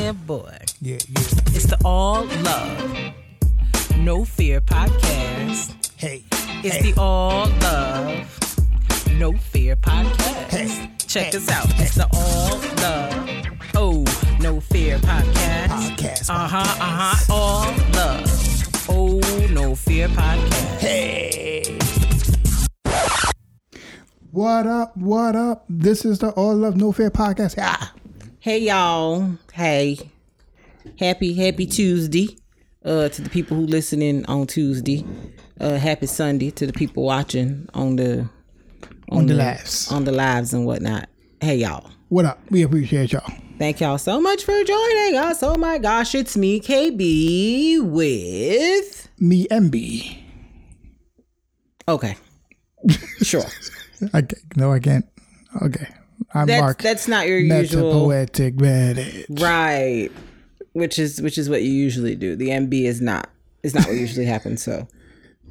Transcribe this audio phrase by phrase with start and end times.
[0.00, 0.56] boy.
[0.80, 1.20] Yeah, yeah.
[1.56, 3.12] It's the All Love,
[3.96, 5.74] No Fear podcast.
[5.96, 6.22] Hey,
[6.62, 6.92] It's hey.
[6.92, 10.48] the All Love, No Fear podcast.
[10.50, 10.90] Hey.
[11.06, 11.38] Check Hey.
[11.38, 11.66] us out.
[11.80, 14.04] It's the All Love, Oh,
[14.40, 15.68] No Fear podcast.
[15.68, 17.32] Podcast, Uh huh, uh huh.
[17.32, 20.78] All Love, Oh, No Fear podcast.
[20.78, 21.78] Hey.
[24.30, 24.94] What up?
[24.98, 25.64] What up?
[25.70, 27.54] This is the All Love No Fear podcast.
[27.58, 27.92] Ah,
[28.46, 29.38] Hey y'all.
[29.52, 29.98] Hey.
[31.00, 32.38] Happy happy Tuesday.
[32.84, 35.04] Uh to the people who listening on Tuesday.
[35.60, 38.28] Uh happy Sunday to the people watching on the
[39.10, 39.90] on the lives.
[39.90, 41.08] on the lives and whatnot.
[41.40, 41.90] Hey y'all.
[42.08, 42.38] What up?
[42.48, 43.28] We appreciate y'all.
[43.58, 45.42] Thank y'all so much for joining us.
[45.42, 50.18] Oh my gosh, it's me, KB, with Me MB.
[51.88, 52.16] Okay.
[53.22, 53.42] Sure.
[54.14, 54.22] I
[54.54, 55.04] no, I can't.
[55.62, 55.88] Okay,
[56.36, 56.82] I'm That's Mark.
[56.82, 59.40] that's not your usual Metapoetic Reddit.
[59.40, 60.10] Right.
[60.72, 62.36] Which is which is what you usually do.
[62.36, 63.30] The MB is not
[63.62, 64.86] is not what usually happens, so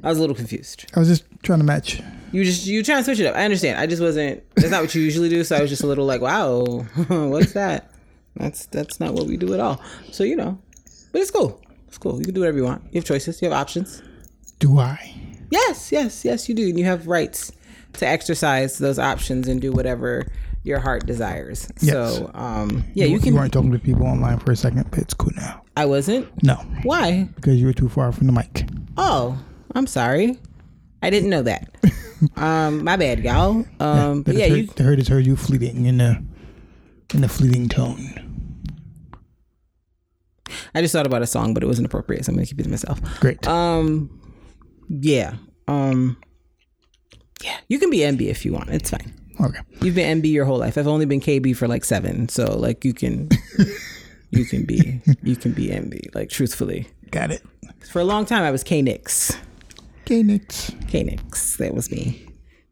[0.02, 0.86] I was a little confused.
[0.94, 2.00] I was just trying to match.
[2.32, 3.34] You just you trying to switch it up.
[3.34, 3.80] I understand.
[3.80, 4.42] I just wasn't.
[4.54, 5.42] That's not what you usually do.
[5.42, 6.64] So I was just a little like, wow,
[7.08, 7.90] what's that?
[8.36, 9.80] That's that's not what we do at all.
[10.12, 10.58] So you know,
[11.12, 11.60] but it's cool.
[11.88, 12.18] It's cool.
[12.18, 12.82] You can do whatever you want.
[12.92, 13.40] You have choices.
[13.42, 14.02] You have options.
[14.58, 15.14] Do I?
[15.50, 16.48] Yes, yes, yes.
[16.48, 16.68] You do.
[16.68, 17.52] And you have rights
[17.94, 20.26] to exercise those options and do whatever
[20.66, 21.68] your heart desires.
[21.80, 22.16] Yes.
[22.16, 23.34] So um, yeah, you You can.
[23.34, 25.62] weren't talking to people online for a second, but it's cool now.
[25.76, 26.26] I wasn't.
[26.42, 27.28] No, Why?
[27.36, 28.68] because you were too far from the mic.
[28.96, 29.38] Oh,
[29.74, 30.38] I'm sorry.
[31.02, 31.68] I didn't know that.
[32.36, 33.64] um, my bad, y'all.
[33.80, 34.66] Um, but But yeah, heard, you.
[34.66, 36.22] the heard is heard you fleeting in a
[37.14, 38.22] in a fleeting tone.
[40.74, 42.64] I just thought about a song, but it wasn't appropriate, so I'm gonna keep it
[42.64, 43.00] to myself.
[43.20, 43.46] Great.
[43.46, 44.10] Um,
[44.88, 45.34] yeah.
[45.68, 46.16] Um,
[47.42, 47.58] yeah.
[47.68, 48.70] You can be MB if you want.
[48.70, 49.12] It's fine.
[49.40, 49.60] Okay.
[49.82, 50.76] You've been MB your whole life.
[50.78, 53.28] I've only been KB for like seven, so like you can,
[54.30, 56.14] you can be, you can be MB.
[56.14, 57.42] Like truthfully, Got it.
[57.90, 59.36] for a long time I was K Nix.
[60.04, 60.72] K Nix.
[60.88, 61.56] K Nix.
[61.56, 62.26] That was me.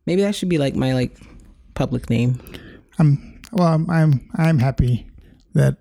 [0.07, 1.19] Maybe that should be like my like
[1.75, 2.41] public name.
[2.99, 3.69] I'm well.
[3.69, 5.07] I'm I'm, I'm happy
[5.55, 5.77] that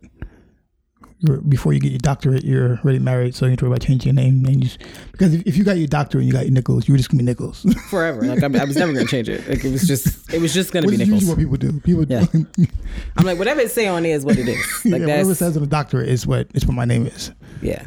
[1.47, 3.81] before you get your doctorate, you're already married, so you don't have to worry about
[3.87, 4.45] changing your name.
[4.45, 4.69] And you
[5.11, 7.09] because if, if you got your doctorate and you got your Nichols, you were just
[7.09, 7.63] gonna be Nichols.
[7.89, 8.21] forever.
[8.23, 9.47] Like I, I was never gonna change it.
[9.47, 11.25] Like it was just, it was just gonna Which be Nichols.
[11.25, 11.79] what people do.
[11.81, 12.25] People, Yeah.
[13.17, 14.57] I'm like, whatever it say on there is what it is.
[14.85, 17.31] Like yeah, whatever it says on the doctorate is what is what my name is.
[17.61, 17.85] yeah,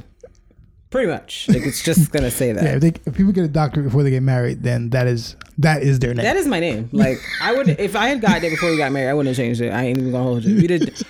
[0.90, 1.48] pretty much.
[1.48, 2.64] Like it's just gonna say that.
[2.64, 5.36] Yeah, if, they, if people get a doctorate before they get married, then that is
[5.58, 6.24] that is their name.
[6.24, 6.88] That is my name.
[6.92, 9.42] Like I would, if I had got it before we got married, I wouldn't have
[9.44, 9.70] changed it.
[9.70, 10.56] I ain't even gonna hold you.
[10.56, 11.04] We did.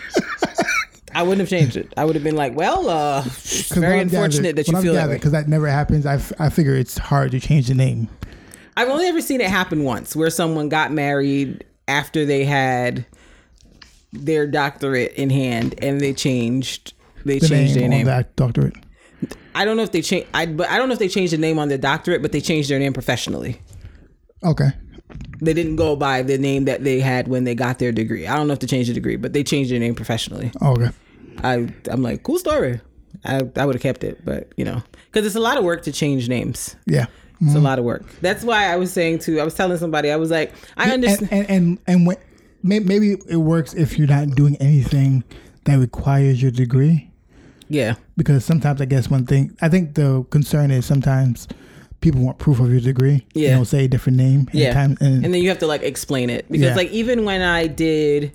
[1.17, 1.93] I wouldn't have changed it.
[1.97, 3.23] I would have been like, well, uh,
[3.71, 5.15] very unfortunate that you feel that way.
[5.15, 6.05] because that never happens.
[6.05, 8.09] I, f- I figure it's hard to change the name.
[8.77, 13.07] I've only ever seen it happen once, where someone got married after they had
[14.13, 16.93] their doctorate in hand, and they changed.
[17.25, 18.07] They The changed name their name.
[18.07, 18.75] that doctorate.
[19.55, 20.29] I don't know if they changed.
[20.35, 22.43] I but I don't know if they changed the name on their doctorate, but they
[22.43, 23.61] changed their name professionally.
[24.45, 24.69] Okay.
[25.41, 28.27] They didn't go by the name that they had when they got their degree.
[28.27, 30.51] I don't know if they changed the degree, but they changed their name professionally.
[30.61, 30.91] Okay.
[31.43, 32.81] I I'm like cool story.
[33.25, 35.83] I I would have kept it, but you know, because it's a lot of work
[35.85, 36.77] to change names.
[36.87, 37.07] Yeah.
[37.39, 37.65] It's a mm-hmm.
[37.65, 38.07] lot of work.
[38.23, 39.41] That's why I was saying to.
[39.41, 40.11] I was telling somebody.
[40.11, 41.31] I was like, I understand.
[41.31, 42.17] And and and, and when,
[42.63, 45.23] maybe it works if you're not doing anything
[45.65, 47.11] that requires your degree.
[47.69, 51.47] yeah, Because sometimes I guess one thing I think the concern is sometimes
[52.01, 53.27] people want proof of your degree.
[53.35, 53.51] Yeah.
[53.51, 54.49] You know, say a different name.
[54.53, 54.73] And yeah.
[54.73, 56.75] Time, and, and then you have to like explain it because Yeah.
[56.75, 58.33] like even when I did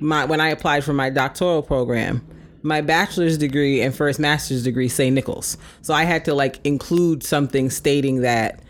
[0.00, 2.26] my when I applied for my doctoral program.
[2.64, 5.56] My bachelor's degree and first master's degree say Nichols.
[5.82, 8.60] So I had to like include something stating that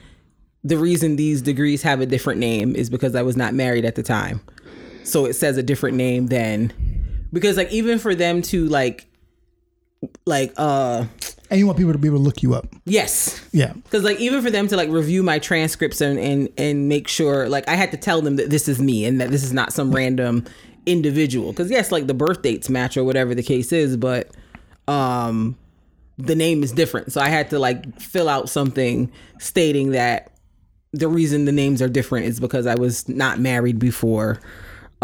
[0.64, 3.94] the reason these degrees have a different name is because I was not married at
[3.94, 4.40] the time.
[5.04, 6.72] So it says a different name than
[7.32, 9.06] because like even for them to like
[10.26, 11.04] like uh
[11.50, 12.66] and you want people to be able to look you up.
[12.84, 13.72] yes Yeah.
[13.74, 17.48] because like even for them to like review my transcripts and, and and make sure
[17.48, 19.72] like i had to tell them that this is me and that this is not
[19.72, 20.44] some random
[20.86, 21.52] individual.
[21.52, 24.30] Because yes like the birth dates match or whatever the case is but
[24.88, 25.56] um
[26.16, 27.12] the name is different.
[27.12, 30.30] So i had to like fill out something stating that
[30.92, 34.40] the reason the names are different is because i was not married before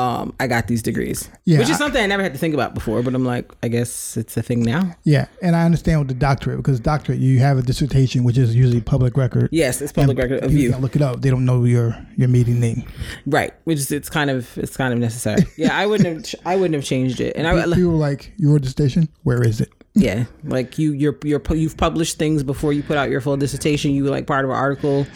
[0.01, 1.29] um, I got these degrees.
[1.45, 3.03] Yeah, which is something I never had to think about before.
[3.03, 4.97] But I'm like, I guess it's a thing now.
[5.05, 8.55] Yeah, and I understand with the doctorate because doctorate you have a dissertation which is
[8.57, 9.51] usually public record.
[9.53, 10.75] Yes, it's public record of you.
[10.77, 11.21] look it up.
[11.21, 12.85] They don't know your your meeting name.
[13.27, 15.43] Right, which is it's kind of it's kind of necessary.
[15.57, 18.59] Yeah, I wouldn't have I wouldn't have changed it, and I People are like your
[18.59, 19.09] dissertation.
[19.25, 19.71] Where is it?
[19.95, 23.91] yeah, like you you're you're you've published things before you put out your full dissertation.
[23.91, 25.07] You were like part of an article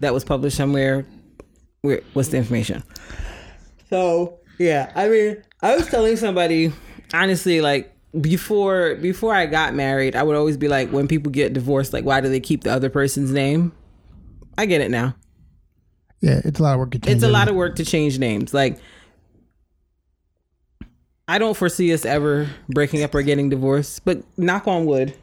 [0.00, 1.06] that was published somewhere.
[1.80, 2.82] Where what's the information?
[3.90, 6.72] So yeah, I mean, I was telling somebody
[7.12, 7.90] honestly, like
[8.20, 12.04] before before I got married, I would always be like, when people get divorced, like
[12.04, 13.72] why do they keep the other person's name?
[14.56, 15.14] I get it now.
[16.20, 17.14] Yeah, it's a lot of work to change.
[17.16, 18.54] it's a lot of work to change names.
[18.54, 18.78] Like,
[21.26, 25.14] I don't foresee us ever breaking up or getting divorced, but knock on wood,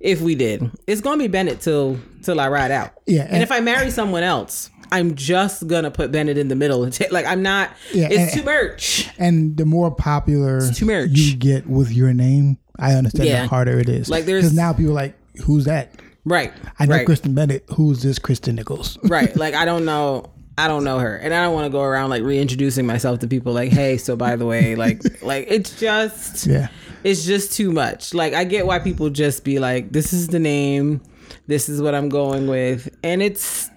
[0.00, 2.92] if we did, it's gonna be Bennett till till I ride out.
[3.06, 6.54] Yeah, and, and- if I marry someone else, I'm just gonna put Bennett in the
[6.56, 7.70] middle and take like I'm not.
[7.92, 9.08] Yeah, it's and- too much.
[9.18, 11.10] And the more popular too much.
[11.10, 13.42] you get with your name, I understand Yeah.
[13.42, 14.08] the harder it is.
[14.08, 15.94] Like, there's- because now people are like, who's that?
[16.24, 16.52] Right.
[16.78, 17.06] I know right.
[17.06, 17.64] Kristen Bennett.
[17.74, 18.98] Who's this Kristen Nichols?
[19.04, 21.82] right like i don't know i don't know her and i don't want to go
[21.82, 25.78] around like reintroducing myself to people like hey so by the way like like it's
[25.78, 26.68] just Yeah.
[27.04, 30.38] it's just too much like i get why people just be like this is the
[30.40, 31.00] name
[31.46, 33.70] this is what i'm going with and it's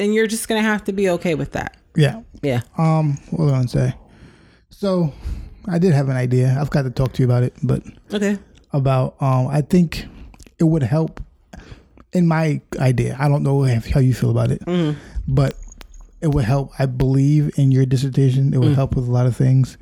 [0.00, 2.22] and you're just gonna have to be okay with that Yeah.
[2.42, 3.94] yeah Um, what was I gonna say?
[4.70, 5.12] So,
[5.68, 6.56] I did have an idea.
[6.60, 7.82] I've got to talk to you about it, but
[8.12, 8.38] okay
[8.72, 10.06] about um, I think
[10.58, 11.20] it would help.
[12.12, 14.98] In my idea, I don't know if, how you feel about it, Mm-hmm.
[15.28, 15.54] but
[16.20, 16.72] it would help.
[16.78, 18.54] I believe in your dissertation.
[18.54, 18.74] It would Mm.
[18.74, 19.76] help with a lot of things.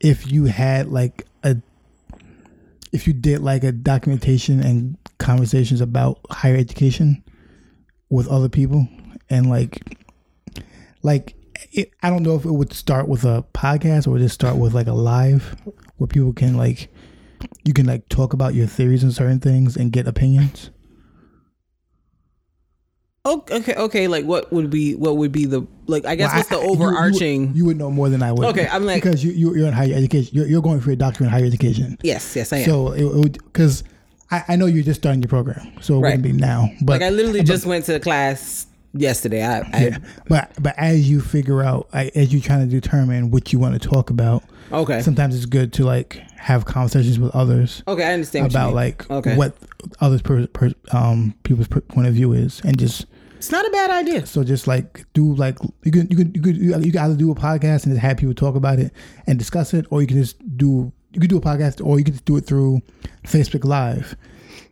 [0.00, 1.56] If you had like a,
[2.92, 7.22] if you did like a documentation and conversations about higher education
[8.10, 8.86] with other people,
[9.32, 9.80] and like,
[11.02, 11.34] like
[11.72, 14.74] it, I don't know if it would start with a podcast or just start with
[14.74, 15.56] like a live
[15.96, 16.92] where people can like
[17.64, 20.70] you can like talk about your theories and certain things and get opinions.
[23.24, 26.36] Oh, okay okay like what would be what would be the like i guess Well,
[26.38, 28.44] what's the I- you- you- overarching You, would know more than I would.
[28.48, 30.34] Okay, I'm like- because you you- you're in higher education.
[30.34, 31.96] You're, you're going for a doctorate in higher education.
[32.02, 33.84] yes yes i am So it, would because
[34.32, 36.16] I, I know you're just starting your program, so it Right.
[36.18, 36.68] wouldn't be now.
[36.82, 39.44] But like i literally just went to class yesterday.
[39.44, 39.98] I, I yeah,
[40.28, 43.80] but but as you figure out, I, as you're trying to determine what you want
[43.80, 44.42] to talk about,
[44.72, 45.00] okay.
[45.02, 49.08] sometimes it's good to like have conversations with others okay i understand you about like
[49.08, 49.36] Okay.
[49.36, 49.54] what
[50.00, 53.06] others per, per, um people's per, point of view is, and just
[53.36, 54.24] it's not a bad idea.
[54.24, 57.30] So just like do like you can you can you could you can either do
[57.32, 58.92] a podcast and just have people talk about it
[59.26, 62.04] and discuss it, or you can just do you can do a podcast, or you
[62.04, 62.80] can just do it through
[63.24, 64.16] Facebook Live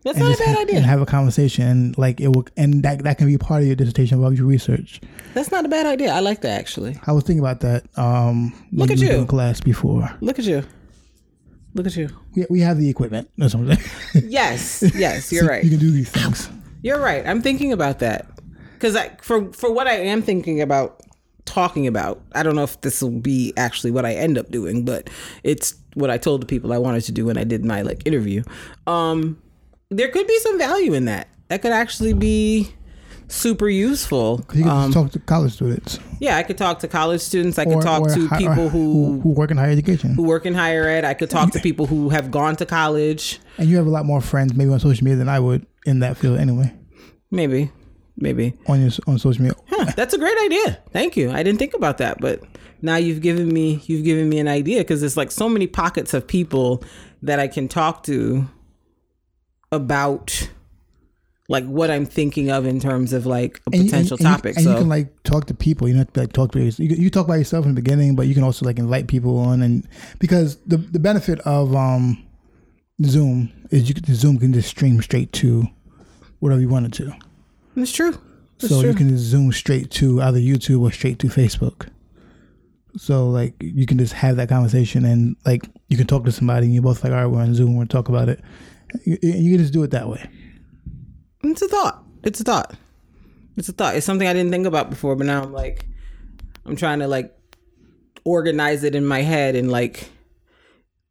[0.02, 1.66] that's not a bad ha- idea and have a conversation.
[1.66, 4.46] And like it will, and that that can be part of your dissertation about your
[4.46, 5.00] research.
[5.34, 6.12] That's not a bad idea.
[6.12, 6.98] I like that actually.
[7.06, 7.84] I was thinking about that.
[7.98, 9.08] Um, Look at you.
[9.08, 10.10] doing class before.
[10.20, 10.64] Look at you.
[11.74, 12.08] Look at you.
[12.34, 13.30] We, we have the equipment.
[13.38, 14.30] That's what I'm saying.
[14.30, 15.62] Yes, yes, you're right.
[15.62, 16.50] You can do these things.
[16.82, 17.26] You're right.
[17.26, 18.26] I'm thinking about that
[18.74, 21.00] because I for for what I am thinking about
[21.44, 22.22] talking about.
[22.34, 25.10] I don't know if this will be actually what I end up doing, but
[25.42, 28.06] it's what I told the people I wanted to do when I did my like
[28.06, 28.42] interview.
[28.86, 29.40] Um,
[29.90, 31.28] there could be some value in that.
[31.48, 32.72] That could actually be
[33.28, 34.44] super useful.
[34.54, 37.58] You can Um, talk to college students yeah, I could talk to college students.
[37.58, 40.14] I could talk to hi- people who who work in higher education.
[40.14, 41.04] who work in higher ed.
[41.04, 43.40] I could talk to people who have gone to college.
[43.58, 46.00] and you have a lot more friends maybe on social media than I would in
[46.00, 46.72] that field anyway.
[47.30, 47.70] Maybe,
[48.16, 48.54] maybe.
[48.66, 49.56] On your on social media.
[49.70, 50.78] Huh, that's a great idea.
[50.92, 51.30] Thank you.
[51.30, 52.42] I didn't think about that, but
[52.82, 56.12] now you've given me you've given me an idea because there's like so many pockets
[56.12, 56.84] of people
[57.22, 58.46] that I can talk to
[59.72, 60.48] about
[61.48, 64.30] like what I'm thinking of in terms of like a And you- potential and you-
[64.30, 64.56] topic.
[64.56, 65.88] And so you can like talk to people.
[65.88, 66.72] You don't have to like talk to you.
[66.78, 69.62] You talk by yourself in the beginning, but you can also like invite people on,
[69.62, 69.86] and
[70.18, 72.24] because the the benefit of um
[73.04, 75.66] Zoom is you can, Zoom can just stream straight to
[76.40, 77.12] whatever you wanted to.
[77.74, 78.16] That's true.
[78.58, 78.90] It's so true.
[78.90, 81.88] you can just zoom straight to either YouTube or straight to Facebook.
[82.96, 86.66] So like you can just have that conversation and like you can talk to somebody
[86.66, 88.40] and you're both like, all right, we're on Zoom, we're gonna talk about it.
[89.04, 90.28] You, you can just do it that way.
[91.42, 92.04] It's a thought.
[92.22, 92.74] It's a thought.
[93.56, 93.96] It's a thought.
[93.96, 95.86] It's something I didn't think about before, but now I'm like,
[96.64, 97.34] I'm trying to like
[98.24, 100.10] organize it in my head and like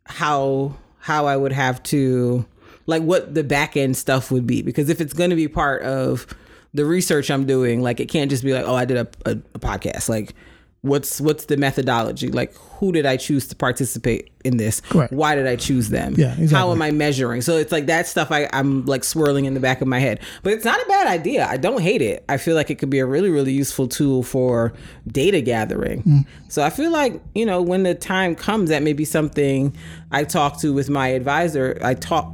[0.06, 2.46] how how I would have to
[2.86, 5.82] like what the back end stuff would be because if it's going to be part
[5.84, 6.28] of
[6.74, 9.32] the research I'm doing, like it can't just be like, oh, I did a, a,
[9.56, 10.08] a podcast.
[10.10, 10.34] Like
[10.82, 12.30] what's what's the methodology?
[12.30, 14.80] Like who did i choose to participate in this?
[14.80, 15.12] Correct.
[15.12, 16.16] why did i choose them?
[16.18, 16.48] Yeah, exactly.
[16.48, 17.42] how am i measuring?
[17.42, 20.22] So it's like that stuff I, i'm like swirling in the back of my head.
[20.44, 21.46] But it's not a bad idea.
[21.48, 22.24] I don't hate it.
[22.30, 24.74] I feel like it could be a really really useful tool for
[25.08, 26.04] data gathering.
[26.04, 26.26] Mm.
[26.48, 29.76] so i feel like you know when the time comes that may be something
[30.12, 32.34] i talk to with my advisor i talk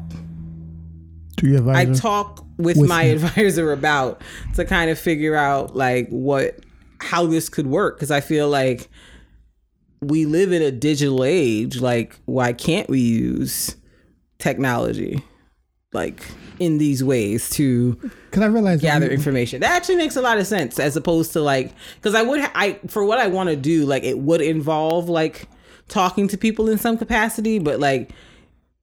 [1.37, 4.21] To your I talk with, With my advisor about
[4.55, 6.59] to kind of figure out like what
[6.99, 8.89] how this could work because I feel like
[10.01, 11.79] we live in a digital age.
[11.79, 13.75] Like, why can't we use
[14.37, 15.23] technology
[15.93, 16.21] like
[16.59, 19.61] in these ways to Because I realize gather information?
[19.61, 22.51] That actually makes a lot of sense as opposed to like because I would ha-
[22.53, 25.47] I for what I want to do like it would involve like
[25.87, 28.11] talking to people in some capacity, but like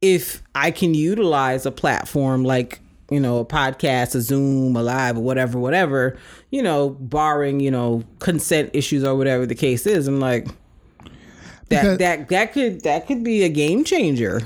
[0.00, 2.81] if I can utilize a platform like
[3.12, 6.19] you know a podcast, a Zoom, a live, or whatever, whatever,
[6.50, 11.69] you know, barring you know consent issues or whatever the case is, I'm like that
[11.69, 14.40] Because- that that could that could be a game changer.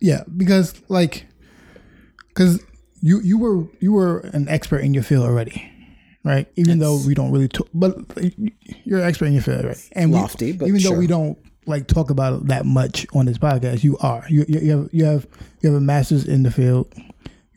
[0.00, 1.26] Yeah, because like,
[2.28, 2.60] because
[3.00, 5.68] you you were you were an expert in your field already,
[6.24, 6.46] right?
[6.56, 7.96] Even though we don't really talk, but
[8.84, 9.88] you're an expert in your field, right?
[9.92, 13.26] And we- Lofty, but even though we don't like talk about it that much on
[13.26, 15.26] this podcast, you are you you, you have you have
[15.60, 16.92] you have a master's in the field.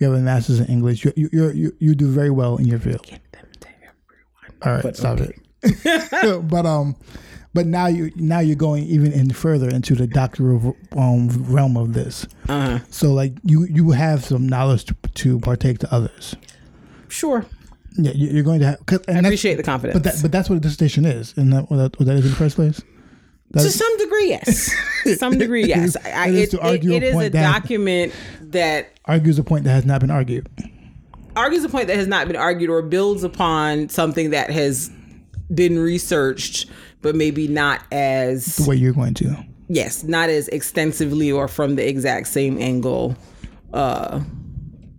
[0.02, 1.06] You have a master's in English.
[1.06, 3.06] You you you're, you you do very well in your field.
[4.64, 5.40] All right, stop it.
[6.50, 6.96] but um,
[7.54, 11.94] but now you now you're going even in further into the doctoral um realm of
[11.94, 12.26] this.
[12.50, 12.80] Uh-huh.
[12.90, 16.36] So like you you have some knowledge to, to partake to others.
[17.08, 17.46] Sure,
[17.98, 18.86] Yeah, you- you're going to have.
[18.88, 19.94] 'cause- and I appreciate the confidence.
[19.94, 22.32] But that but that's what a dissertation is, and that that, what that is in
[22.32, 22.82] the first place.
[23.54, 24.72] To some degree, yes.
[25.18, 25.98] Some degree, yes.
[26.06, 28.14] I, I, It is it, to argue it a is a that- document
[28.52, 30.48] that Argues a point that has not been argued.
[31.36, 34.92] argues a point that has not been argued or builds upon something that has
[35.54, 36.68] been researched,
[37.02, 39.36] but maybe not as The way you're going to.
[39.70, 43.16] yes, not as extensively or from the exact same angle.
[43.74, 44.22] Uh,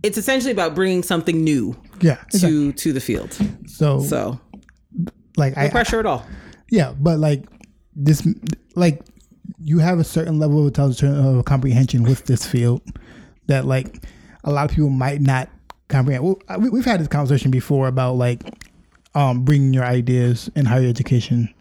[0.03, 2.15] it's essentially about bringing something new Yeah.
[2.15, 2.73] to exactly.
[2.73, 3.37] to the field.
[3.67, 4.39] So, So
[5.37, 6.25] like I, no pressure at all.
[6.69, 7.45] yeah, but like
[7.95, 8.27] this,
[8.75, 9.01] like
[9.59, 12.81] you have a certain level of intelligence of comprehension with this field
[13.47, 14.03] that like
[14.43, 15.49] a lot of people might not
[15.89, 16.23] comprehend.
[16.23, 18.41] Well, we- we've had this conversation before about like
[19.15, 21.53] um bringing your ideas in higher education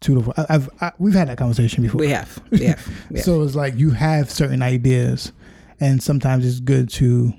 [0.00, 0.32] to the.
[0.40, 2.00] I- I've I, we've had that conversation before.
[2.00, 2.88] We have, we have.
[3.22, 5.32] So it's like you have certain ideas,
[5.80, 7.32] and sometimes it's good to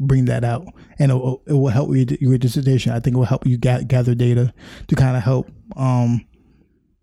[0.00, 0.66] bring that out,
[0.98, 2.92] and it will, it will help your, your dissertation.
[2.92, 4.52] I think it will help you ga- gather data
[4.88, 6.26] to kind of help um,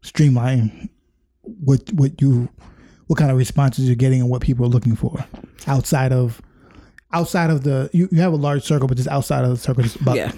[0.03, 0.89] streamline
[1.41, 2.48] what what you
[3.07, 5.25] what kind of responses you're getting and what people are looking for
[5.67, 6.41] outside of
[7.13, 9.83] outside of the you, you have a large circle, but just outside of the circle.
[9.83, 10.31] Just about, Yeah.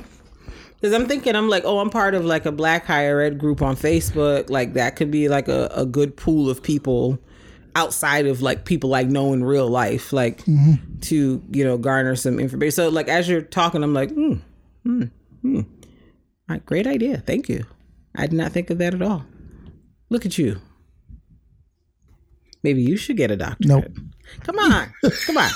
[0.76, 3.62] Because I'm thinking, I'm like, oh, I'm part of like a Black higher ed group
[3.62, 4.50] on Facebook.
[4.50, 7.18] Like that could be like a, a good pool of people
[7.76, 10.44] outside of like people like know in real life, like
[11.02, 12.72] to you know garner some information.
[12.72, 14.34] So like as you're talking, I'm like, hmm,
[14.84, 15.04] hmm,
[15.42, 15.62] hmm.
[16.48, 17.18] Right, great idea.
[17.18, 17.66] Thank you.
[18.16, 19.26] I did not think of that at all.
[20.10, 20.62] Look at you.
[22.64, 23.68] Maybe you should get a doctorate.
[23.68, 23.86] Nope.
[24.42, 24.92] Come on.
[25.28, 25.52] Come on.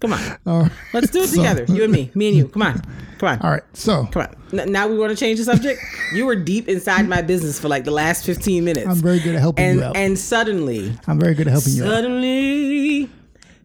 [0.00, 0.38] Come on.
[0.46, 0.70] Right.
[0.92, 1.64] Let's do it together.
[1.68, 2.10] You and me.
[2.14, 2.48] Me and you.
[2.48, 2.80] Come on.
[3.18, 3.40] Come on.
[3.40, 3.62] All right.
[3.74, 4.60] So Come on.
[4.60, 5.80] N- now we want to change the subject.
[6.14, 8.86] you were deep inside my business for like the last 15 minutes.
[8.86, 9.96] I'm very good at helping and you out.
[9.96, 11.90] and suddenly, I'm very good at helping you out.
[11.90, 13.10] suddenly,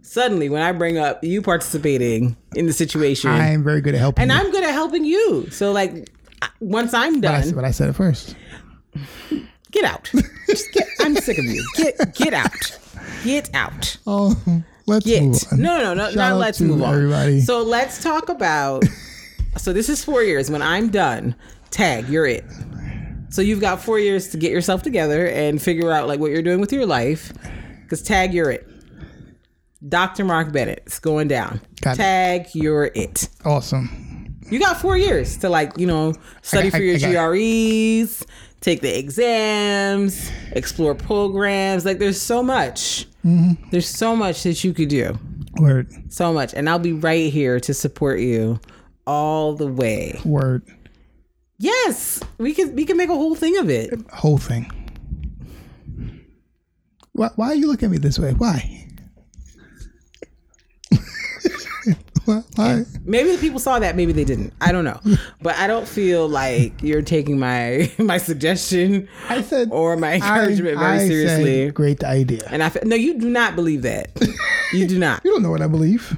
[0.02, 4.00] suddenly, when I bring up you participating in the situation, I am very good at
[4.00, 4.38] helping and you.
[4.38, 5.50] I'm good at helping you.
[5.52, 6.10] So like,
[6.62, 8.36] once I'm but, I, done, but I said it first.
[9.72, 10.10] Get out.
[10.48, 10.88] Just get.
[11.00, 11.66] I'm sick of you.
[11.76, 12.80] Get get out.
[13.24, 13.98] Get out.
[14.08, 14.36] Oh,
[14.88, 15.24] let's Get.
[15.24, 15.62] move on.
[15.62, 16.06] No, no, no, no.
[16.06, 16.94] Shout Now let's move on.
[16.96, 17.42] everybody.
[17.42, 18.84] So let's talk about.
[19.58, 20.50] so this is four years.
[20.50, 21.36] When I'm done,
[21.72, 22.46] tag, you're it.
[23.30, 26.42] So you've got four years to get yourself together and figure out like what you're
[26.42, 27.32] doing with your life.
[27.84, 28.68] Because tag, you're it.
[29.88, 30.26] Dr.
[30.26, 31.62] Mark Bennett, it's going down.
[31.82, 31.98] Got it.
[31.98, 33.30] tag, you're it.
[33.46, 34.40] Awesome.
[34.50, 38.26] You got four years to like, you know, study I- for your I got GREs,
[38.62, 41.86] take the exams, explore programs.
[41.86, 43.08] Like there's so much.
[43.26, 43.70] Mm-hmm.
[43.72, 45.18] There's so much that you could do.
[45.58, 45.92] Word.
[46.10, 46.54] So much.
[46.54, 48.60] And I'll be right here to support you
[49.06, 50.20] all the way.
[50.26, 50.64] Word.
[51.58, 52.22] Yes.
[52.38, 53.94] We can we can make a whole thing of it.
[54.12, 54.72] Whole thing.
[57.14, 58.34] Why, why are you looking at me this way?
[58.34, 58.88] Why?
[63.06, 64.54] Maybe the people saw that, maybe they didn't.
[64.62, 65.00] I don't know.
[65.42, 70.78] But I don't feel like you're taking my my suggestion I said or my encouragement
[70.78, 71.72] I- very I said seriously.
[71.72, 72.44] great idea.
[72.50, 74.10] And I no, you do not believe that.
[74.74, 75.22] You do not.
[75.26, 76.18] You don't know what I believe.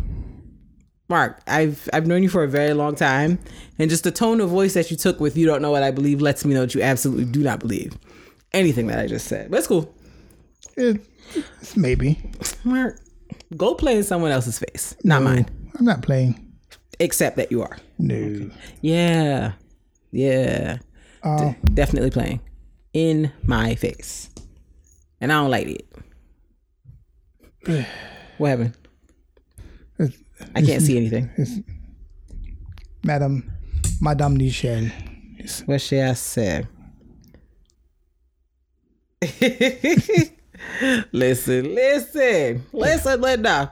[1.09, 3.37] Mark, I've I've known you for a very long time,
[3.77, 5.91] and just the tone of voice that you took with "you don't know what I
[5.91, 7.97] believe" lets me know that you absolutely do not believe.
[8.53, 9.51] anything that I just said.
[9.51, 9.93] But it's cool.
[10.77, 11.01] It,
[11.61, 12.17] it's maybe.
[12.63, 12.97] Mark,
[13.57, 15.47] go play in someone else's face, not mine.
[15.77, 16.53] I'm not playing.
[16.99, 17.77] Except that you are.
[17.97, 18.49] No.
[18.81, 19.53] Yeah.
[20.11, 20.77] Yeah.
[21.23, 22.41] Uh, Definitely playing
[22.93, 24.29] in my face.
[25.19, 25.87] And I don't like it.
[28.37, 28.77] What happened?
[29.99, 30.17] it's,
[30.55, 31.29] I can't see anything.
[33.03, 33.51] Madam,
[34.01, 34.89] Madame Michelle.
[35.67, 36.65] What should I say?
[41.11, 43.71] listen, listen, listen, Linda.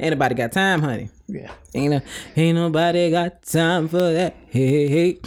[0.00, 1.10] Ain't nobody got time, honey.
[1.26, 1.50] Yeah.
[1.74, 2.00] Ain't no,
[2.36, 4.36] ain't nobody got time for that.
[4.48, 5.18] Hey, hey.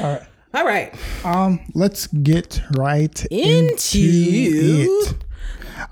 [0.00, 0.22] All right.
[0.54, 0.94] All right.
[1.24, 5.14] Um, let's get right Into it.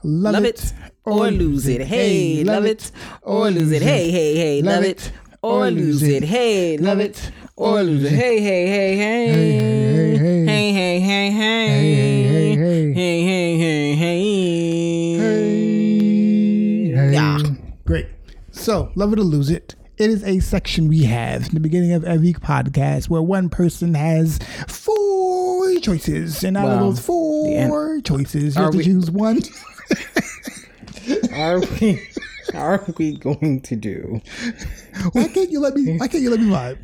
[0.03, 0.73] Love, Love it
[1.05, 1.83] or lose it.
[1.83, 2.91] Hey, love it
[3.23, 3.83] or lose it.
[3.83, 6.25] Hey, hey, hey, love it or lose it.
[6.25, 8.13] Hey, love it or lose it.
[8.13, 9.33] Hey, hey, hey, hey.
[9.33, 10.47] Hey, hey, hey.
[10.47, 11.71] Hey, hey, hey, hey.
[11.71, 12.93] hey, hey.
[12.93, 14.40] Hey, hey, hey, hey.
[18.71, 19.75] So, love it or lose it.
[19.99, 23.95] It is a section we have in the beginning of every podcast where one person
[23.95, 29.11] has four choices, and out of those four choices, you Are have to we- choose
[29.11, 29.41] one.
[31.35, 32.01] Are we,
[32.55, 34.21] are we going to do?
[35.15, 35.99] why can't you let me?
[35.99, 36.79] Why can't you let me vibe?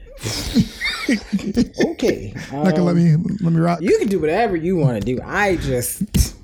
[1.93, 2.33] Okay.
[2.51, 3.81] Not gonna let me um, let me rock.
[3.81, 5.21] You can do whatever you want to do.
[5.25, 6.35] I just,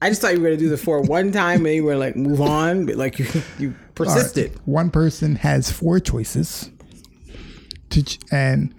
[0.00, 2.14] I just thought you were gonna do the four one time and you were like
[2.14, 3.26] move on, but like you
[3.58, 4.14] you All right.
[4.14, 4.58] persisted.
[4.64, 6.70] One person has four choices,
[7.90, 8.74] to ch- and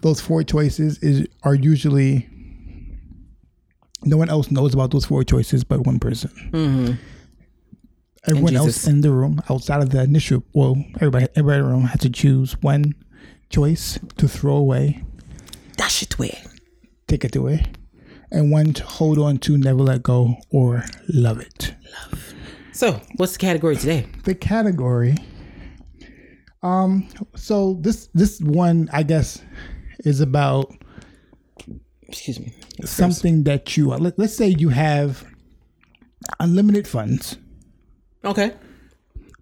[0.00, 2.28] those four choices is are usually
[4.04, 6.30] no one else knows about those four choices but one person.
[6.52, 6.92] Mm-hmm.
[8.28, 11.84] Everyone else in the room, outside of the initial, well, everybody, everybody in the room
[11.84, 12.94] has to choose one
[13.50, 15.02] choice to throw away,
[15.76, 16.38] Dash it away.
[17.08, 17.64] take it away,
[18.30, 21.74] and one to hold on to, never let go, or love it.
[22.72, 24.06] So, what's the category today?
[24.24, 25.14] the category
[26.62, 29.42] um so this this one i guess
[30.04, 30.72] is about
[32.08, 32.52] Excuse me.
[32.84, 35.24] something that you let, let's say you have
[36.40, 37.36] unlimited funds
[38.24, 38.52] Okay.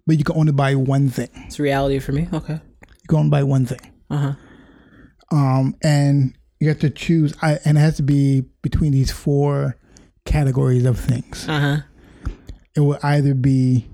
[0.07, 2.27] but you can only buy one thing It's reality for me.
[2.33, 2.53] Okay.
[2.53, 4.33] you can only buy one thing Uh huh.
[5.37, 9.77] um and you have to choose I, and it has to be between these four
[10.25, 11.77] categories of things Uh huh.
[12.75, 13.85] It will either be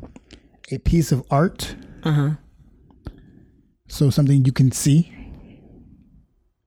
[0.71, 2.29] a piece of art Uh huh.
[3.87, 5.11] so something you can see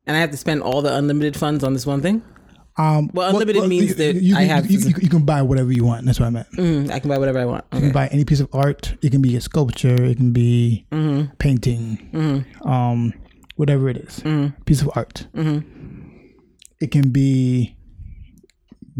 [0.07, 2.23] And I have to spend all the unlimited funds on this one thing.
[2.79, 5.43] um Well, unlimited means you, that you, I you- have you, you, you can buy
[5.43, 7.65] whatever you want that's what i meant Mm, I can buy whatever I want.
[7.73, 8.95] You can buy any piece of art.
[9.03, 10.03] It can be a sculpture.
[10.05, 11.35] It can be Mm-hmm.
[11.39, 13.13] painting, um,
[13.57, 14.21] whatever it is.
[14.21, 14.63] Mm-hmm.
[14.65, 15.27] Piece of art.
[16.81, 17.77] It can be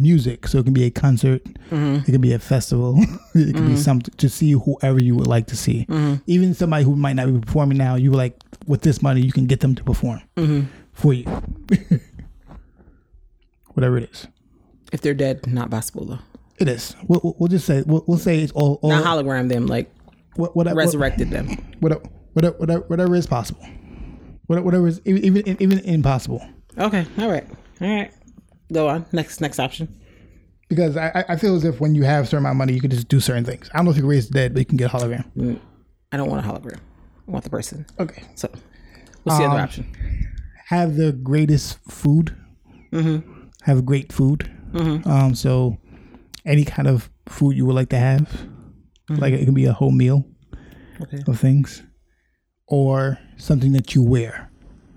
[0.03, 1.43] music, so it can be a concert.
[1.71, 1.97] Mm-hmm.
[2.09, 2.97] It can be a festival.
[3.35, 5.87] it can be something to see whoever you would like to see.
[5.89, 6.15] Mm-hmm.
[6.27, 8.37] Even somebody who might not be performing now, you like,
[8.67, 10.67] with this money, you can get them to perform Mm-hmm.
[10.93, 11.25] for you.
[13.75, 14.27] whatever it is.
[14.93, 16.19] If they're dead, not possible though.
[16.59, 16.95] It is.
[17.07, 19.91] We'll, we'll- just say we'll, we'll say it's all, all Not hologram them, like
[20.37, 21.49] what, what, what, resurrected them.
[21.81, 22.03] whatever,
[22.35, 23.65] whatever, whatever, whatever is possible.
[24.47, 26.45] Whatever, whatever is even even even impossible.
[26.77, 27.07] Okay.
[27.19, 27.47] All right.
[27.81, 28.13] All right.
[28.73, 29.07] Go on.
[29.13, 29.41] Next.
[29.41, 29.97] Next option.
[30.69, 32.81] Because I, I- feel as if when you have a certain amount of money, you
[32.81, 33.69] can just do certain things.
[33.73, 35.59] I don't know if you can raise the dead, but you can get a hologram.
[36.13, 36.79] I don't want a hologram.
[37.27, 37.87] I want the person.
[37.99, 38.23] Okay.
[38.37, 38.49] So,
[39.25, 39.93] what's the other Um, option?
[40.67, 42.37] Have the greatest food.
[42.93, 43.29] Mm-hmm.
[43.63, 44.49] Have great food.
[44.75, 45.35] Um.
[45.35, 45.77] So,
[46.47, 48.47] any kind of food you would like to have,
[49.09, 50.25] like it can be a whole meal
[51.01, 51.03] Mm-hmm.
[51.03, 51.23] Okay.
[51.27, 51.83] of things,
[52.67, 54.51] or something that you wear.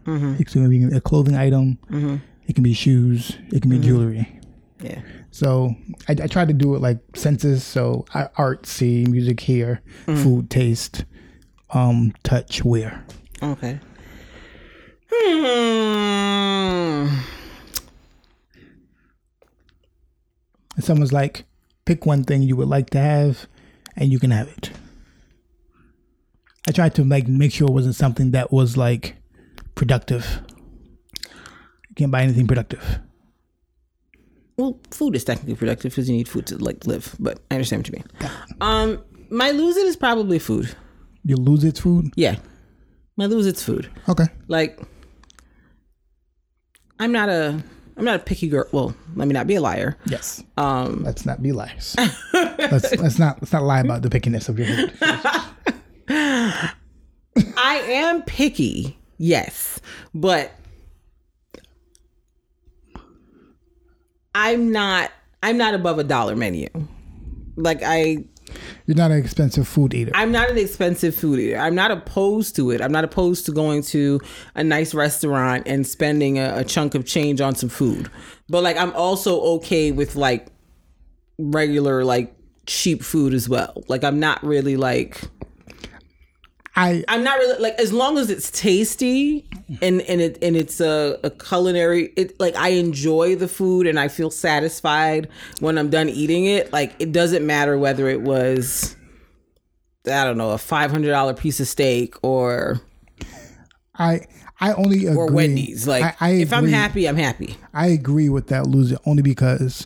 [0.05, 0.36] Mm-hmm.
[0.41, 1.79] It be a clothing item.
[2.47, 3.38] It can be shoes.
[3.51, 3.88] It can be Mm-hmm.
[3.88, 4.39] jewelry.
[4.82, 5.01] Yeah.
[5.32, 5.75] So
[6.10, 7.63] I, I try to do it like senses.
[7.63, 11.06] So I, art, see, music, hear, food, taste,
[11.71, 13.03] um, touch, wear.
[13.41, 13.79] Okay.
[15.12, 17.08] Hmm.
[20.75, 21.45] And someone's like,
[21.86, 23.47] pick one thing you would like to have,
[23.95, 24.71] and you can have it.
[26.67, 29.15] I tried to like make sure it wasn't something that was like
[29.75, 30.41] productive.
[31.93, 32.99] You can't buy anything productive.
[34.58, 37.15] Well, food is technically productive because you need food to like live.
[37.19, 38.32] But I understand what you mean.
[38.62, 40.75] Um, my lose it is probably food.
[41.23, 42.12] You lose its food.
[42.15, 42.38] Yeah,
[43.15, 43.91] my lose it's food.
[44.10, 44.25] Okay.
[44.47, 44.79] Like,
[46.99, 47.63] I'm not a
[47.95, 48.65] I'm not a picky girl.
[48.71, 49.95] Well, let me not be a liar.
[50.08, 50.43] Yes.
[50.58, 51.95] Um, Let's not be liars.
[52.34, 54.93] let's let's not let's not lie about the pickiness of your food.
[57.56, 59.79] I am picky, yes,
[60.13, 60.51] but
[64.36, 66.67] I'm not I'm not above a dollar menu.
[67.56, 68.26] Like I
[68.86, 70.12] You're not an expensive food eater.
[70.15, 71.58] I'm not an expensive food eater.
[71.58, 72.82] I'm not opposed to it.
[72.82, 74.19] I'm not opposed to going to
[74.56, 78.10] a nice restaurant and spending a, a chunk of change on some food.
[78.50, 80.48] But like I'm also okay with like
[81.38, 83.84] regular like cheap food as well.
[83.88, 85.22] Like I'm not really like
[86.75, 89.47] I I'm not really like as long as it's tasty
[89.81, 93.99] and and it and it's a, a culinary it like I enjoy the food and
[93.99, 96.73] I feel satisfied when I'm done eating it.
[96.73, 98.95] Like it doesn't matter whether it was
[100.07, 102.81] I don't know, a five hundred dollar piece of steak or
[103.95, 104.21] I
[104.59, 105.15] I only agree.
[105.15, 105.88] or Wendy's.
[105.88, 107.55] Like I, I if I'm happy, I'm happy.
[107.73, 109.86] I agree with that loser only because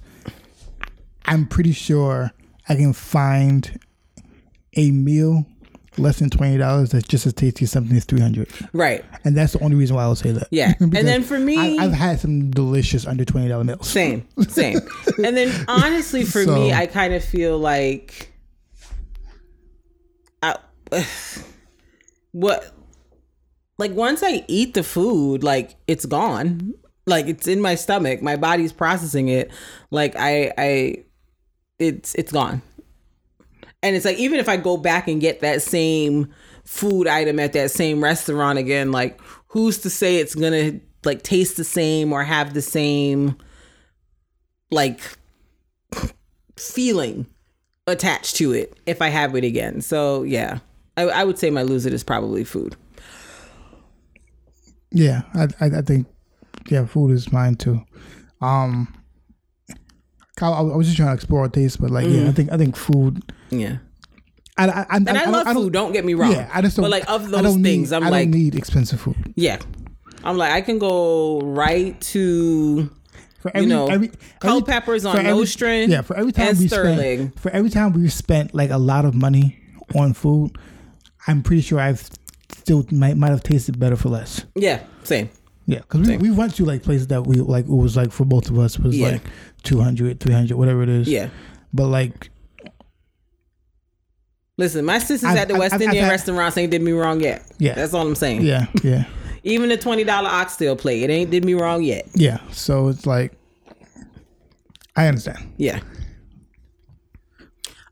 [1.25, 2.31] I'm pretty sure
[2.69, 3.77] I can find
[4.77, 5.45] a meal
[5.97, 9.03] less than twenty dollars that's just as tasty as something that's three hundred, Right.
[9.23, 10.47] and that's the only reason why I would say that.
[10.51, 10.73] Yeah.
[10.79, 13.87] And then for me I, I've had some delicious under twenty dollar meals.
[13.89, 14.79] Same, same.
[15.23, 18.31] and then honestly, for me, I kind of feel like,
[20.41, 20.55] I,
[22.31, 22.71] what,
[23.77, 26.73] like once I eat the food, like it's gone,
[27.05, 29.51] like it's in my stomach, my body's processing it,
[29.91, 31.03] like I, I,
[31.79, 32.61] it's it's gone.
[33.83, 37.53] And it's like even if I go back and get that same food item at
[37.53, 42.23] that same restaurant again, like who's to say it's gonna like taste the same or
[42.23, 43.37] have the same
[44.71, 44.99] like
[46.57, 47.27] feeling
[47.85, 49.81] attached to it if I have it again.
[49.81, 50.59] So yeah,
[50.97, 52.75] I, I would say my loser is probably food.
[54.91, 56.07] Yeah, I, I think
[56.69, 57.81] yeah, food is mine too.
[58.41, 58.93] Um,
[60.41, 62.35] I, I was just trying to explore taste, but like yeah, I mm.
[62.35, 63.21] think I think food.
[63.49, 63.77] Yeah,
[64.57, 65.73] I, I, I, and I, love food.
[65.73, 66.31] Don't get me wrong.
[66.31, 66.83] Yeah, I just don't.
[66.83, 69.15] But like of those don't things, need, I'm I like, don't need expensive food.
[69.35, 69.59] yeah,
[70.23, 72.89] I'm like I can go right to
[73.39, 74.11] For every, know, every,
[74.43, 77.19] every- Peppers on for every- Nostrand Yeah, for every time we Sterling.
[77.19, 79.57] spent, for every time we've spent like a lot of money
[79.95, 80.57] on food,
[81.27, 82.09] I'm pretty sure I've
[82.51, 84.45] still might might have tasted better for less.
[84.55, 85.29] yeah, same.
[85.69, 88.23] Yeah, because we, we went to like places that we like it was like for
[88.23, 89.09] both of us was Yeah.
[89.09, 89.21] like
[89.67, 91.07] 200, 300, whatever it is.
[91.07, 91.29] Yeah.
[91.73, 92.29] but like
[94.57, 97.21] Listen, my sisters I've- at the I've- West I've- Indian restaurants ain't did me wrong
[97.21, 97.45] yet.
[97.59, 97.75] Yeah.
[97.75, 98.41] that's all I'm saying.
[98.41, 99.03] yeah, yeah,
[99.43, 102.07] Even the twenty dollar oxtail plate, it ain't did me wrong yet.
[102.15, 102.39] yeah.
[102.51, 103.33] So it's like
[104.95, 105.53] I understand.
[105.57, 105.79] Yeah,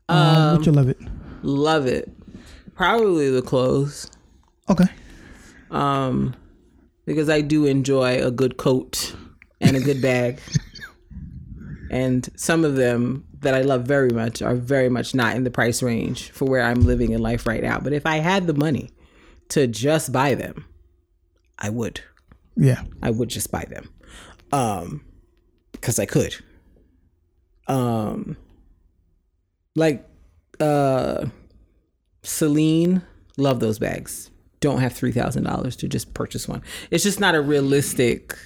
[0.08, 0.98] Um, but you love it.
[1.42, 2.10] love it.
[2.74, 4.10] Probably the clothes.
[4.68, 4.86] Okay.
[5.70, 6.34] um,
[7.04, 9.14] because I do enjoy a good coat
[9.60, 10.40] and a good bag.
[11.90, 15.50] and some of them that I love very much are very much not in the
[15.50, 17.78] price range for where I'm living in life right now.
[17.78, 18.90] But if I had the money
[19.50, 20.64] to just buy them,
[21.58, 22.00] I would.
[22.56, 22.82] Yeah.
[23.02, 23.90] I would just buy them.
[24.52, 25.04] Um
[25.80, 26.34] cuz I could.
[27.68, 28.36] Um
[29.74, 30.08] like
[30.60, 31.26] uh
[32.22, 33.02] Celine,
[33.36, 34.30] love those bags.
[34.58, 36.62] Don't have $3,000 to just purchase one.
[36.90, 38.36] It's just not a realistic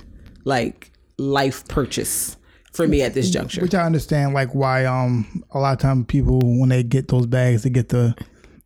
[0.44, 2.37] like life purchase
[2.72, 3.61] for me at this juncture.
[3.62, 7.26] Which I understand, like why um a lot of time people when they get those
[7.26, 8.14] bags, they get the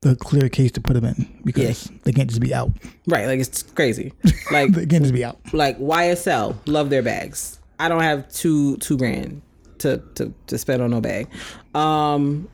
[0.02, 2.70] the clear case to put them in because they can't just be out.
[3.06, 4.12] Right, like it's crazy.
[4.50, 5.38] Like They can't just be out.
[5.54, 7.58] like YSL, love their bags.
[7.80, 9.40] I don't have two two grand
[9.78, 11.28] to to to spend on no bag.
[11.74, 12.48] Um,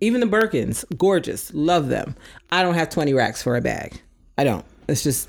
[0.00, 2.16] even the Birkins, gorgeous, love them.
[2.50, 4.02] I don't have twenty racks for a bag.
[4.36, 4.64] I don't.
[4.88, 5.28] It's just,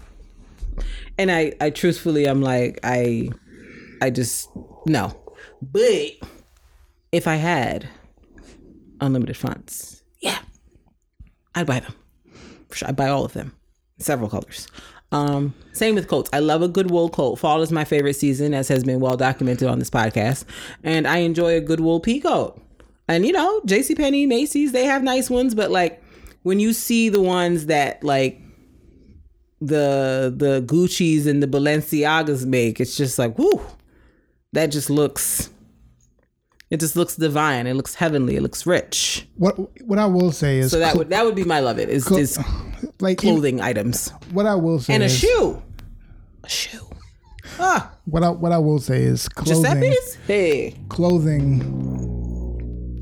[1.20, 3.30] and I I truthfully I'm like I
[4.02, 4.50] I just
[4.88, 5.16] no.
[5.71, 6.28] But
[7.12, 7.88] if I had
[8.99, 10.39] unlimited funds, yeah,
[11.56, 11.95] I'd buy them.
[12.71, 13.56] Sure, I'd buy all of them,
[13.99, 14.67] several colors.
[15.12, 16.30] Um, same with coats.
[16.34, 17.36] I love a good wool coat.
[17.36, 20.45] Fall is my favorite season, as has been well documented on this podcast,
[20.84, 22.60] and I enjoy a good wool pea coat.
[23.08, 23.95] And you know, J.C.
[23.95, 26.04] Penney, Macy's, they have nice ones, but like
[26.41, 28.41] when you see the ones that like
[29.62, 33.62] the the Gucci's and the Balenciagas make, it's just like, whoo,
[34.54, 35.49] that just looks.
[36.74, 37.68] It just looks divine.
[37.68, 38.36] It looks heavenly.
[38.36, 39.28] It looks rich.
[39.36, 39.54] What
[39.86, 41.78] what I will say is So that cl- would that would be my love.
[41.78, 42.40] It is, is
[43.00, 45.62] like clothing items what I will say and a is, shoe.
[46.44, 46.90] A shoe.
[47.60, 49.62] Ah, What I what I will say is clothing.
[49.64, 50.18] Giuseppe's.
[50.26, 51.62] Hey, clothing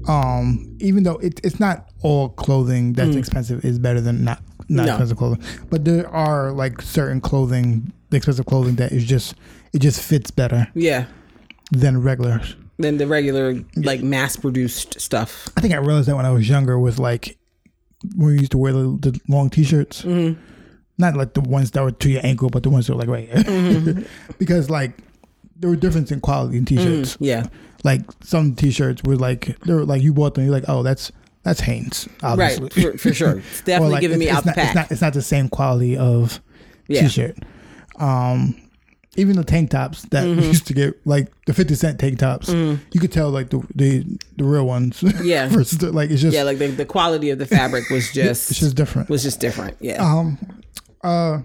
[0.10, 4.84] um even though it, it's not all clothing that's expensive is better than not not
[4.84, 4.86] Mm.
[4.88, 4.92] No.
[4.94, 9.36] expensive clothing but there are like certain clothing expensive clothing that is just
[9.72, 11.06] it just fits better yeah.
[11.72, 12.42] than regular
[12.82, 15.50] Than the regular like mass produced stuff.
[15.58, 17.38] i think i realized that when i was younger was like
[18.16, 20.40] when we used to wear the, the long t-shirts mm-hmm.
[20.98, 23.10] not like the ones that were to your ankle but the ones that were like
[23.10, 24.02] right here mm-hmm.
[24.40, 24.94] because like
[25.62, 27.16] there were difference in quality in t-shirts.
[27.16, 27.24] Mm-hmm.
[27.24, 27.48] Yeah.
[27.84, 31.12] Like some t-shirts were like they were like you bought them, you're like, oh, that's
[31.44, 32.64] that's Hanes, obviously.
[32.64, 32.74] Right.
[32.74, 33.38] For, for sure.
[33.52, 34.68] It's definitely like, giving me it's, out the it's not, pack.
[34.68, 36.42] It's not, it's not the same quality of
[36.88, 37.02] Yeah.
[37.02, 37.38] t-shirt.
[37.98, 38.56] Um,
[39.18, 40.40] even the tank tops that Mm-hmm.
[40.42, 43.60] we used to get, like the fifty cent tank tops, you could tell like the
[43.76, 44.06] the,
[44.38, 45.04] the real ones.
[45.24, 45.48] Yeah.
[45.50, 48.52] versus the, like it's just yeah, like the, the quality of the fabric was just
[48.52, 49.10] it's just different.
[49.10, 49.78] was just different.
[49.82, 50.02] Yeah.
[50.04, 50.38] um,
[51.04, 51.40] uh,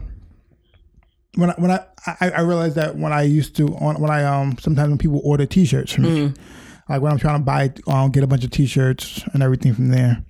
[1.35, 1.81] when I when I,
[2.21, 5.21] I I realized that when I used to on when I um sometimes when people
[5.25, 6.93] order T-shirts from me, Mm-hmm.
[6.93, 9.89] like when I'm trying to buy um get a bunch of T-shirts and everything from
[9.89, 10.23] there,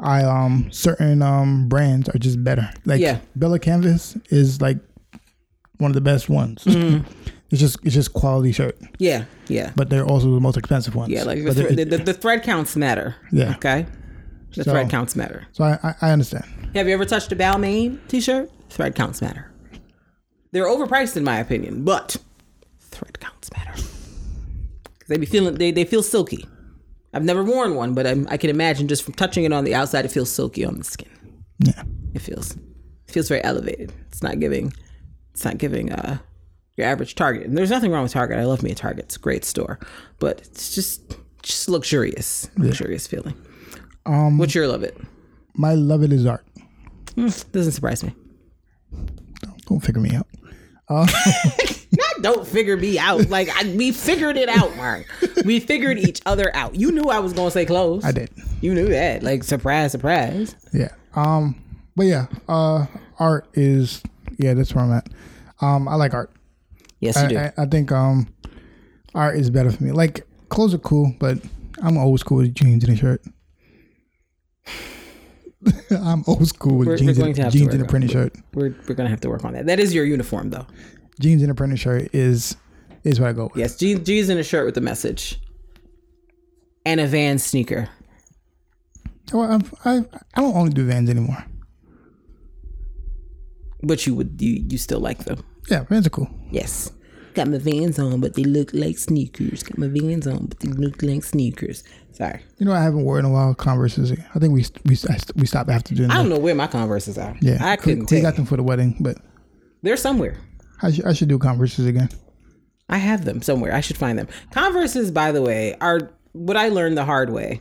[0.00, 2.68] I um certain um brands are just better.
[2.84, 3.20] Like Yeah.
[3.36, 4.78] Bella Canvas is like
[5.78, 6.64] one of the best ones.
[6.64, 7.06] Mm-hmm.
[7.50, 9.24] it's just it's just quality shirt, yeah.
[9.48, 9.72] Yeah.
[9.76, 11.10] but they're also the most expensive ones.
[11.12, 11.24] Yeah.
[11.24, 13.16] Like the, the, the, the thread counts matter.
[13.32, 13.54] Yeah.
[13.56, 13.86] Okay.
[14.54, 15.46] The So- thread counts matter.
[15.52, 16.44] so I, I I understand.
[16.74, 18.50] Have you ever touched a Balmain t-shirt?
[18.70, 19.50] Thread counts matter.
[20.52, 22.16] They're overpriced in my opinion, but
[22.80, 23.74] thread counts matter.
[25.08, 26.46] They be feeling they, they feel silky.
[27.14, 29.74] I've never worn one, but I'm, I can imagine just from touching it on the
[29.74, 31.08] outside, it feels silky on the skin.
[31.60, 31.82] Yeah.
[32.14, 33.92] It feels it feels very elevated.
[34.08, 34.72] It's not giving
[35.38, 36.18] it's not giving uh
[36.76, 37.46] your average Target.
[37.46, 38.38] And there's nothing wrong with Target.
[38.38, 39.04] I love me a Target.
[39.04, 39.78] It's a great store,
[40.18, 43.34] but it's just just luxurious, luxurious feeling.
[44.04, 44.96] Um, What's your love it?
[45.54, 46.44] My love it is art.
[47.14, 48.16] Doesn't surprise me.
[49.68, 50.26] Don't figure me out.
[50.90, 53.30] Not don't figure me out.
[53.30, 55.06] Like I, we figured it out, Mark.
[55.44, 56.74] We figured each other out.
[56.74, 58.04] You knew I was gonna say close.
[58.04, 58.30] I did.
[58.60, 59.22] You knew that.
[59.22, 60.56] Like surprise, surprise.
[60.72, 60.88] Yeah.
[61.14, 61.62] Um.
[61.94, 62.26] But yeah.
[62.48, 62.86] Uh.
[63.20, 64.02] Art is.
[64.38, 64.54] Yeah.
[64.54, 65.08] That's where I'm at.
[65.60, 65.86] Um.
[65.88, 66.30] I like art.
[67.00, 67.38] Yes, you I, do.
[67.38, 68.28] I, I think um.
[69.14, 69.90] Art is better for me.
[69.92, 71.38] Like clothes are cool, but
[71.82, 73.22] I'm old school with jeans and a shirt.
[75.90, 78.10] I'm old school with We're- jeans, we're and, to have to jeans and a printed
[78.12, 78.34] shirt.
[78.54, 79.66] we're we're gonna have to work on that.
[79.66, 80.66] That is your uniform, though.
[81.20, 82.56] Jeans and a printed shirt is
[83.04, 83.56] is what I go with.
[83.56, 85.40] Yes, jeans, jeans and a shirt with a message,
[86.86, 87.88] and a Van sneaker.
[89.32, 91.44] Well, I'm, I I don't only do Vans anymore.
[93.82, 95.44] But you would you you still like them?
[95.70, 96.28] Yeah, Vans are cool.
[96.50, 96.92] Yes.
[97.34, 99.62] Got my Vans on, but they look like sneakers.
[99.62, 101.84] Got my Vans on, but they look like sneakers.
[102.12, 103.54] Sorry, You know, I haven't worn in a while.
[103.54, 104.10] Converses.
[104.10, 104.96] I think we we
[105.36, 107.36] we stopped after doing I don't know where my Converses are.
[107.40, 108.18] Yeah, I couldn't We, tell.
[108.18, 109.18] we got them for the wedding, but
[109.82, 110.36] They're somewhere.
[110.82, 112.08] I should I should do Converses again.
[112.88, 113.72] I have them somewhere.
[113.74, 114.26] I should find them.
[114.50, 117.60] Converses, by the way, are what I learned the hard way.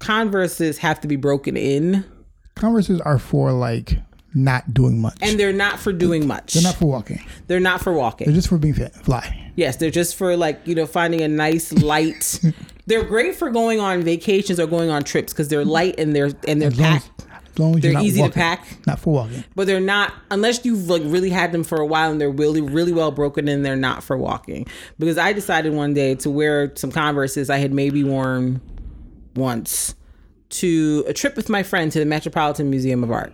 [0.00, 2.04] Converses have to be broken in,
[2.56, 3.98] Converses are for like
[4.34, 5.16] not doing much.
[5.22, 6.54] and they're not for doing much.
[6.54, 7.24] They're not for walking.
[7.46, 8.26] They're not for walking.
[8.26, 9.52] They're just for being fit, fly.
[9.56, 12.40] Yes, they're just for like you know finding a nice light.
[12.86, 16.30] they're great for going on vacations or going on trips because they're light and they're
[16.48, 17.26] and they're As long as, packed.
[17.52, 18.66] as, long as They're easy to pack.
[18.86, 19.44] Not for walking.
[19.54, 22.60] but they're not unless you've like really had them for a while and they're really
[22.60, 24.66] really well broken in they're not for walking
[24.98, 28.60] because i decided one day to wear some converses i had maybe worn
[29.36, 29.94] once
[30.50, 33.32] to a trip with my friend to the metropolitan museum of art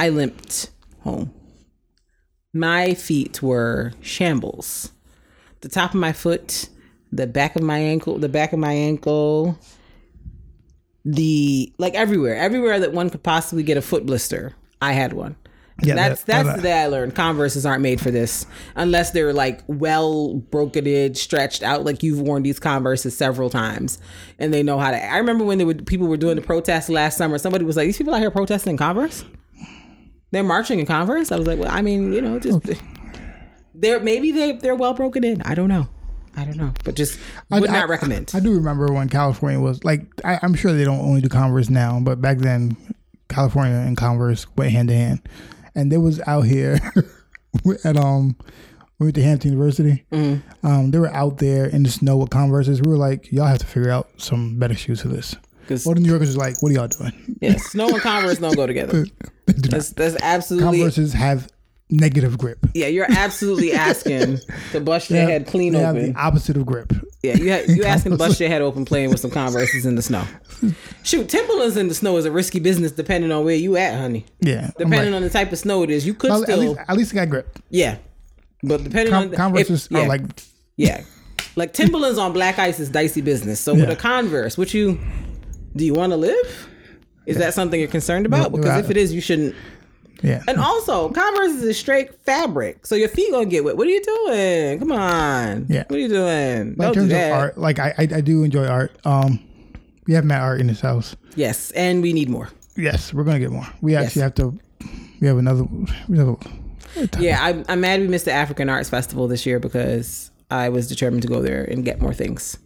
[0.00, 1.32] i limped home
[2.52, 4.92] my feet were shambles
[5.60, 6.68] the top of my foot
[7.12, 9.58] the back of my ankle the back of my ankle
[11.04, 15.36] the like everywhere, everywhere that one could possibly get a foot blister, I had one.
[15.82, 19.12] Yeah, that's that- that's that- the day I learned Converses aren't made for this unless
[19.12, 21.84] they're like well broken in, stretched out.
[21.84, 23.98] Like you've worn these Converses several times,
[24.38, 25.02] and they know how to.
[25.02, 27.38] I remember when they were people were doing the protest last summer.
[27.38, 29.24] Somebody was like, "These people out here protesting in Converse?
[30.30, 32.60] They're marching in Converse." I was like, "Well, I mean, you know, just
[33.74, 35.42] they're maybe they they're well broken in.
[35.42, 35.88] I don't know,
[36.36, 37.18] I don't know, but just
[37.50, 40.84] would I- not recommend." I do remember when California was like, I, I'm sure they
[40.84, 42.76] don't only do Converse now, but back then,
[43.28, 45.20] California and Converse went hand to hand,
[45.74, 46.78] and they was out here
[47.84, 48.36] at um.
[49.00, 50.04] We went to Hampton University.
[50.10, 50.66] Mm-hmm.
[50.66, 52.82] Um, they were out there in the snow with Converses.
[52.82, 55.36] We were like, y'all have to figure out some better shoes for this.
[55.68, 57.12] 'Cause- Well, the New Yorkers was like, what are y'all doing?
[57.40, 59.04] Yes, snow and Converse don't go together.
[59.04, 59.10] Do.
[59.54, 61.48] That's that's absolutely Converses have
[61.90, 62.58] negative grip.
[62.74, 62.86] yeah.
[62.88, 64.38] You're absolutely asking
[64.72, 66.12] to bust your head clean open.
[66.12, 66.92] the opposite of grip.
[67.22, 69.94] Yeah, you ha- you asking to bust your head open playing with some Converses in
[69.94, 70.24] the snow.
[71.02, 74.26] Shoot, Timberlands in the snow is a risky business depending on where you at, honey.
[74.40, 74.70] Yeah.
[74.76, 76.80] Depending like, on the type of snow it is, you could well, still at least
[76.88, 77.58] at least it got grip.
[77.70, 77.96] yeah.
[78.62, 80.22] But depending Com- on the, Converses if- yeah, are like
[80.76, 81.04] yeah,
[81.56, 83.60] like Timberlands on black ice is dicey business.
[83.60, 83.92] So with Yeah.
[83.92, 84.98] a Converse, what you
[85.78, 86.68] do you want to live?
[87.26, 88.52] Is that something you're concerned about?
[88.52, 89.54] Because I- if it is, you shouldn't
[90.22, 90.42] yeah.
[90.48, 93.76] And also, Converse is a straight fabric, so your feet gonna get wet.
[93.76, 94.78] What are you doing?
[94.80, 95.66] Come on.
[95.68, 95.84] Yeah.
[95.86, 96.58] What are you doing?
[96.60, 97.30] In do terms that.
[97.30, 98.96] of art, like I, I I do enjoy art.
[99.04, 99.38] Um,
[100.06, 101.14] we have Matt art in this house.
[101.36, 102.48] Yes, and we need more.
[102.76, 103.66] Yes, we're gonna get more.
[103.80, 104.24] We actually Yes.
[104.24, 104.58] have to.
[105.20, 105.64] We have another.
[106.08, 106.36] We have a
[107.20, 110.88] Yeah, I'm, I'm mad we missed the African Arts Festival this year because I was
[110.88, 112.58] determined to go there and get more things.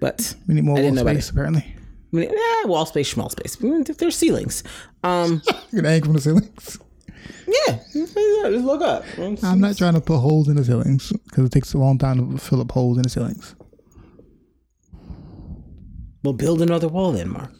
[0.00, 1.74] But We need more I didn't know space, apparently.
[2.12, 2.28] Yeah,
[2.64, 3.56] wall space, small space.
[3.56, 4.62] There's ceilings.
[5.02, 6.78] Um, You're gonna hang from the ceilings.
[7.46, 8.16] yeah, just
[8.64, 9.04] look up.
[9.18, 12.32] I'm not trying to put holes in the ceilings because it takes a long time
[12.32, 13.54] to fill up holes in the ceilings.
[16.22, 17.52] We'll build another wall then, Mark.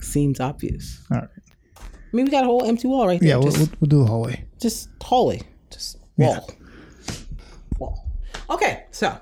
[0.00, 1.02] Seems obvious.
[1.10, 1.28] All right.
[1.78, 3.30] I mean, we got a whole empty wall right there.
[3.30, 4.46] Yeah, we'll, just, we'll, we'll do a hallway.
[4.60, 6.48] just hallway, just wall,
[7.78, 8.08] wall.
[8.48, 9.18] Okay, so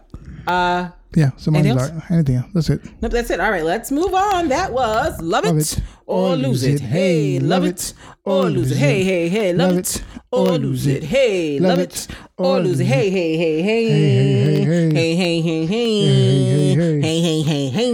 [0.46, 1.90] uh, yeah, so anything else?
[2.11, 2.46] Anything else.
[2.55, 2.81] That's it.
[3.00, 3.38] Nope, that's it.
[3.40, 4.48] All right, let's move on.
[4.48, 6.81] That was Love, love it, or, or Lose It.
[6.81, 7.92] Hey, love it
[8.24, 8.79] or lose it.
[8.79, 11.05] Hey, hey, hey, love it or lose it.
[11.05, 12.87] Hey, love it or lose it.
[12.87, 13.88] Hey, hey, hey, hey.
[13.88, 15.14] Hey, hey, hey, hey.
[15.14, 17.00] Hey, hey, hey, hey.
[17.00, 17.85] Hey, hey, hey, hey.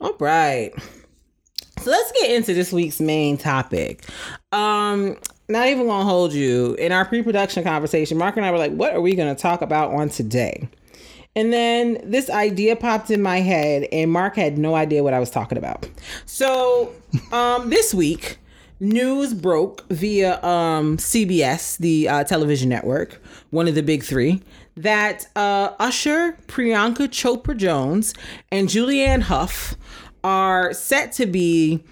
[0.00, 0.72] All right.
[1.80, 4.04] So let's get into this week's main topic.
[4.52, 5.16] Um,
[5.48, 6.74] not even gonna hold you.
[6.74, 9.92] In our pre-production conversation, Mark and I were like, what are we gonna talk about
[9.92, 10.68] on today?
[11.36, 15.18] And then this idea popped in my head, and Mark had no idea what I
[15.18, 15.88] was talking about.
[16.26, 16.92] So
[17.32, 18.38] um, this week,
[18.78, 24.42] news broke via um, CBS, the uh, television network, one of the big three,
[24.76, 28.14] that uh, Usher, Priyanka Chopra Jonas,
[28.50, 29.76] and Julianne Hough
[30.22, 31.82] are set to be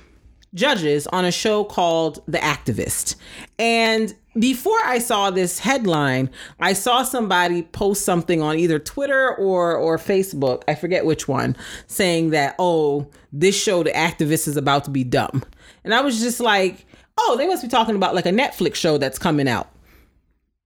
[0.55, 3.17] judges on a show called The Activist.
[3.59, 9.77] And before I saw this headline, I saw somebody post something on either Twitter or
[9.77, 14.85] or Facebook, I forget which one, saying that oh, this show The Activist is about
[14.85, 15.43] to be dumb.
[15.85, 16.87] And I was just like,
[17.19, 19.69] "Oh, they must be talking about like a Netflix show that's coming out."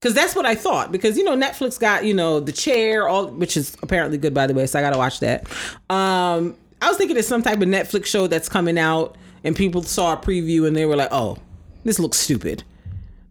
[0.03, 0.92] Cause that's what I thought.
[0.92, 4.46] Because you know Netflix got you know the chair, all which is apparently good by
[4.46, 4.66] the way.
[4.66, 5.49] So I gotta watch that.
[5.90, 9.82] Um, I was thinking it's some type of Netflix show that's coming out, and people
[9.82, 11.38] saw a preview and they were like, "Oh,
[11.85, 12.64] this looks stupid."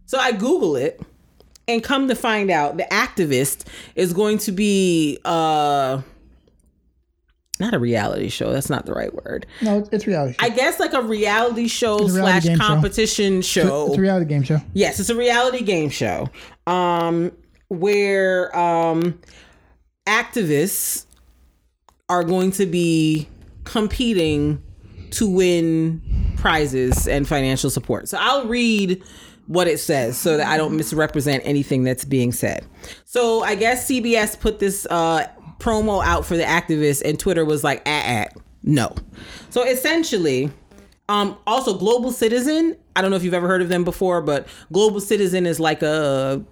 [0.06, 1.00] So I Google it,
[1.68, 6.00] and come to find out, the activist is going to be uh,
[7.60, 8.50] not a reality show.
[8.52, 9.46] That's not the right word.
[9.60, 10.34] No, it's, it's reality.
[10.40, 10.46] Show.
[10.46, 12.66] I guess like a reality show a reality slash game show.
[12.66, 13.86] competition show.
[13.88, 14.60] It's a reality game show.
[14.72, 16.30] Yes, it's a reality game show
[16.66, 17.30] um,
[17.68, 19.20] where um,
[20.06, 21.04] activists
[22.08, 23.28] are going to be
[23.64, 24.62] competing
[25.16, 26.02] to win
[26.36, 28.08] prizes and financial support.
[28.08, 29.02] So I'll read
[29.46, 32.66] what it says so that I don't misrepresent anything that's being said.
[33.04, 35.26] So I guess CBS put this uh,
[35.58, 38.94] promo out for the activists, and Twitter was like, at, at, no.
[39.48, 40.50] So essentially,
[41.08, 42.76] um, also Global Citizen.
[42.94, 45.82] I don't know if you've ever heard of them before, but Global Citizen is like
[45.82, 46.44] a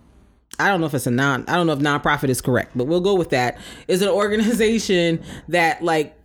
[0.58, 2.86] I don't know if it's a non I don't know if nonprofit is correct, but
[2.86, 3.58] we'll go with that.
[3.88, 6.16] Is an organization that like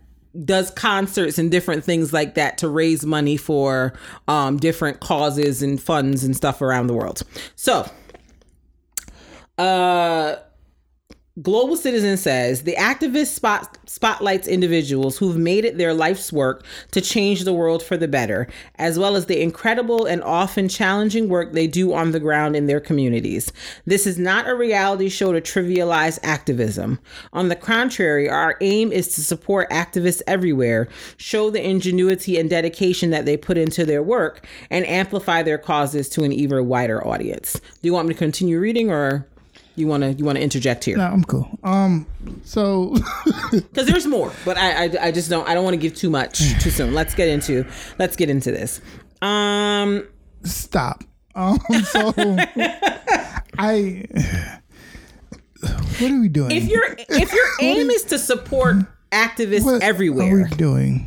[0.44, 3.92] does concerts and different things like that to raise money for
[4.28, 7.22] um, different causes and funds and stuff around the world.
[7.56, 7.90] So,
[9.58, 10.36] uh
[11.42, 17.00] Global Citizen says the activist spot, spotlights individuals who've made it their life's work to
[17.00, 21.52] change the world for the better, as well as the incredible and often challenging work
[21.52, 23.52] they do on the ground in their communities.
[23.86, 26.98] This is not a reality show to trivialize activism.
[27.32, 33.10] On the contrary, our aim is to support activists everywhere, show the ingenuity and dedication
[33.10, 37.54] that they put into their work, and amplify their causes to an even wider audience.
[37.54, 39.29] Do you want me to continue reading or?
[39.80, 40.96] You want to you want to interject here?
[40.96, 41.48] No, I'm cool.
[41.64, 42.06] Um,
[42.44, 42.94] so
[43.50, 46.10] because there's more but I, I i just don't i don't want to give too
[46.10, 47.66] much too soon let's get into
[47.98, 48.80] let's get into this
[49.22, 50.06] um
[50.44, 51.04] stop.
[51.34, 52.12] Um, so
[53.58, 54.04] I.
[55.60, 56.50] What are we doing?
[56.50, 58.76] if your if your aim is to support
[59.12, 61.06] activists everywhere, what are we doing?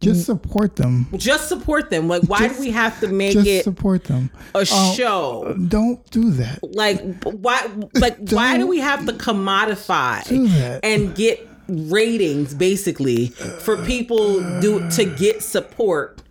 [0.00, 1.06] Just support them.
[1.16, 4.30] just support them like why do we have to make Just it support them.
[4.54, 6.60] a uh, show Don't do that.
[6.62, 13.26] like why like why do we have to commodify and get ratings basically
[13.60, 16.22] for people do to get support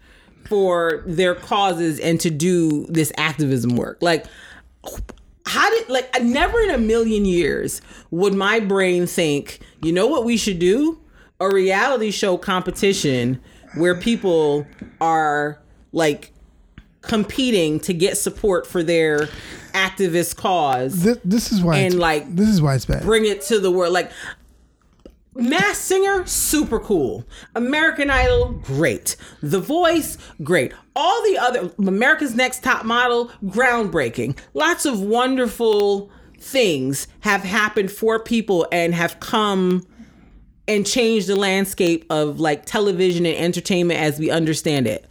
[0.47, 4.25] for their causes and to do this activism work like
[5.45, 10.23] how did like never in a million years would my brain think you know what
[10.25, 10.99] we should do
[11.39, 13.39] a reality show competition
[13.79, 14.65] where people
[15.01, 15.59] are
[15.91, 16.31] like
[17.01, 19.29] competing to get support for their
[19.73, 21.77] activist cause This, this is why.
[21.77, 23.03] And, it's, like, this is why it's bad.
[23.03, 24.11] bring it to the world like
[25.35, 27.23] Masked Singer, super cool.
[27.55, 29.15] American Idol, great.
[29.43, 30.73] The Voice, great.
[30.95, 34.35] All the other America's Next Top Model, groundbreaking.
[34.55, 36.09] Lots of wonderful
[36.39, 39.85] things have happened for people and have come
[40.67, 45.05] and change the landscape of like television and entertainment as we understand it.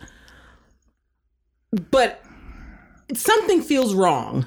[1.91, 2.23] but
[3.15, 4.47] something feels wrong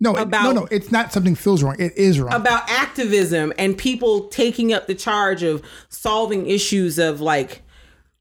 [0.00, 0.68] No, it- About- no, no.
[0.70, 1.76] It's not something feels wrong.
[1.78, 2.34] It is wrong.
[2.34, 7.62] about activism and people taking up the charge of solving issues of like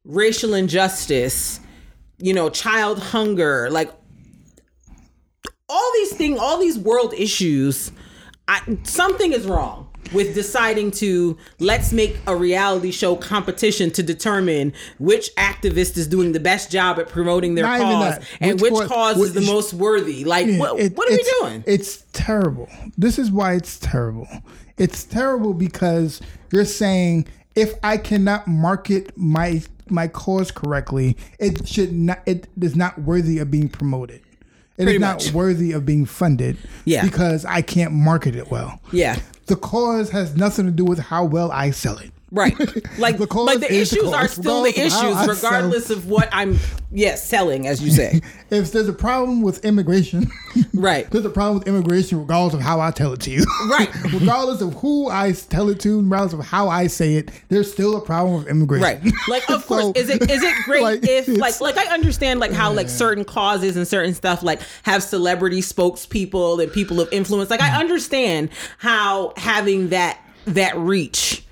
[0.06, 1.60] racial injustice,
[2.20, 3.92] you know, child hunger, like
[5.68, 7.92] all these things, all these world issues.
[8.48, 14.74] I, something is wrong with deciding to let's make a reality show competition to determine
[15.00, 18.88] which activist is doing the best job at promoting their Not cause and Which which,
[18.90, 20.24] cause- is the most worthy.
[20.24, 21.64] Like, what, It- what are we doing?
[21.66, 22.70] It's terrible.
[22.98, 24.28] This is why it's terrible.
[24.78, 26.20] It's terrible because
[26.52, 32.22] you're saying if I cannot market my my cause correctly, it should not.
[32.26, 34.22] It is not worthy of being promoted.
[34.78, 35.34] It is Pretty not much.
[35.34, 36.58] worthy of being funded.
[36.86, 37.04] Yeah.
[37.06, 38.80] because I can't market it well.
[38.92, 39.20] yeah.
[39.48, 42.12] The cause has nothing to do with how well I sell it.
[42.32, 42.56] Right.
[42.98, 45.24] Like The cause like the is the issues are still the regardless of how I
[45.24, 46.58] issues regardless of what I'm
[46.94, 48.22] yes, selling as you say.
[48.50, 50.30] If there's a problem with immigration,
[50.76, 51.10] Right.
[51.10, 53.44] there's a problem with immigration regardless of how I tell it to you.
[53.68, 53.90] Right.
[54.14, 57.98] regardless of who I tell it to, regardless of how I say it, there's still
[57.98, 58.84] a problem with immigration.
[58.84, 59.14] Right.
[59.28, 62.52] Like of course is it is it great like, if like like I understand like
[62.52, 67.50] how like certain causes and certain stuff like have celebrity spokespeople and people of influence.
[67.50, 67.80] Like I mm-hmm.
[67.80, 71.44] understand how having that that reach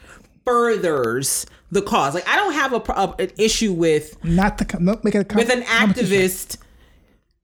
[0.46, 2.14] furthers the cause.
[2.14, 5.24] Like I don't have a, pro- an issue with Not the not make it a
[5.24, 6.58] com- with an activist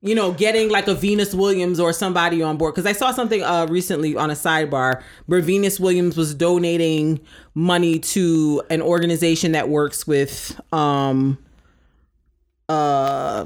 [0.01, 2.75] you know getting like a venus williams or somebody on board.
[2.75, 7.19] Because i saw something uh recently on a sidebar where venus williams was donating
[7.55, 11.37] money to an organization that works with um
[12.69, 13.45] uh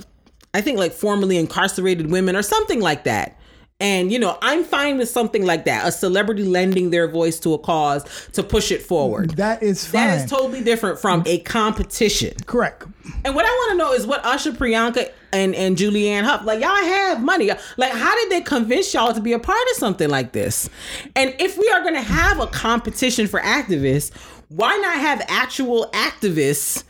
[0.54, 3.40] i think like formerly incarcerated women or something like that
[3.82, 7.54] and you know i'm fine with something like that a celebrity lending their voice to
[7.54, 10.08] a cause to push it forward That is fine.
[10.08, 12.84] that is totally different from a competition Correct.
[13.26, 16.62] and what I want to know is what Usher, Priyanka, and and Julianne Hough like.
[16.62, 17.50] Y'all have money.
[17.78, 20.70] Like, how did they convince y'all to be a part of something like this?
[21.16, 24.12] And if we are going to have a competition for activists,
[24.50, 26.84] why not have actual activists?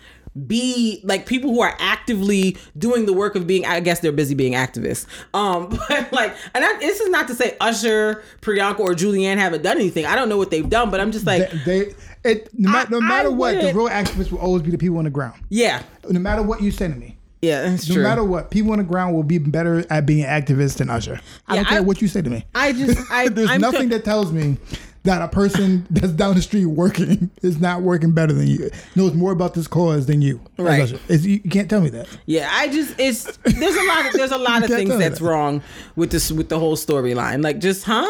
[0.47, 4.33] Be like people who are actively doing the work of being i guess they're busy
[4.33, 8.91] being activists um but like and I, this is not to say usher priyanka or
[8.93, 11.83] julianne haven't done anything i don't know what they've done but i'm just like They,
[11.83, 14.71] they it no, I- no matter I what, the wouldn't- real activists will always be
[14.71, 15.41] the people on the ground.
[15.49, 17.17] yeah No matter what you say to me.
[17.41, 20.23] yeah that's No true matter what, people on the ground will be better at being
[20.25, 21.19] activists than Usher.
[21.47, 22.45] I don't care I- what you say to me.
[22.55, 24.57] i just i There's I'm nothing co- that tells me
[25.03, 29.13] that a person that's down the street working is not working better than you, knows
[29.13, 30.39] more about this cause than you.
[30.57, 30.91] Right.
[30.91, 32.07] It's- you can't tell me that.
[32.25, 35.25] Yeah, I just it's there's a lot of there's a lot of things that's that.
[35.25, 35.63] wrong
[35.95, 37.43] with this with the whole storyline.
[37.43, 38.07] Like just huh?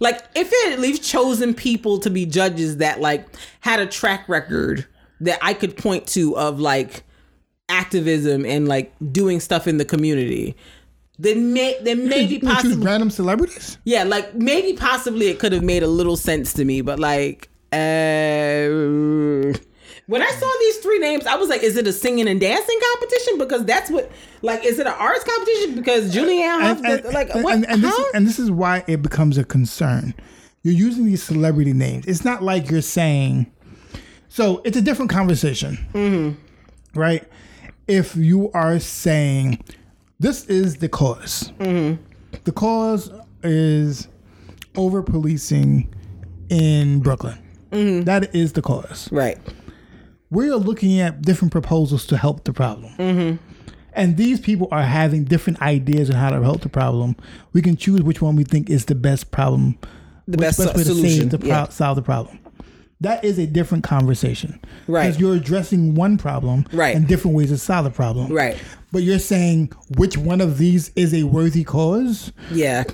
[0.00, 3.26] Like if it at least chosen people to be judges that like
[3.60, 4.86] had a track record
[5.20, 7.04] that I could point to of like
[7.68, 10.56] activism and like doing stuff in the community.
[11.22, 13.78] Then may then maybe possibly random celebrities.
[13.84, 17.48] yeah, like maybe possibly it could have made a little sense to me, but like
[17.72, 19.58] uh
[20.06, 22.78] when I saw these three names, I was like, is it a singing and dancing
[22.92, 23.38] competition?
[23.38, 24.10] Because that's what
[24.42, 25.74] like is it an arts competition?
[25.76, 28.82] Because Julianne Hough and, does- like and, what and, and this, and this is why
[28.88, 30.14] it becomes a concern.
[30.62, 32.06] You're using these celebrity names.
[32.06, 33.50] It's not like you're saying.
[34.28, 36.98] So it's a different conversation, Mm-hmm.
[36.98, 37.24] right?
[37.86, 39.62] If you are saying
[40.22, 42.02] this is the because Mm-hmm.
[42.44, 43.10] the cause
[43.42, 44.08] is
[44.76, 45.92] over policing
[46.48, 47.38] in Brooklyn.
[47.70, 48.04] Mm-hmm.
[48.04, 49.38] That is the cause Right.
[50.30, 53.38] we are looking at different proposals to help the problem.
[53.94, 57.14] And these people are having different ideas on how to help the problem.
[57.52, 59.78] We can choose which one we think is the best problem,
[60.26, 61.68] the best so- way to save the pro- yeah.
[61.68, 62.38] solve the problem.
[63.02, 65.02] That is a different conversation, Right.
[65.06, 66.94] Because you're addressing one problem, Right.
[66.96, 68.56] and different ways to solve the problem, Right.
[68.92, 72.30] But you're saying which one of these is a worthy cause?
[72.52, 72.84] Yeah.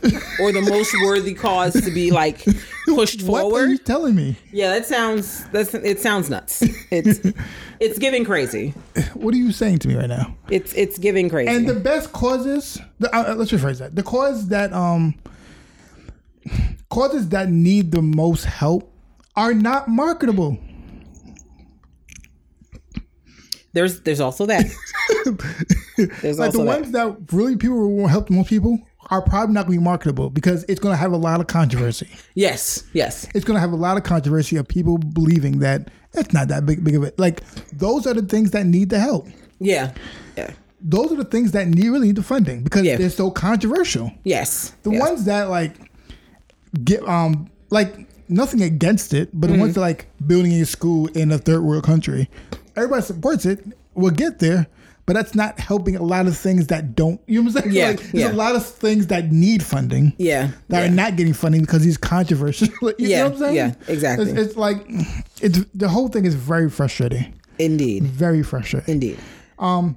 [0.40, 2.44] or the most worthy cause to be like
[2.86, 3.50] pushed forward.
[3.52, 4.36] What are you telling me?
[4.52, 6.62] Yeah, that sounds that's it sounds nuts.
[6.90, 7.20] It's
[7.80, 8.74] it's giving crazy.
[9.14, 10.34] What are you saying to me right now?
[10.50, 11.50] It's it's giving crazy.
[11.54, 13.94] And the best causes, the, uh, uh, let's rephrase that.
[13.96, 15.16] The cause that um
[16.90, 18.92] causes that need the most help
[19.38, 20.58] are not marketable.
[23.72, 24.64] there's there's also that.
[26.22, 27.26] There's Like the ones that.
[27.26, 28.78] that really people will help the most people
[29.10, 31.46] are probably not going to be marketable because it's going to have a lot of
[31.48, 32.08] controversy.
[32.34, 33.26] Yes, yes.
[33.34, 36.66] It's going to have a lot of controversy of people believing that it's not that
[36.66, 37.18] big big of it.
[37.18, 39.26] Like those are the things that need the help.
[39.58, 39.92] Yeah.
[40.36, 40.52] Yeah.
[40.80, 42.96] Those are the things that need really need the funding because Yeah.
[42.96, 44.12] they're so controversial.
[44.24, 44.74] Yes.
[44.84, 45.00] The yes.
[45.00, 45.74] ones that like
[46.84, 49.60] get um like nothing against it, but Mm-hmm.
[49.60, 52.28] ones like building a school in a third world country,
[52.76, 53.64] everybody supports it.
[53.94, 54.66] We'll get there,
[55.06, 57.20] but that's not helping a lot of things that don't.
[57.26, 57.74] You know what I'm saying?
[57.76, 58.32] Yeah, like, there's yeah.
[58.32, 60.12] a lot of things that need funding.
[60.18, 60.86] Yeah, That yeah.
[60.86, 62.68] are not getting funding because he's controversial.
[62.82, 63.54] you Yeah, know what I'm saying?
[63.56, 64.30] yeah, exactly.
[64.30, 64.86] It's, it's like
[65.40, 67.34] it's the whole thing is very frustrating.
[67.58, 68.92] Indeed, Very frustrating.
[68.94, 69.18] indeed.
[69.58, 69.96] Um,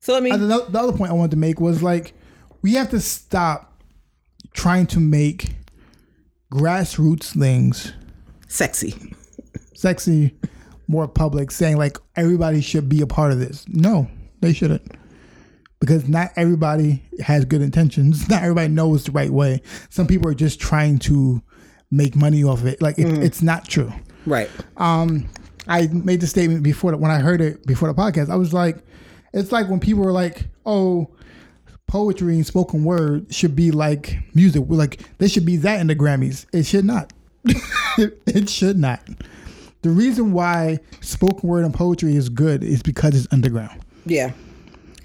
[0.00, 0.30] so let me.
[0.30, 2.14] The, the other point I wanted to make was like
[2.62, 3.74] we have to stop
[4.54, 5.50] trying to make
[6.52, 7.92] grassroots things
[8.48, 9.14] sexy.
[9.74, 10.34] sexy,
[10.88, 13.66] more public, saying like everybody should be a part of this.
[13.68, 14.08] No,
[14.40, 14.82] they shouldn't.
[15.78, 18.28] Because not everybody has good intentions.
[18.30, 19.60] Not everybody knows the right way.
[19.90, 21.42] Some people are just trying to
[21.90, 22.80] make money off of it.
[22.80, 23.92] Like it, it's not true.
[24.24, 24.50] Right.
[24.78, 25.28] Um,
[25.68, 28.30] I made the statement before that when I heard it before the podcast.
[28.30, 28.78] I was like,
[29.34, 31.14] it's like when people were like, "Oh,
[31.86, 34.64] poetry and spoken word should be like music.
[34.68, 36.46] Like, they should be that in the Grammys.
[36.52, 37.12] It should not.
[37.98, 39.00] it should not.
[39.82, 43.80] The reason why spoken word and poetry is good is because it's underground.
[44.04, 44.32] yeah.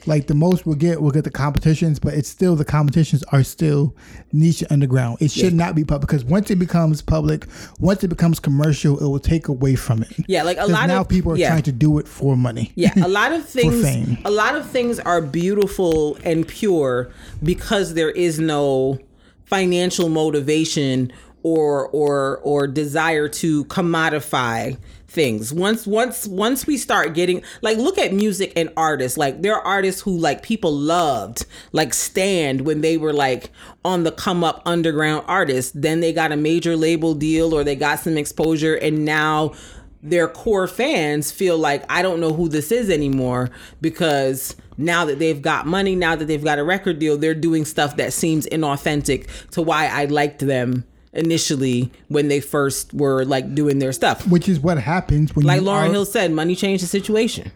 [0.08, 3.44] Like the most we'll get, we'll get the competitions, but it's still the competitions are
[3.44, 3.96] still
[4.32, 5.18] niche underground.
[5.22, 7.46] It should not be public because once it becomes public,
[7.80, 10.12] once it becomes commercial, it will take away from it.
[10.28, 11.50] Yeah, like a lot now of people are yeah.
[11.50, 12.72] trying to do it for money.
[12.76, 13.86] Yeah, a lot of things
[14.26, 17.12] a lot of things are beautiful and pure
[17.44, 19.00] because there is no
[19.46, 21.12] financial motivation
[21.44, 24.78] or or or desire to commodify
[25.12, 25.54] things.
[25.54, 29.18] Once once once we start getting like look at music and artists.
[29.18, 33.52] Like there are artists who like people loved, like stand when they were like
[33.84, 35.72] on the come up underground artists.
[35.76, 39.54] Then they got a major label deal or they got some exposure and now
[40.02, 43.52] their core fans feel like I don't know who this is anymore
[43.82, 47.66] because now that they've got money, now that they've got a record deal, they're doing
[47.66, 53.54] stuff that seems inauthentic to why I liked them initially when they first were like
[53.56, 54.26] doing their stuff.
[54.28, 57.52] Which is what happens when Like you Lauryn are, Hill said, money changed the situation.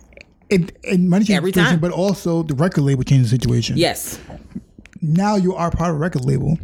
[0.49, 1.79] it, it money changes Every the situation, time.
[1.79, 3.77] but also the record label changes the situation.
[3.77, 4.19] Yes.
[5.01, 6.57] Now you are part of a record label.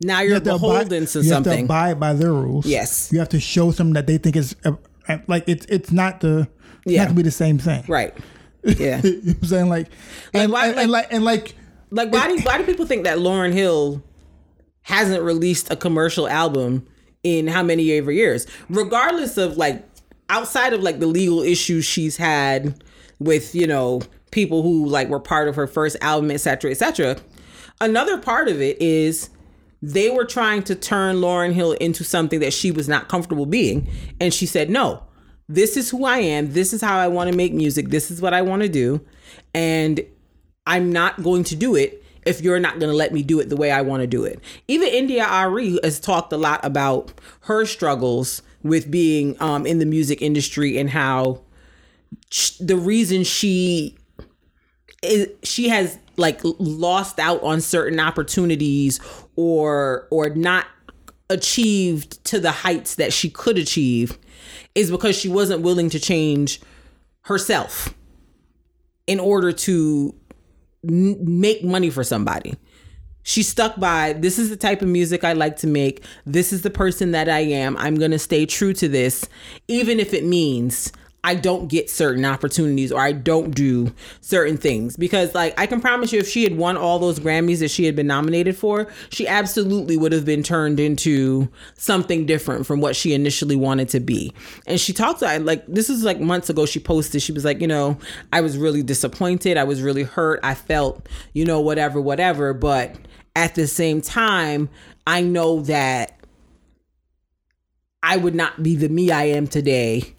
[0.00, 1.64] Now you're to beholden abide- to you have to something.
[1.64, 2.66] abide by their rules.
[2.66, 3.10] Yes.
[3.12, 4.72] You have to show something that they think is uh,
[5.28, 6.48] like it's it's not the
[6.84, 7.02] it's Yeah.
[7.02, 7.84] not gonna be the same thing.
[7.88, 8.14] right.
[8.64, 9.00] Yeah.
[9.02, 9.68] you know what I'm saying?
[9.68, 9.88] Like
[10.34, 11.54] and, why- and, and like and like
[11.90, 14.02] Like why do why do people think that Lauryn Hill
[14.82, 16.86] hasn't released a commercial album
[17.22, 18.46] in how many ever years?
[18.68, 19.84] Regardless of like
[20.28, 22.82] outside of like the legal issues she's had
[23.18, 26.74] with, you know, people who like were part of her first album, et cetera, et
[26.74, 27.16] cetera.
[27.80, 29.28] Another part of it is
[29.82, 33.88] they were trying to turn Lauryn Hill into something that she was not comfortable being.
[34.20, 35.02] And she said, no,
[35.48, 36.52] this is who I am.
[36.52, 37.88] This is how I want to make music.
[37.90, 39.04] This is what I want to do.
[39.52, 40.00] And
[40.66, 43.48] I'm not going to do it if you're not going to let me do it
[43.48, 44.40] the way I want to do it.
[44.68, 47.12] Even India.Arie has talked a lot about
[47.42, 51.42] her struggles with being um, in the music industry and how
[52.60, 53.96] the reason she
[55.02, 59.00] is she has like lost out on certain opportunities
[59.34, 60.66] or or not
[61.28, 64.18] achieved to the heights that she could achieve
[64.74, 66.60] is because she wasn't willing to change
[67.22, 67.94] herself
[69.06, 70.14] in order to
[70.82, 72.54] make money for somebody.
[73.24, 76.04] She stuck by this is the type of music I like to make.
[76.26, 77.76] This is the person that I am.
[77.76, 79.24] I'm going to stay true to this,
[79.68, 80.92] even if it means
[81.24, 84.96] I don't get certain opportunities or I don't do certain things.
[84.96, 87.84] Because, like, I can promise you, if she had won all those Grammys that she
[87.84, 92.96] had been nominated for, she absolutely would have been turned into something different from what
[92.96, 94.32] she initially wanted to be.
[94.66, 97.60] And she talked, I like, this is like months ago, she posted, she was like,
[97.60, 97.98] you know,
[98.32, 99.56] I was really disappointed.
[99.56, 100.40] I was really hurt.
[100.42, 102.52] I felt, you know, whatever, whatever.
[102.52, 102.96] But
[103.36, 104.68] at the same time,
[105.06, 106.18] I know that
[108.02, 110.16] I would not be the me I am today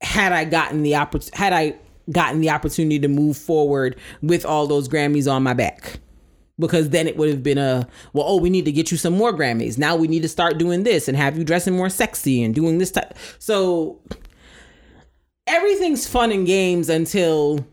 [0.00, 1.74] had I gotten the oppor- had I
[2.10, 6.00] gotten the opportunity to move forward with all those Grammys on my back.
[6.60, 9.12] Because then it would have been a well, oh, we need to get you some
[9.16, 9.78] more Grammys.
[9.78, 12.78] Now we need to start doing this and have you dressing more sexy and doing
[12.78, 13.14] this type.
[13.38, 14.00] So
[15.46, 17.64] everything's fun and games until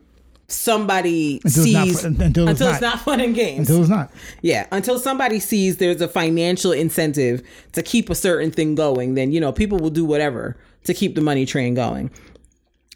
[0.47, 2.81] somebody Until it's not sees until it's not.
[2.81, 3.67] not fun and games.
[3.69, 4.11] until it's not.
[4.43, 9.31] Yeah, until somebody sees there's a financial incentive to keep a certain thing going, then
[9.31, 12.09] you know people will do whatever to keep the money train going.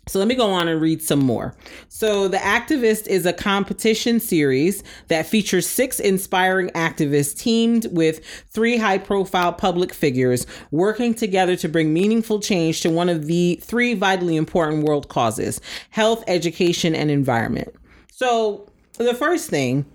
[0.08, 1.56] So let me go on and read some more.
[1.88, 8.78] So The Activist is a competition series that features six inspiring activists teamed with three
[8.78, 14.36] high-profile public figures working together to bring meaningful change to one of the three vitally
[14.36, 15.62] important world causes:
[15.92, 17.72] health, education, and environment.
[18.12, 18.68] So
[18.98, 19.86] the first thing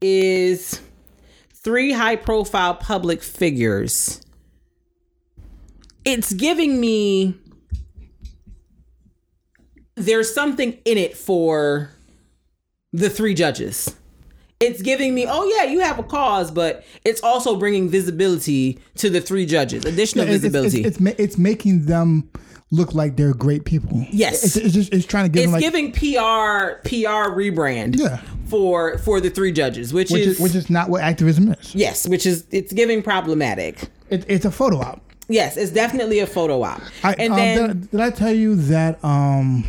[0.00, 0.80] is
[1.52, 4.20] three high profile public figures.
[6.04, 7.34] It's giving me
[9.96, 11.90] there's something in it for
[12.92, 13.94] the three judges.
[14.60, 19.10] It's giving me, oh yeah, you have a cause, but it's also bringing visibility to
[19.10, 20.84] the three judges, additional It's- it's- visibility.
[20.84, 22.30] It's, it's, it's making them
[22.70, 24.06] look like they're great people.
[24.10, 24.42] Yes.
[24.44, 28.20] It's, it's just it's trying to give it's them like giving PR PR rebrand Yeah.
[28.46, 31.74] for for the three judges, which, which is, is which is not what activism is.
[31.74, 33.88] yes, which is it's giving problematic.
[34.10, 35.00] It, it's a photo op.
[35.28, 36.80] Yes, it's definitely a photo op.
[37.02, 39.64] I, and um, then did, did I tell you that um,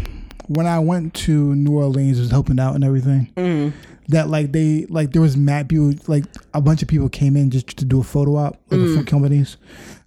[0.48, 3.32] when I went to New Orleans, was helping out and everything.
[3.38, 3.78] Mm-hmm.
[4.10, 7.50] That like they like there was mad people like a bunch of people came in
[7.50, 9.08] just to do a photo op like Mm.
[9.08, 9.58] companies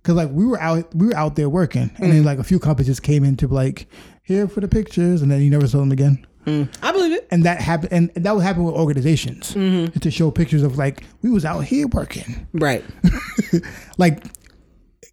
[0.01, 2.11] because like we were out we were out there working and Mm.
[2.13, 3.89] then like a few companies just came in to be like
[4.23, 7.27] here for the pictures and then you never saw them again I believe it.
[7.33, 9.99] and that happened and that would happen with organizations Mm-hmm.
[9.99, 12.85] to show pictures of like we was out here working Right.
[13.99, 14.23] like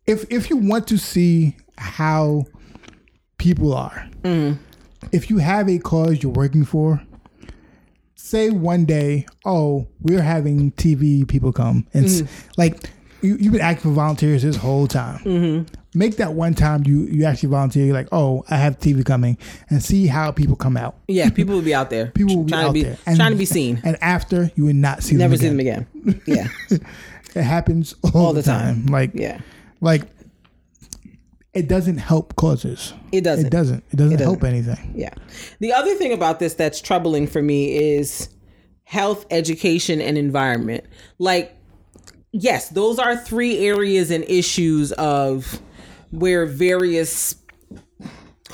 [0.06, 2.44] if if you want to see how
[3.40, 4.08] people are
[5.12, 7.02] if you have a cause you're working for
[8.16, 12.52] say one day oh we're having tv people come and s mm-hmm.
[12.58, 12.90] like
[13.22, 15.74] you, you've been acting for volunteers this whole time mm-hmm.
[15.98, 19.38] make that one time you you actually volunteer you're like oh i have tv coming
[19.70, 22.08] and see how people come out Yeah, people will be out there.
[22.08, 23.82] people will be trying out to be there trying to be seen.
[23.84, 25.88] and after you would not see Never them see again.
[25.94, 26.22] them again.
[26.72, 26.78] Yeah.
[27.36, 28.84] it happens all, the the time.
[28.84, 29.40] time like Yeah.
[29.82, 30.04] like
[31.56, 32.94] it doesn't help causes.
[33.14, 33.48] It doesn't.
[33.48, 33.84] It doesn't.
[33.92, 34.28] It doesn't, doesn't.
[34.28, 34.94] help anything.
[34.94, 35.14] Yeah.
[35.60, 38.30] The other thing about this that's troubling for me is
[38.84, 40.84] health, education, and environment.
[41.18, 41.58] Like,
[42.32, 45.62] yes, those are three areas and issues of
[46.12, 47.36] where various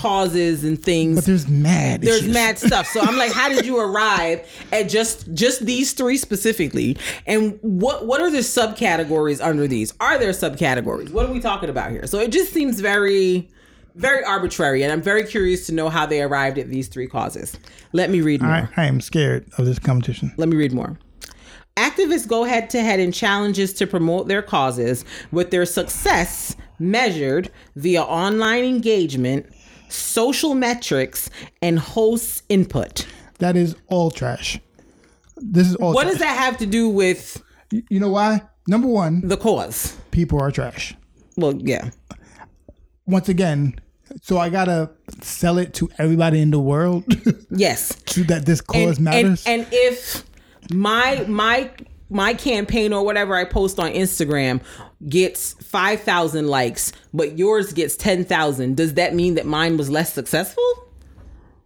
[0.02, 2.02] causes and things But there's mad.
[2.02, 2.34] there's issues.
[2.34, 2.88] mad stuff.
[2.88, 6.98] So I'm like, how did you arrive at just just these three specifically?
[7.28, 9.94] And what what are the subcategories under these?
[10.00, 11.12] Are there subcategories?
[11.12, 12.08] What are we talking about here?
[12.08, 13.50] So it just seems very
[13.96, 17.58] very arbitrary, and I'm very curious to know how they arrived at these three causes.
[17.92, 18.52] Let me read more.
[18.52, 20.32] I, I am scared of this competition.
[20.38, 20.98] Let me read more.
[21.76, 27.50] Activists go head to head in challenges to promote their causes, with their success measured
[27.76, 29.46] via online engagement,
[29.94, 31.30] social metrics,
[31.62, 33.06] and hosts' input.
[33.40, 34.60] That is all trash.
[35.38, 35.94] This is all.
[35.94, 36.14] What trash.
[36.14, 38.42] does that have to do with You- know why?
[38.68, 39.96] Number one, the cause?
[40.12, 40.96] people are trash.
[41.38, 41.90] Well, yeah.
[43.08, 43.80] Once again,
[44.22, 47.04] so I gotta sell it to everybody in the world
[47.50, 47.96] Yes.
[48.08, 49.44] to that this cause and, matters.
[49.48, 50.24] And, and if
[50.72, 51.72] my my
[52.10, 54.62] my campaign or whatever I post on Instagram
[55.08, 60.64] gets 5,000 likes, but yours gets 10,000, does that mean that mine was less successful?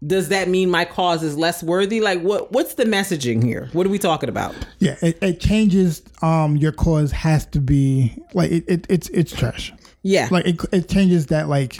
[0.05, 1.99] Does that mean my cause is less worthy?
[1.99, 3.69] Like what what's the messaging here?
[3.73, 4.53] What are we talking about?
[4.79, 6.03] yeah, it, it changes.
[6.21, 8.85] Um, your cause has to be like it, it.
[8.87, 9.73] It's it's trash.
[10.03, 10.27] Yeah.
[10.29, 11.79] like it, it changes that like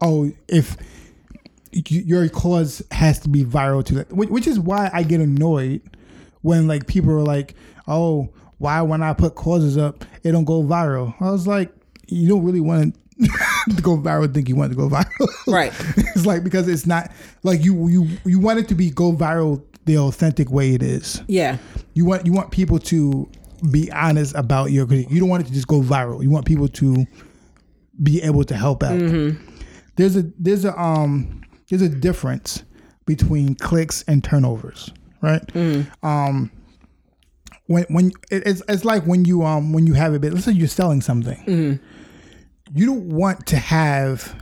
[0.00, 0.78] oh if
[1.72, 5.82] your cause has to be viral to that which, which is why i get annoyed
[6.40, 7.54] when like people are like
[7.86, 11.14] oh why when i put causes up it don't go viral.
[11.20, 11.72] I was like
[12.08, 15.28] you don't really want to go viral think you want to go viral.
[15.46, 15.72] Right.
[15.96, 17.10] it's like because it's not
[17.42, 21.22] like you you you want it to be go viral the authentic way it is.
[21.28, 21.58] Yeah.
[21.94, 23.28] you want you want people to
[23.70, 26.22] be honest about your you don't want it to just go viral.
[26.22, 27.06] You want people to
[28.02, 28.98] be able to help out.
[29.96, 32.62] There's a there's a um there's a difference
[33.06, 34.90] between clicks and turnovers
[35.22, 35.56] right?
[36.02, 36.50] Um
[37.66, 40.52] when when it's it's like when you um when you have a bit let's say
[40.52, 41.84] you're selling something mm-hmm.
[42.74, 44.34] you don't want to have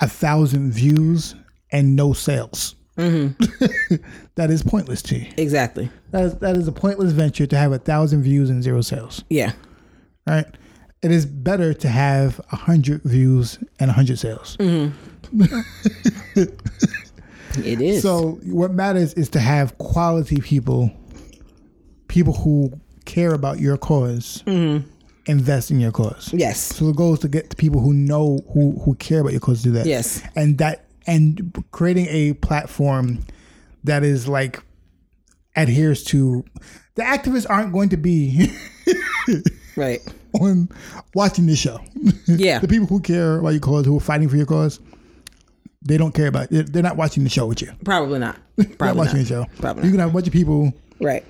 [0.00, 1.34] a thousand views
[1.72, 3.96] and no sales mm-hmm.
[4.34, 5.90] that is pointless to you Exactly.
[6.10, 9.24] that is, that is a pointless venture to have a thousand views and zero sales.
[9.28, 9.52] Yeah.
[10.26, 10.46] Right?
[11.02, 14.56] It is better to have a hundred views and a hundred sales.
[14.58, 14.90] Mm-hmm.
[17.58, 18.02] It is.
[18.02, 20.92] So what matters is to have quality people,
[22.10, 22.70] people who
[23.04, 24.86] care about your because mm-hmm.
[25.26, 26.30] invest in your cause.
[26.34, 26.60] yes.
[26.60, 29.40] So the goal is to get the people who know who who care about your
[29.40, 29.86] cause to do that.
[29.86, 30.20] Yes.
[30.36, 33.20] and that and creating a platform
[33.84, 34.60] that is like
[35.56, 36.44] adheres to
[36.96, 38.50] the activists aren't going to be
[39.76, 40.00] Right.
[40.40, 40.68] on
[41.14, 41.78] watching this show.
[42.26, 42.58] Yeah.
[42.58, 44.80] the people who care about your cause, who are fighting for your cause,
[45.82, 46.50] they don't care about.
[46.50, 47.72] They're, they're not watching the show with you.
[47.84, 48.36] Probably not.
[48.56, 49.22] They're not Probably watching not.
[49.22, 49.46] the show.
[49.60, 51.24] Probably You can have a bunch of people Right.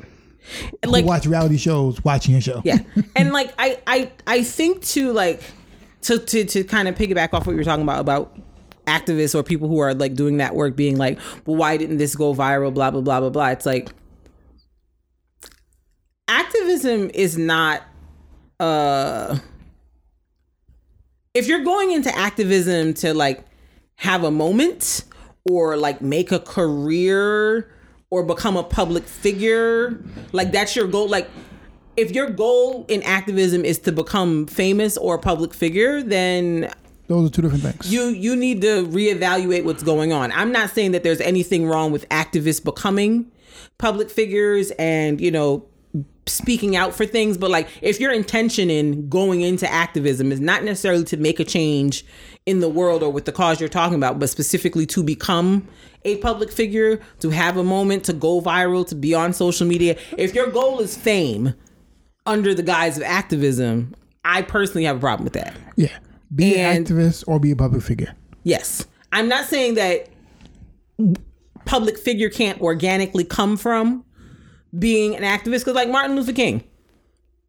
[0.84, 2.62] Like watch reality shows watching your show.
[2.64, 2.78] yeah.
[3.16, 5.42] And like i i i think to like
[6.02, 8.36] to to to kind of piggyback off what you were talking about about
[8.86, 12.16] activists or people who are like doing that work being like well why didn't this
[12.16, 12.72] go viral?
[12.72, 13.48] Blah blah blah blah blah.
[13.48, 13.90] It's like
[16.28, 17.82] activism is not
[18.58, 19.38] uh
[21.34, 23.44] if you're going into activism to like
[23.96, 25.04] have a moment
[25.48, 27.70] or like make a career
[28.10, 29.98] or become a public figure,
[30.32, 31.08] like that's your goal.
[31.08, 31.28] Like
[31.96, 36.70] if your goal in activism is to become famous or a public figure, then
[37.06, 37.92] Those are two different things.
[37.92, 40.32] you you need to reevaluate what's going on.
[40.32, 43.30] I'm not saying that there's anything wrong with activists becoming
[43.78, 45.66] public figures and you know
[46.26, 50.64] speaking out for things, but like if your intention in going into activism is not
[50.64, 52.04] necessarily to make a change
[52.46, 55.66] in the world or with the cause you're talking about, but specifically to become
[56.04, 59.96] a public figure, to have a moment, to go viral, to be on social media,
[60.16, 61.54] if your goal is fame
[62.26, 63.94] under the guise of activism,
[64.24, 65.54] I personally have a problem with that.
[65.76, 65.96] yeah.
[66.32, 68.14] Be an activist or be a public figure.
[68.44, 68.86] Yes.
[69.12, 70.08] I'm not saying that
[71.64, 74.04] public figure can't organically come from
[74.78, 76.64] being an activist because like Martin Luther King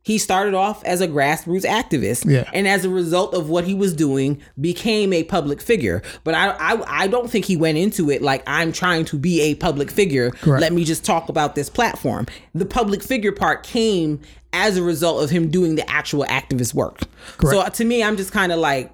[0.04, 2.50] he started off as a grassroots activist Yeah.
[2.54, 6.02] and as a result of what he was doing became a public figure.
[6.24, 9.42] But I, I i don't think he went into it like i'm trying to be
[9.42, 10.32] a public figure.
[10.32, 10.62] Correct.
[10.62, 12.26] let me just talk about this platform.
[12.56, 14.20] The public figure part came
[14.54, 17.00] as a result of him doing the actual activist work.
[17.42, 18.92] So to me i'm just kind of like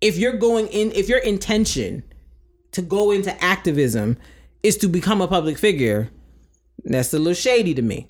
[0.00, 2.02] if you're going in if your intention
[2.72, 4.16] to go into activism
[4.62, 6.08] is to become a public figure
[6.84, 8.08] that's a little shady to me.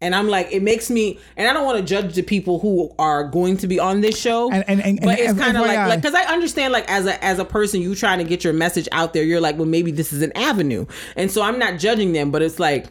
[0.00, 2.92] And i'm like it makes me and i don't want to judge the people who
[2.98, 5.78] are going to be on this show And- and- and- but it's kind of like
[5.88, 8.52] like because i understand like as a as a person you trying to get your
[8.52, 10.84] message out there you're like well maybe this is an avenue.
[11.16, 12.86] And so i'm not judging them but it's like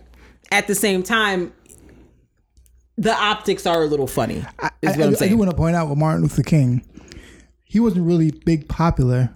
[0.51, 1.53] at the same time
[2.97, 4.89] the optics are a little funny I, I-
[5.21, 6.83] I do want to point out with Martin Luther King,
[7.63, 9.29] he wasn't really big popular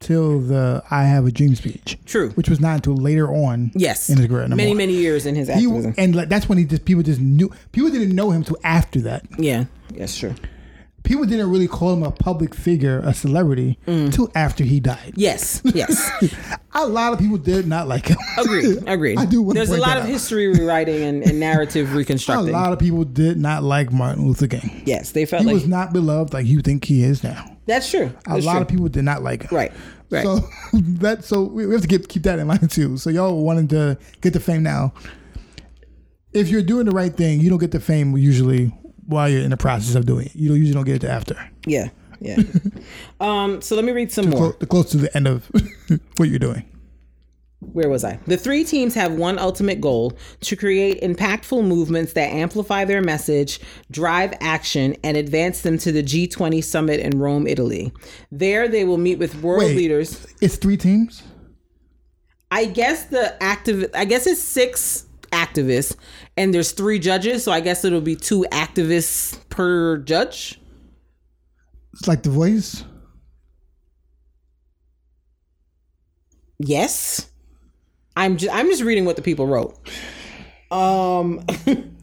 [0.00, 1.98] till the "I Have a Dream" speech.
[2.06, 2.30] True.
[2.30, 3.70] which was not until later on.
[3.74, 4.48] yes in his career.
[4.48, 4.74] many more.
[4.76, 7.50] many years in his He, activism and like that's when he just people just knew
[7.72, 9.24] people didn't know him till after that.
[9.38, 10.34] yeah that's true
[11.10, 14.30] People didn't really call him a public figure, a celebrity, Mm.
[14.36, 15.12] after he died.
[15.16, 16.08] yes yes
[16.72, 18.16] A lot of people did not like him.
[18.38, 18.78] Agreed.
[18.86, 19.18] Agreed.
[19.18, 20.08] I do There's a lot of out.
[20.08, 22.50] history rewriting and, and narrative reconstructing.
[22.50, 24.82] A lot of people did not like Martin Luther King.
[24.86, 27.44] yes, they felt He like was not beloved like you think he is now.
[27.66, 28.12] that's true.
[28.28, 28.60] A lot true.
[28.62, 29.56] of people did not like him.
[29.56, 29.72] Right.
[30.10, 30.22] Right.
[30.24, 30.48] So
[31.02, 32.96] that so we we have to keep keep that in mind too.
[32.98, 34.92] So y'all wanting to get the fame now.
[36.32, 38.72] If you're doing the right thing, you don't get the fame usually
[39.10, 40.34] while you're in the process of doing it.
[40.34, 41.50] You don't usually don't get it till after.
[41.66, 41.88] yeah.
[42.22, 42.36] Yeah.
[43.20, 43.62] um.
[43.62, 44.52] So let me read some more.
[44.52, 45.46] Close, close to the end of
[46.18, 46.64] what you're doing.
[47.60, 48.18] Where was I?
[48.26, 53.58] The three teams have one ultimate goal to create impactful movements that amplify their message,
[53.90, 57.90] drive action, and advance them to the G20 summit in Rome, Italy.
[58.30, 59.76] There, they will meet with world Wait.
[59.76, 60.26] leaders.
[60.42, 61.22] It's three teams.
[62.50, 63.90] I guess the active.
[63.94, 65.96] I guess it's six activists,
[66.40, 67.44] and there's three judges.
[67.44, 70.58] So I guess it'll be two activists per judge.
[71.92, 72.82] It's like the voice.
[76.58, 77.30] Yes.
[78.16, 79.78] I'm just I'm just reading what the people wrote.
[80.70, 81.44] Um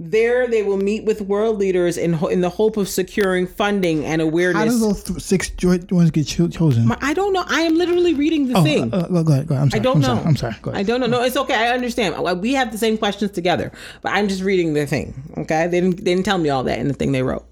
[0.00, 4.04] there they will meet with world leaders in ho- in the hope of securing funding
[4.04, 4.58] and awareness.
[4.60, 6.90] How does those th- six joint ones get cho- chosen?
[7.00, 7.44] I don't know.
[7.48, 8.94] I am literally reading the Oh, thing.
[8.94, 9.46] uh, uh, go ahead.
[9.48, 9.64] Go ahead.
[9.64, 9.80] I'm sorry.
[9.80, 10.06] I don't I'm know.
[10.14, 10.24] Sorry.
[10.26, 10.54] I'm sorry.
[10.62, 10.80] Go ahead.
[10.80, 11.06] I don't know.
[11.08, 11.54] No, it's okay.
[11.54, 12.40] I understand.
[12.40, 13.72] We have the same questions together,
[14.02, 15.14] but I'm just reading the thing.
[15.36, 17.44] Okay, they didn't they didn't tell me all that in the thing they wrote.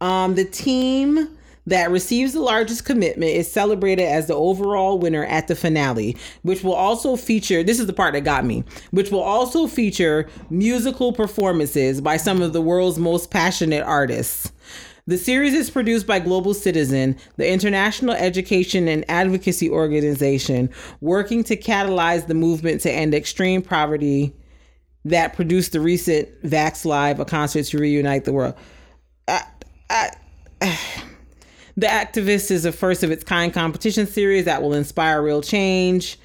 [0.00, 1.28] Um, the team
[1.66, 6.64] that receives the largest commitment is celebrated as the overall winner at the finale, which
[6.64, 7.62] will also feature.
[7.62, 8.64] This is the part that got me.
[8.90, 14.52] Which will also feature musical performances by some of the world's most passionate artists.
[15.06, 21.56] The series is produced by Global Citizen, the international education and advocacy organization working to
[21.56, 24.34] catalyze the movement to end extreme poverty
[25.04, 28.54] that produced the recent Vax Live, a concert to reunite the world.
[29.26, 29.42] I,
[29.88, 30.10] I,
[31.80, 36.18] the Activist is a first of its kind competition series that will inspire real change.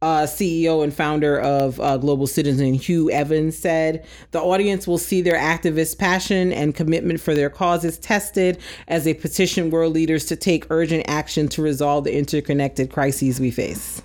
[0.00, 5.22] Uh, CEO and founder of uh, Global Citizen, Hugh Evans, said the audience will see
[5.22, 10.36] their activist passion and commitment for their causes tested as they petition world leaders to
[10.36, 14.02] take urgent action to resolve the interconnected crises we face.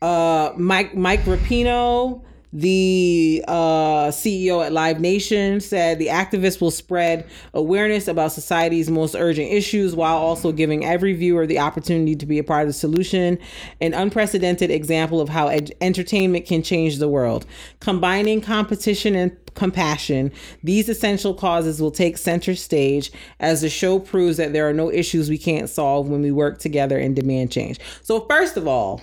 [0.00, 2.22] Uh, Mike Mike Rapino,
[2.54, 9.16] the uh, CEO at Live Nation, said the activists will spread awareness about society's most
[9.16, 12.72] urgent issues while also giving every viewer the opportunity to be a part of the
[12.72, 13.38] solution.
[13.80, 17.44] An unprecedented example of how ed- entertainment can change the world.
[17.80, 20.30] Combining competition and compassion,
[20.62, 24.92] these essential causes will take center stage as the show proves that there are no
[24.92, 27.80] issues we can't solve when we work together and demand change.
[28.02, 29.02] So, first of all,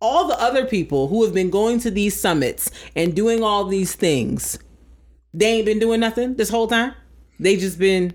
[0.00, 3.94] all the other people who have been going to these summits and doing all these
[3.94, 4.58] things,
[5.34, 6.94] they ain't been doing nothing this whole time.
[7.38, 8.12] They just been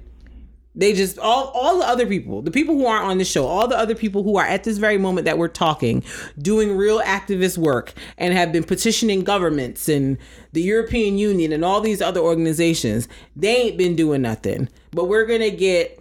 [0.78, 3.66] They just all all the other people, the people who aren't on the show, all
[3.68, 6.04] the other people who are at this very moment that we're talking,
[6.38, 10.18] doing real activist work and have been petitioning governments and
[10.52, 13.08] the European Union and all these other organizations,
[13.38, 14.68] they ain't been doing nothing.
[14.92, 15.98] But we're gonna get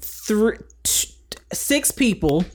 [0.00, 1.14] three, t-
[1.52, 2.46] six people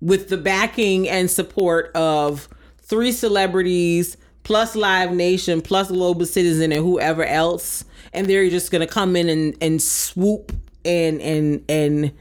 [0.00, 6.82] with the backing and support of three celebrities plus Live Nation plus Global Citizen and
[6.84, 10.52] whoever else, and they're just gonna come in and, and swoop
[10.84, 12.12] and and and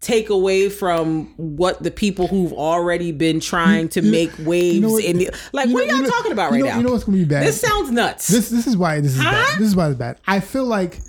[0.00, 4.80] take away from what the people who've already been trying to You- make waves you
[4.80, 6.76] know what- in the like what know- are y'all talking about right know- now?
[6.78, 7.44] you know what's gonna be bad?
[7.46, 8.28] This sounds nuts.
[8.28, 9.32] This this is why this is Huh?
[9.32, 9.58] bad.
[9.58, 10.18] This is why it's bad.
[10.26, 11.00] I feel like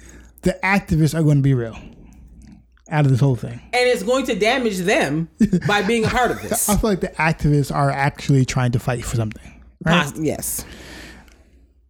[0.41, 1.77] the activists are going to be real
[2.91, 3.59] out of this whole thing.
[3.73, 5.29] and it's going to damage them
[5.67, 6.67] by being a part of this.
[6.69, 9.61] I feel like the activists are actually trying to fight for something.
[9.85, 10.03] Right?
[10.11, 10.65] Pos- yes.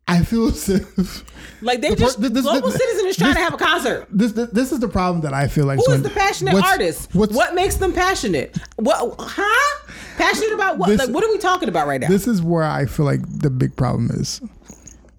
[0.08, 1.24] I feel as if
[1.62, 4.08] Like they The just this- this- global this- citizen is trying to have a concert.
[4.10, 5.78] this, this this is the problem that I feel like.
[5.78, 7.14] Who is when- the passionate what's- artist?
[7.14, 8.58] What's, what makes them passionate?
[8.78, 9.16] What?
[9.20, 9.86] Huh?
[10.18, 10.90] Passionate about what?
[10.90, 12.08] This- like, what are we talking about right now?
[12.08, 14.42] This is where I feel like the big problem is,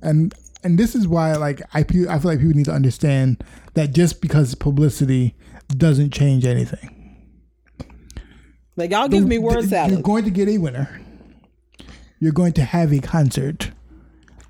[0.02, 3.42] and and this is why like I I feel like people need to understand
[3.74, 5.34] that just because publicity
[5.76, 7.16] doesn't change anything.
[8.76, 11.00] like, y'all give me word You're going to get a winner.
[12.18, 13.70] You're going to have a concert.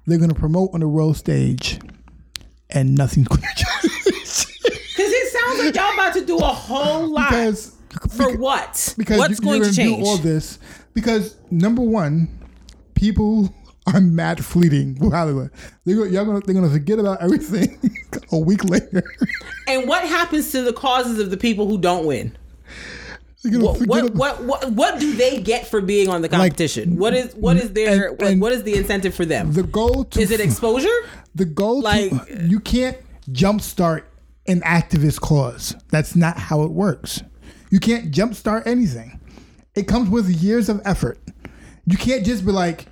[0.07, 1.79] They're going to promote on the world stage,
[2.71, 4.47] and nothing's going to change.
[4.63, 7.77] Because it sounds like y'all about to do a whole lot because
[8.17, 8.95] for what?
[8.99, 9.99] because What's you- going to change?
[10.03, 10.59] do all this
[10.95, 12.29] because number one,
[12.95, 13.55] people
[13.99, 15.51] mad fleeting Hollywood.
[15.85, 17.79] They're gonna, y'all gonna, they're gonna forget about everything
[18.33, 19.03] a week later.
[19.67, 22.37] and what happens to the causes of the people who don't win?
[23.43, 26.97] What what, what what what do they get for being on the competition?
[26.99, 29.53] what is what is their and- and what is the incentive for them?
[29.55, 30.89] the goal to is it exposure?
[31.35, 32.99] the goal like- to you can't
[33.31, 34.03] jumpstart
[34.47, 35.75] an activist cause.
[35.91, 37.23] That's not how it works.
[37.71, 39.19] You can't jumpstart anything.
[39.75, 41.19] It comes with years of effort.
[41.87, 42.87] You can't just be like,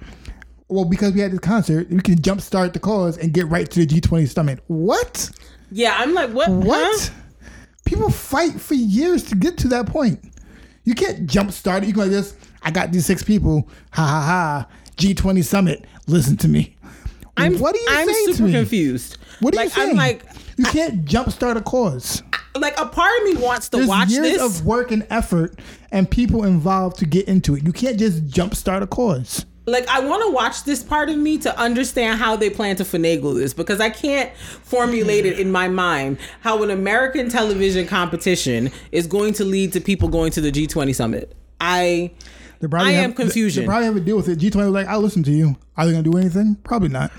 [0.69, 3.87] well, because we had this concert, we can jumpstart the cause and get right to
[3.87, 4.61] the G20 summit.
[4.67, 5.31] What?
[5.71, 6.51] Yeah, I'm like, what?
[6.51, 7.01] What?
[7.01, 7.15] huh?
[7.85, 10.23] People fight for years to get to that point.
[10.85, 11.87] You can't jumpstart it.
[11.87, 12.37] You can like this.
[12.63, 13.69] I got these six people.
[13.93, 14.69] Ha ha ha.
[14.97, 15.87] G20 summit.
[16.07, 16.77] Listen to me.
[17.37, 19.17] I'm what are you I'm saying super confused.
[19.41, 19.91] What are like, you saying?
[19.91, 20.25] I'm like,
[20.57, 22.23] you can't jumpstart a cause.
[22.57, 24.43] like a part of me wants to There's watch years this.
[24.43, 25.59] of work and effort
[25.93, 27.65] and people involved to get into it.
[27.65, 29.47] You can't just jumpstart a cause.
[29.71, 32.85] Like I want to watch this part of me to understand how they plan to
[32.85, 38.71] finagle this because I can't formulate it in my mind how an American television competition
[38.93, 41.35] is going to lead to people going to the G20 summit.
[41.61, 42.13] I
[42.61, 43.63] They probably I have, am confusion.
[43.63, 44.39] They, they probably have a deal with it.
[44.39, 45.57] G20 was like, I'll listen to you.
[45.77, 46.57] Are they going to do anything?
[46.65, 47.11] Probably not.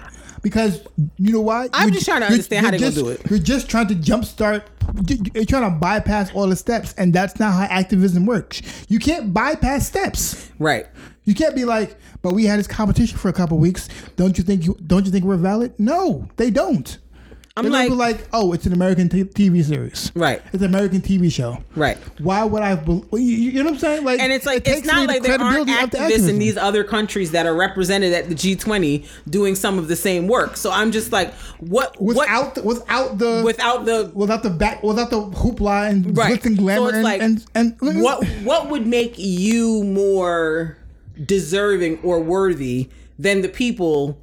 [0.41, 0.81] Because
[1.17, 1.67] you know why?
[1.73, 3.29] I'm You're- just trying to understand how you're they gonna just- do it.
[3.29, 4.63] You're just trying to jumpstart.
[5.09, 8.61] you- You're trying to bypass all the steps, and that's not how activism works.
[8.87, 10.49] You can't bypass steps.
[10.57, 10.87] right.
[11.29, 13.87] You can't be like, but we had this competition for a couple weeks.
[14.15, 15.79] Don't you think you don't you think we're valid?
[15.79, 16.97] No, they don't.
[17.55, 20.11] I'm They're like, like, oh, it's an American t- TV series.
[20.15, 20.41] Right.
[20.53, 21.61] It's an American TV show.
[21.75, 21.97] right.
[22.19, 22.73] Why would I?
[22.75, 24.05] Be- you, you know what I'm saying?
[24.05, 25.97] Like, And it's like it it's not away the like there aren't credibility of the
[25.97, 29.95] activists in these other countries that are represented at the G20 doing some of the
[29.95, 30.57] same work.
[30.57, 32.01] So I'm just like, what?
[32.01, 33.43] without the, without the?
[33.45, 36.39] Without the without the back without the hoopla and right.
[36.39, 38.25] glitz and glamour so and, like, and and what?
[38.43, 40.78] What would make you more
[41.25, 44.19] deserving or worthy than the people?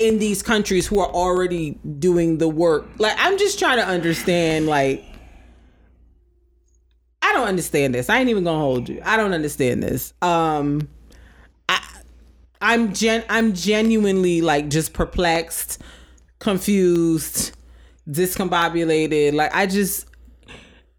[0.00, 2.88] in these countries who are already doing the work.
[2.98, 5.04] Like i'm just trying to understand like
[7.22, 8.10] i don't understand this.
[8.10, 9.00] I ain't even gonna hold you.
[9.04, 10.12] I don't understand this.
[10.22, 10.88] Um
[11.68, 11.78] i
[12.62, 15.80] i'm gen i'm genuinely like just perplexed
[16.38, 17.52] confused
[18.08, 19.34] discombobulated.
[19.34, 20.06] Like i just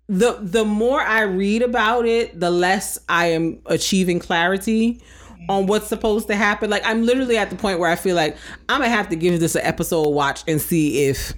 [0.08, 5.02] the the more i read about it the less i am achieving clarity
[5.50, 8.38] on what's supposed to happen like i'm literally at the point where i feel like
[8.70, 11.34] i'm gonna have to give this an episode watch and see if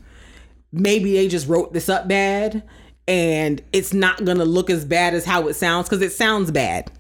[0.72, 2.64] maybe they just wrote this up bad
[3.08, 6.92] and it's not gonna look as bad as how it sounds because it sounds bad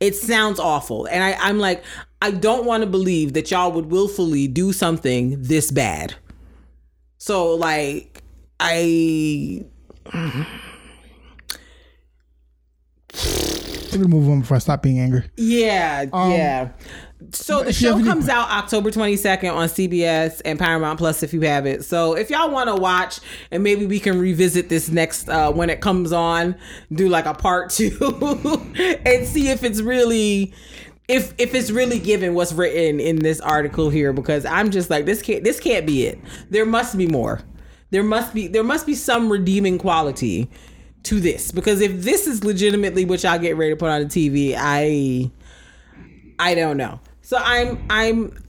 [0.00, 1.82] it sounds awful and I, i'm like
[2.20, 6.14] i don't want to believe that y'all would willfully do something this bad
[7.18, 8.22] so like
[8.60, 9.64] i
[13.96, 15.24] Let me move on before I stop being angry.
[15.36, 16.68] Yeah, yeah.
[17.32, 21.64] So the show comes out October 22nd on CBS and Paramount Plus if you have
[21.66, 21.84] it.
[21.84, 23.20] So if y'all want to watch
[23.50, 26.54] and maybe we can revisit this next uh, when it comes on,
[26.92, 30.52] do like a part 2 and see if it's really
[31.08, 35.06] if if it's really given what's written in this article here because I'm just like
[35.06, 36.18] this can't this can't be it.
[36.50, 37.40] There must be more.
[37.90, 40.50] there must be there must be some redeeming quality
[41.06, 44.06] to this because if this is legitimately what y'all get ready to put on the
[44.06, 45.30] TV, I
[46.38, 47.00] I don't know.
[47.22, 48.44] So I'm I'm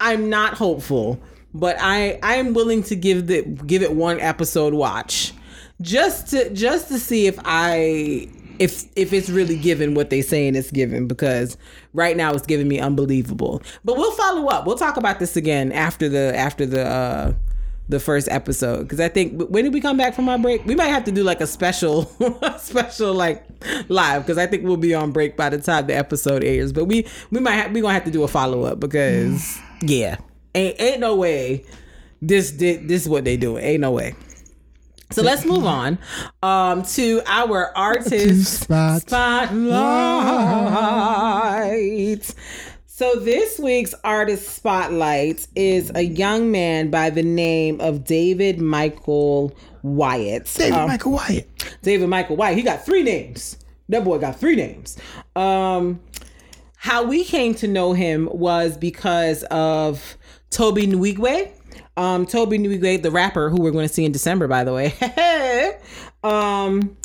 [0.00, 1.20] I'm not hopeful,
[1.52, 5.32] but I I am willing to give the give it one episode watch
[5.80, 8.28] just to just to see if I
[8.58, 11.56] if if it's really given what they saying it's given because
[11.92, 13.62] right now it's giving me unbelievable.
[13.84, 14.66] But we'll follow up.
[14.66, 17.32] We'll talk about this again after the after the uh
[17.88, 20.64] the first episode because I think when did we come back from our break?
[20.64, 22.04] We might have to do like a special,
[22.58, 23.44] special like
[23.88, 26.72] live because I think we'll be on break by the time the episode airs.
[26.72, 30.16] But we we might have, we gonna have to do a follow up because yeah,
[30.54, 31.64] ain't ain't no way
[32.22, 33.58] this this, this is what they do.
[33.58, 34.14] Ain't no way.
[35.10, 35.98] So let's move on
[36.42, 39.00] um, to our artist Spot.
[39.02, 39.44] spotlight.
[42.96, 49.52] So this week's artist spotlight is a young man by the name of David Michael
[49.82, 50.48] Wyatt.
[50.54, 51.76] David Um, Michael Wyatt.
[51.82, 52.56] David Michael White.
[52.56, 53.58] He got three names.
[53.88, 54.96] That boy got three names.
[55.34, 56.02] Um,
[56.76, 60.16] how we came to know him was because of
[60.50, 61.50] Tobe Nwigwe.
[61.96, 64.94] Um, Tobe Nwigwe, the rapper who we're going to see in December, by the way.
[66.22, 66.96] um,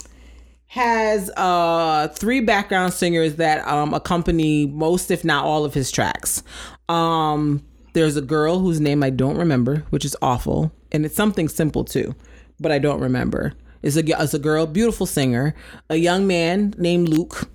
[0.69, 6.43] has uh three background singers that um accompany most if not all of his tracks.
[6.87, 7.63] Um
[7.93, 11.83] there's a girl whose name I don't remember, which is awful, and it's something simple
[11.83, 12.13] too,
[12.59, 13.53] but I don't remember.
[13.81, 15.55] It's a it's a girl, beautiful singer,
[15.89, 17.49] a young man named Luke,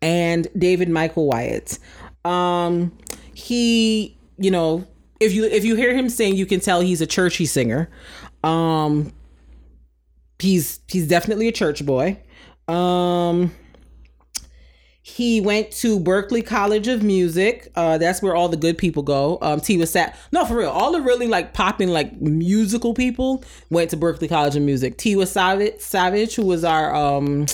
[0.00, 1.80] and David Michael Wyatt.
[2.24, 2.96] Um
[3.34, 4.86] he, you know,
[5.18, 7.90] if you if you hear him sing, you can tell he's a churchy singer.
[8.44, 9.12] Um
[10.38, 12.16] he's he's definitely a church boy.
[12.68, 13.52] Um
[15.08, 17.72] he went to Berklee College of Music.
[17.74, 19.38] Uh, that's where all the good people go.
[19.40, 20.16] Um, T was sat.
[20.32, 20.68] No, for real.
[20.68, 24.98] All the really like popping like musical people went to Berklee College of Music.
[24.98, 27.46] Tiwa Savage, Savage, who was our um,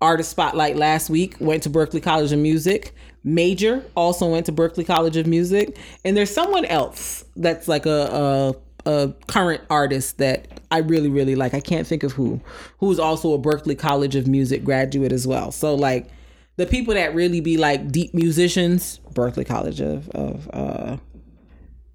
[0.00, 2.94] artist spotlight last week, went to Berklee College of Music.
[3.24, 7.90] Major also went to Berklee College of Music, and there's someone else that's like a,
[7.90, 8.54] a
[8.86, 11.54] a current artist that I really really like.
[11.54, 12.40] I can't think of who,
[12.78, 15.52] who's also a Berklee College of Music graduate as well.
[15.52, 16.08] So like
[16.56, 20.96] the people that really be like deep musicians, Berklee College of of uh,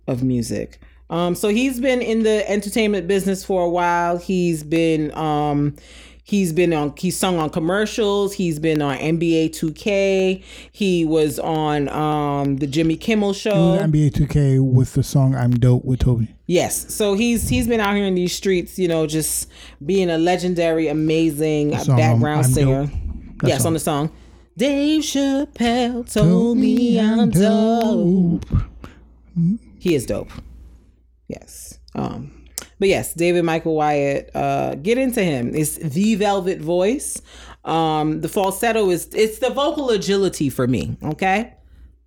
[0.07, 0.79] of music.
[1.09, 4.17] Um, so he's been in the entertainment business for a while.
[4.17, 5.75] He's been um,
[6.27, 8.33] he's been on he's sung on commercials.
[8.33, 10.43] He's been on NBA 2K.
[10.71, 13.79] He was on um, the Jimmy Kimmel show.
[13.79, 16.27] NBA 2K with the song "I'm Dope" with Tobe.
[16.45, 16.93] Yes.
[16.93, 19.49] So he's he's been out here in these streets, you know, just
[19.83, 22.85] being a legendary, amazing song, background I'm singer.
[22.85, 22.93] Dope.
[23.43, 23.67] Yes, song.
[23.67, 24.11] on the song.
[24.57, 28.45] Dave Chappelle told me I'm dope.
[29.79, 30.31] He is dope.
[31.27, 31.77] Yes.
[31.93, 32.36] Um,
[32.79, 34.29] but yes, David Michael Wyatt.
[34.35, 35.53] Uh, get into him.
[35.55, 37.21] It's the velvet voice.
[37.65, 40.95] Um, the falsetto is it's the vocal agility for me.
[41.03, 41.53] Okay,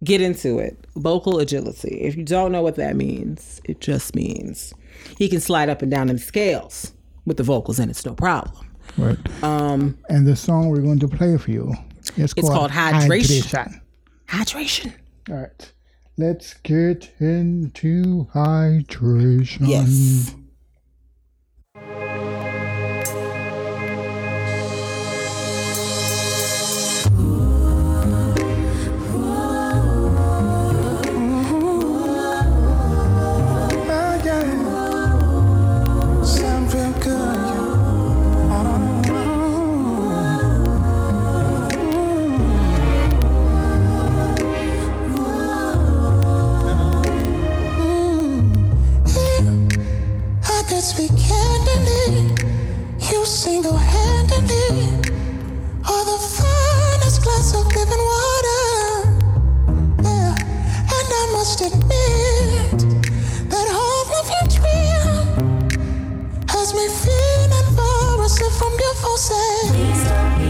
[0.04, 0.86] get into it.
[0.96, 2.00] Vocal agility.
[2.00, 4.72] If you don't know what that means, it just means
[5.18, 6.92] he can slide up and down in scales
[7.26, 8.66] with the vocals, and it's no problem.
[8.96, 9.18] Right.
[9.44, 11.74] Um, And the song we're going to play for you
[12.16, 13.42] is It's called Hydration.
[13.42, 13.80] Hydration.
[14.28, 14.92] hydration.
[15.28, 15.72] All right.
[16.16, 19.68] Let's get into hydration.
[19.68, 20.34] Yes.
[57.22, 58.64] glass of living water.
[60.02, 60.34] Yeah.
[60.96, 62.78] And I must admit
[63.52, 65.18] that all of your dream
[66.48, 68.18] has me feeling far
[68.58, 70.49] from your.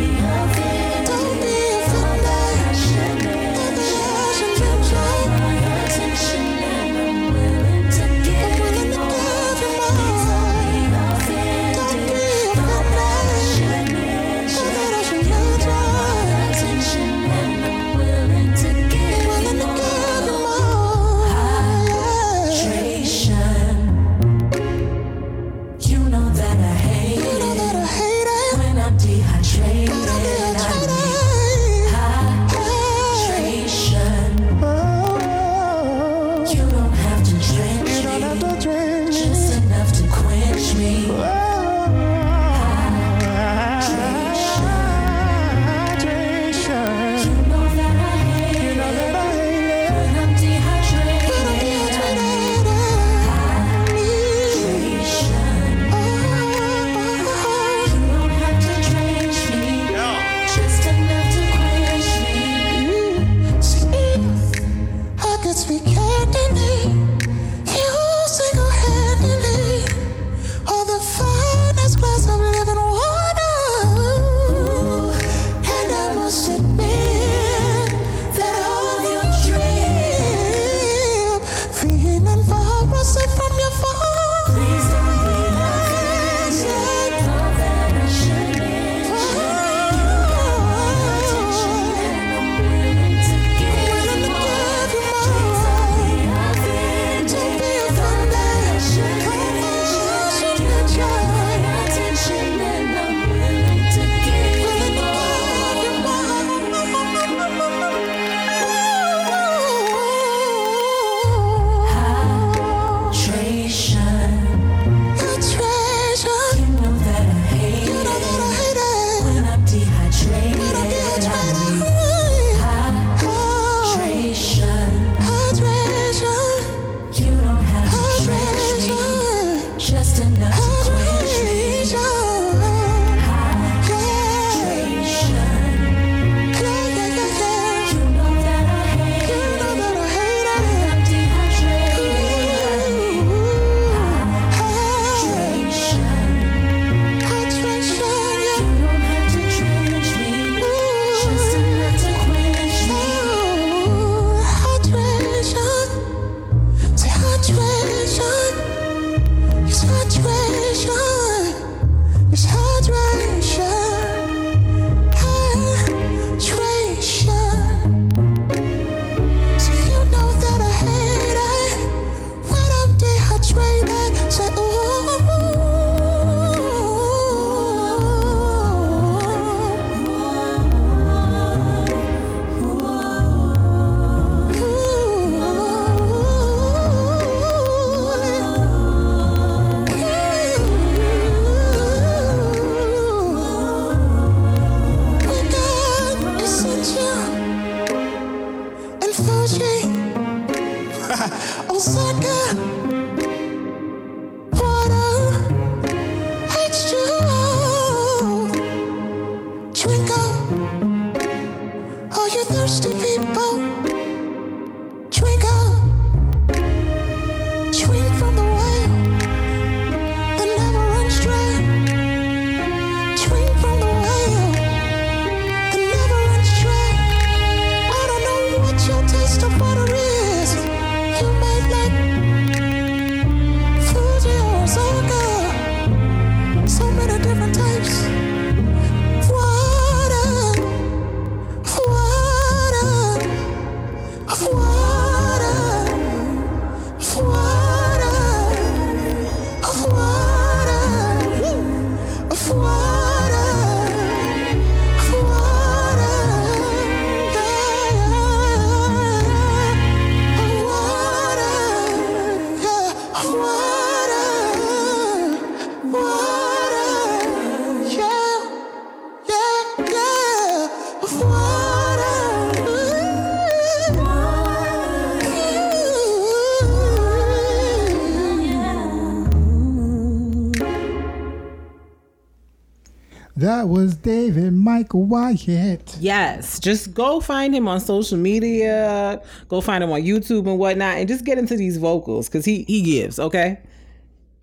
[283.61, 285.99] That was David Michael Wyatt.
[286.00, 290.96] Yes, just go find him on social media, go find him on YouTube and whatnot,
[290.96, 293.18] and just get into these vocals because he he gives.
[293.18, 293.58] Okay,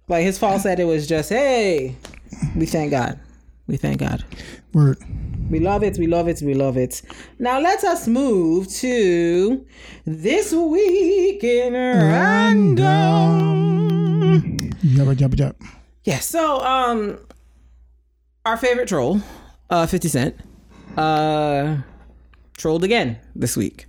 [0.08, 1.96] like his falsetto was just hey,
[2.56, 3.20] we thank God,
[3.66, 4.24] we thank God,
[4.72, 5.00] Word.
[5.50, 7.02] we love it, we love it, we love it.
[7.40, 9.66] Now let us move to
[10.06, 12.86] this week in random.
[14.84, 15.56] Yabba jabba jab.
[16.04, 17.18] Yeah, so um
[18.48, 19.20] our favorite troll,
[19.70, 20.36] uh 50 Cent,
[20.96, 21.80] uh
[22.56, 23.86] trolled again this week.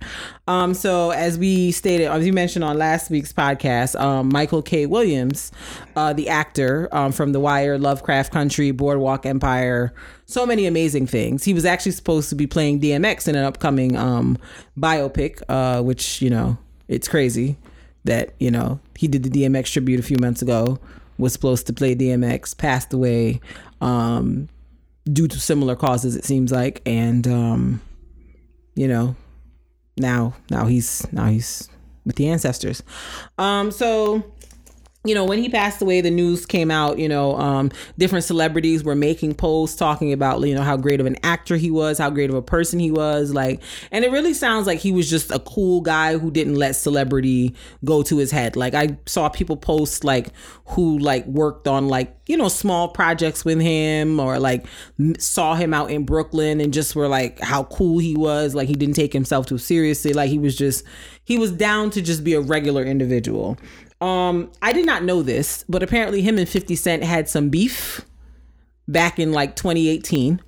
[0.49, 4.85] Um so as we stated, as you mentioned on last week's podcast, um Michael K.
[4.85, 5.53] Williams,
[5.95, 9.93] uh the actor um from The Wire, Lovecraft Country, Boardwalk Empire,
[10.25, 11.45] so many amazing things.
[11.45, 14.37] He was actually supposed to be playing DMX in an upcoming um
[14.77, 16.57] biopic, uh which, you know,
[16.89, 17.55] it's crazy
[18.03, 20.79] that, you know, he did the DMX tribute a few months ago
[21.17, 23.41] was supposed to play DMX, passed away
[23.81, 24.49] um,
[25.11, 27.81] due to similar causes, it seems like, and um,
[28.75, 29.15] you know,
[29.97, 31.69] now now he's now he's
[32.05, 32.83] with the ancestors.
[33.37, 34.23] Um, so
[35.05, 38.83] you know, when he passed away, the news came out, you know, um, different celebrities
[38.83, 42.09] were making posts talking about, you know, how great of an actor he was, how
[42.09, 43.33] great of a person he was.
[43.33, 43.61] Like,
[43.91, 47.55] and it really sounds like he was just a cool guy who didn't let celebrity
[47.85, 48.57] go to his head.
[48.57, 50.33] Like, I saw people post, like,
[50.65, 54.65] who, like, worked on, like, you know, small projects with him or, like,
[55.17, 58.53] saw him out in Brooklyn and just were like, how cool he was.
[58.53, 60.11] Like, he didn't take himself too seriously.
[60.11, 60.83] Like, he was just,
[61.23, 63.57] he was down to just be a regular individual.
[64.01, 68.05] Um, I did not know this, but apparently him and 50 Cent had some beef
[68.87, 70.41] back in like 2018.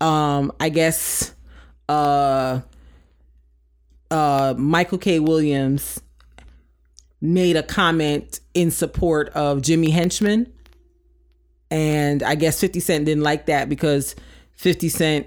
[0.00, 1.32] Um, I guess
[1.88, 2.60] uh
[4.10, 5.20] uh Michael K.
[5.20, 6.00] Williams
[7.20, 10.52] made a comment in support of Jimmy Henchman.
[11.70, 14.14] And I guess 50 Cent didn't like that because
[14.52, 15.26] 50 Cent,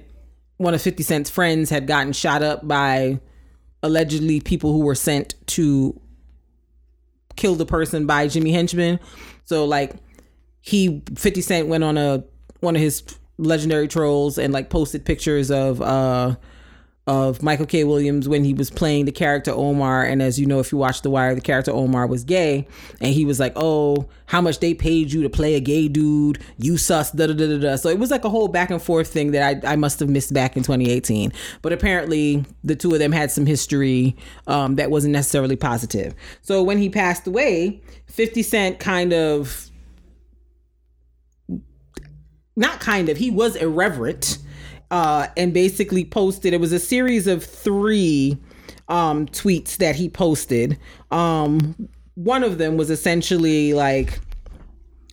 [0.58, 3.20] one of 50 Cent's friends, had gotten shot up by
[3.84, 6.00] allegedly people who were sent to
[7.40, 9.00] kill the person by Jimmy Henchman.
[9.46, 9.94] So like
[10.62, 12.24] he 50 Cent went on a
[12.60, 13.02] one of his
[13.38, 16.36] legendary trolls and like posted pictures of uh
[17.10, 17.84] of Michael K.
[17.86, 20.04] Williams when he was playing the character Omar.
[20.04, 22.68] And as you know, if you watch The Wire, the character Omar was gay.
[23.02, 26.38] And he was like, Oh, how much they paid you to play a gay dude?
[26.60, 27.76] You sus, da da da da da.
[27.78, 30.08] So it was like a whole back and forth thing that I, I must have
[30.08, 31.34] missed back in 2018.
[31.64, 34.16] But apparently, the two of them had some history
[34.46, 36.14] um, that wasn't necessarily positive.
[36.44, 39.72] So when he passed away, 50 Cent kind of,
[42.56, 44.38] not kind of, he was irreverent
[44.92, 46.54] uh, and basically posted.
[46.54, 48.38] It was a series of three
[48.88, 50.78] um, tweets that he posted.
[51.12, 54.20] Um, one of them was essentially like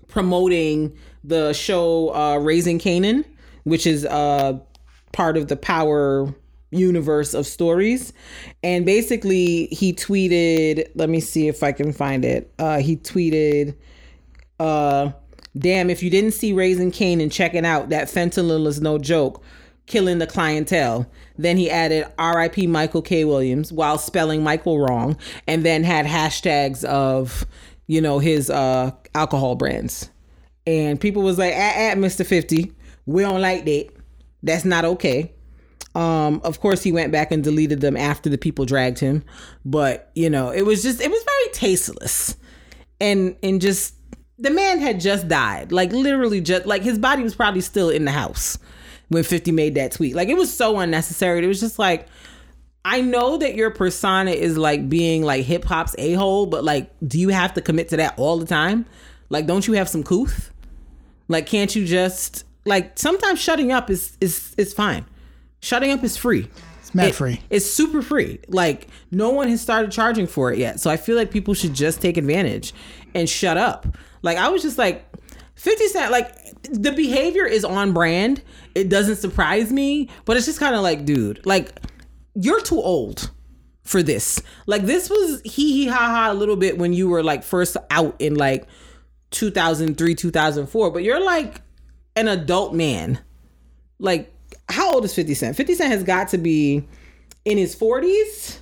[0.09, 3.25] promoting the show uh, Raising Kanan,
[3.65, 4.59] which is uh,
[5.13, 6.35] part of the Power
[6.71, 8.13] universe of stories.
[8.63, 10.89] And basically, he tweeted.
[10.95, 12.53] Let me see if I can find it.
[12.59, 13.77] Uh, he tweeted.
[14.59, 15.11] Uh,
[15.59, 19.43] Damn, if you didn't see Raising Kanan checking out, that fentanyl is no joke
[19.87, 21.11] killing the clientele.
[21.39, 23.25] Then he added RIP Michael K.
[23.25, 27.45] Williams while spelling Michael wrong, and then had hashtags of,
[27.87, 30.11] you know, his uh alcohol brands.
[30.67, 32.27] And people was like, at, at Mr.
[32.27, 32.73] 50,
[33.07, 33.89] we don't like that.
[34.43, 35.33] That's not okay.
[35.95, 39.25] Um, of course, he went back and deleted them after the people dragged him,
[39.65, 42.37] but you know, it was just it was very tasteless,
[43.01, 43.95] and and just
[44.39, 48.05] the man had just died, like literally just like his body was probably still in
[48.05, 48.59] the house
[49.09, 50.15] when Fifty made that tweet.
[50.15, 51.45] Like it was so unnecessary.
[51.45, 52.07] It was just like.
[52.89, 56.89] I know that your persona is like being like hip hop's a hole, but like,
[57.05, 58.87] do you have to commit to that all the time?
[59.29, 60.53] Like, don't you have some couth?
[61.27, 65.05] Like, can't you just like sometimes shutting up is is is fine.
[65.61, 66.49] Shutting up is free.
[66.81, 67.41] It's mad It- free.
[67.51, 68.39] It's super free.
[68.47, 70.79] Like no one has started charging for it yet.
[70.79, 72.73] So I feel like people should just take advantage
[73.17, 73.89] and shut up.
[74.23, 75.05] Like I was just like
[75.57, 78.43] 50 Cent like the behavior is on brand.
[78.75, 81.73] It doesn't surprise me, but it's just kind of like dude, like
[82.35, 83.31] you're too old
[83.83, 84.43] for this.
[84.67, 87.77] Like this was hee hee ha ha a little bit when you were like first
[87.91, 88.69] out in like
[89.31, 91.63] 2003, 2004, but you're like
[92.15, 93.19] an adult man.
[93.99, 94.33] Like
[94.69, 95.57] how old is 50 Cent?
[95.57, 96.87] 50 Cent has got to be
[97.47, 98.59] in his 40s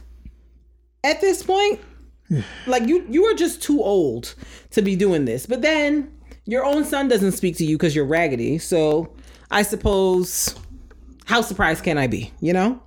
[1.02, 1.80] at this point.
[2.66, 4.34] Like you you are just too old
[4.70, 5.46] to be doing this.
[5.46, 6.13] But then
[6.46, 8.58] your own son doesn't speak to you cuz you're raggedy.
[8.58, 9.12] So
[9.50, 10.54] I suppose
[11.26, 12.80] how surprised can I be, you know?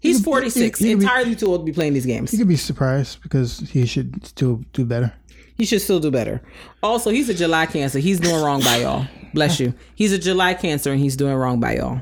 [0.00, 2.32] He's You- you- 46, you- you- entirely too old to be playing these games.
[2.32, 5.12] You could be surprised because he should still do better.
[5.56, 6.40] He should still do better.
[6.82, 7.98] Also, he's a July cancer.
[7.98, 9.06] He's doing wrong by y'all.
[9.34, 9.74] Bless you.
[9.94, 12.00] He's a July cancer and he's doing wrong by y'all.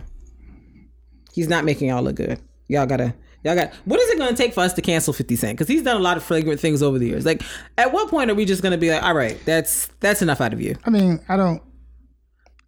[1.33, 2.39] He's not making y'all look good.
[2.69, 3.15] Y'all gotta,
[3.49, 3.73] y'all got.
[3.85, 5.57] What is it gonna take for us to cancel Fifty Cent?
[5.59, 7.25] Because he's done a lot of flagrant things over the years.
[7.27, 7.43] Like,
[7.77, 10.53] at what point are we just gonna be like, all right, that's that's enough out
[10.53, 10.77] of you?
[10.85, 11.63] I mean, I don't,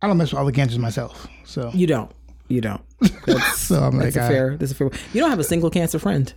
[0.02, 1.26] I don't mess with all the cancers myself.
[1.44, 2.10] So, You don't.
[2.48, 2.80] You don't.
[3.26, 4.56] That's, so I'm like, that's a I- fair.
[4.56, 4.90] That's a fair.
[5.12, 6.32] You don't have a single cancer friend.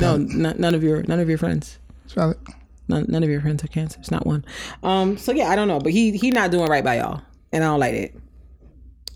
[0.00, 1.78] No, n- none of your none of your friends.
[2.16, 3.98] None, none of your friends are cancer.
[4.00, 4.44] It's not one.
[4.82, 5.16] Um.
[5.16, 7.68] So yeah, I don't know, but he he not doing right by y'all, and I
[7.68, 8.14] don't like it.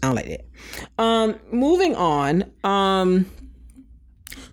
[0.03, 0.49] I don't like it.
[0.99, 1.39] Um.
[1.51, 2.51] Moving on.
[2.65, 3.27] Um.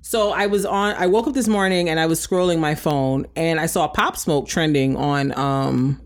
[0.02, 0.96] So I was on.
[0.96, 4.18] I woke up this morning and I was scrolling my phone and I saw Pop
[4.18, 6.02] Smoke trending on um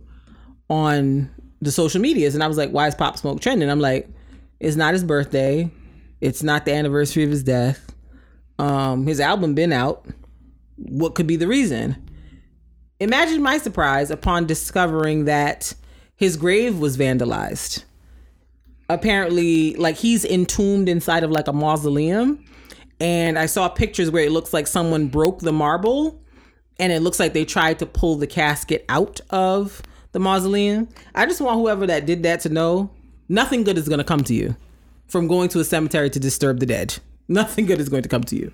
[0.69, 1.30] on
[1.61, 4.09] the social medias, and I was like, "Why is Pop Smoke trending?" I'm like,
[4.59, 5.72] "It's not his birthday.
[6.22, 7.93] It's not the anniversary of his death.
[8.59, 10.05] Um, his album been out.
[10.77, 11.95] What could be the reason?"
[12.99, 15.73] Imagine my surprise upon discovering that
[16.15, 17.84] his grave was vandalized.
[18.89, 22.43] Apparently, like he's entombed inside of like a mausoleum.
[22.99, 26.19] And I saw pictures where it looks like someone broke the marble
[26.80, 29.81] and it looks like they tried to pull the casket out of
[30.14, 30.89] the mausoleum.
[31.14, 32.89] I just want whoever that did that to know
[33.30, 34.55] nothing good is going to come to you
[35.07, 36.97] from going to a cemetery to disturb the dead.
[37.27, 38.53] Nothing good is going to come to you.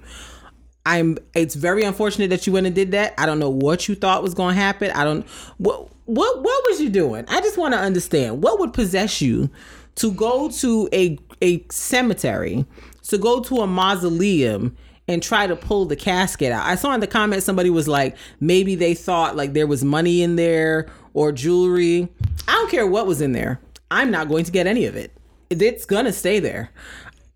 [0.85, 3.13] I'm it's very unfortunate that you went and did that.
[3.17, 4.91] I don't know what you thought was going to happen.
[4.91, 5.27] I don't
[5.57, 7.25] what what what was you doing?
[7.27, 9.49] I just want to understand what would possess you
[9.95, 12.65] to go to a a cemetery,
[13.03, 14.75] to go to a mausoleum
[15.07, 16.65] and try to pull the casket out.
[16.65, 20.21] I saw in the comments somebody was like maybe they thought like there was money
[20.21, 22.07] in there or jewelry.
[22.47, 23.59] I don't care what was in there.
[23.91, 25.11] I'm not going to get any of it.
[25.49, 26.71] It's to stay there.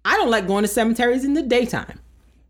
[0.04, 2.00] I don't like going to cemeteries in the daytime.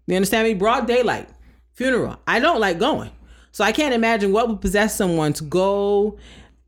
[0.06, 0.54] You understand me?
[0.54, 1.28] Broad daylight,
[1.74, 2.18] funeral.
[2.28, 3.12] I don't like going.
[3.52, 6.18] So I can't imagine what would possess someone to go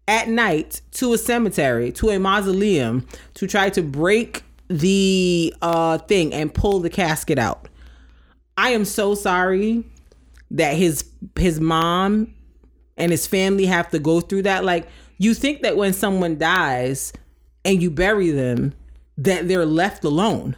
[0.10, 3.06] at night to a cemetery, to a mausoleum,
[3.36, 7.70] to try to break the uh, thing and pull the casket out.
[8.58, 9.86] I am so sorry
[10.52, 11.06] that his
[11.38, 12.34] his mom
[12.98, 14.66] and his family have to go through that.
[14.66, 14.88] Like
[15.20, 17.14] you think that when someone dies
[17.64, 18.74] and you bury them,
[19.18, 20.56] that they're left alone.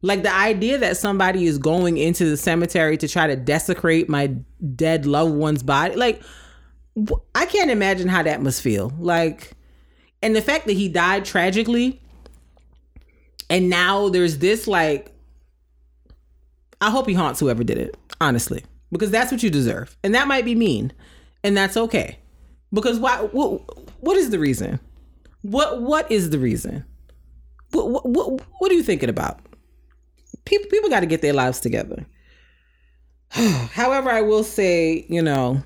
[0.00, 4.28] Like the idea that somebody is going into the cemetery to try to desecrate my
[4.74, 6.22] dead loved one's body, like
[7.34, 8.92] I can't imagine how that must feel.
[8.98, 9.52] Like,
[10.22, 12.00] and the fact that he died tragically,
[13.50, 15.12] and now there's this like,
[16.80, 20.28] I hope he haunts whoever did it, honestly, because that's what you deserve, and that
[20.28, 20.92] might be mean,
[21.44, 22.18] and that's okay,
[22.72, 23.18] because why?
[23.18, 23.62] What,
[24.02, 24.80] what is the reason?
[25.42, 26.84] What What is the reason?
[27.70, 29.40] What What What, what are you thinking about?
[30.46, 32.06] people people got to get their lives together.
[33.30, 35.62] However, I will say, you know,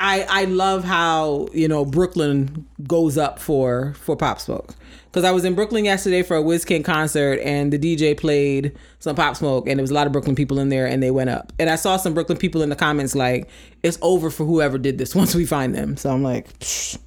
[0.00, 4.74] I I love how you know Brooklyn goes up for for Pop Smoke
[5.06, 9.16] because I was in Brooklyn yesterday for a WizKid concert and the DJ played some
[9.16, 11.30] Pop Smoke and there was a lot of Brooklyn people in there and they went
[11.30, 13.48] up and I saw some Brooklyn people in the comments like
[13.82, 15.96] it's over for whoever did this once we find them.
[15.96, 16.98] So I'm like, Psh.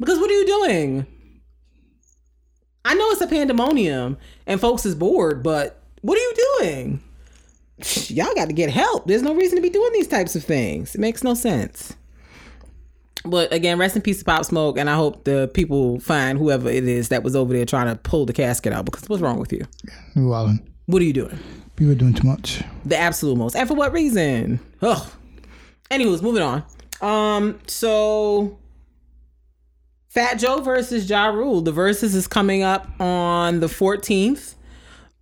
[0.00, 1.06] because what are you doing?
[2.84, 7.02] I know it's a pandemonium and folks is bored, but what are you doing?
[8.10, 9.06] Y'all got to get help.
[9.06, 10.94] There's no reason to be doing these types of things.
[10.94, 11.94] It makes no sense.
[13.24, 16.70] But again, rest in peace to Pop Smoke, and I hope the people find whoever
[16.70, 18.86] it is that was over there trying to pull the casket out.
[18.86, 19.64] Because what's wrong with you?
[20.16, 20.62] Wildin.
[20.86, 21.38] What are you doing?
[21.76, 22.62] People were doing too much.
[22.84, 24.58] The absolute most, and for what reason?
[24.80, 25.10] Ugh.
[25.90, 26.64] Anyways, moving on.
[27.02, 28.58] Um, so
[30.08, 31.60] Fat Joe versus Ja Rule.
[31.60, 34.54] The verses is coming up on the 14th.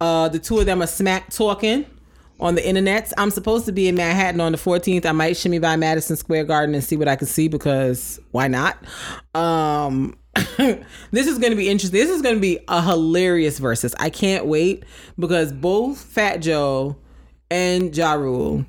[0.01, 1.85] Uh, the two of them are smack talking
[2.41, 3.13] on the internet.
[3.19, 5.07] I'm supposed to be in Manhattan on the 14th.
[5.07, 8.49] I might shimmy by Madison Square Garden and see what I can see because why
[8.49, 8.79] not?
[9.35, 10.17] Um,
[11.11, 11.99] this is going to be interesting.
[11.99, 13.95] This is going to be a hilarious versus.
[13.99, 14.85] I can't wait
[15.19, 16.97] because both Fat Joe
[17.51, 18.65] and Ja Rule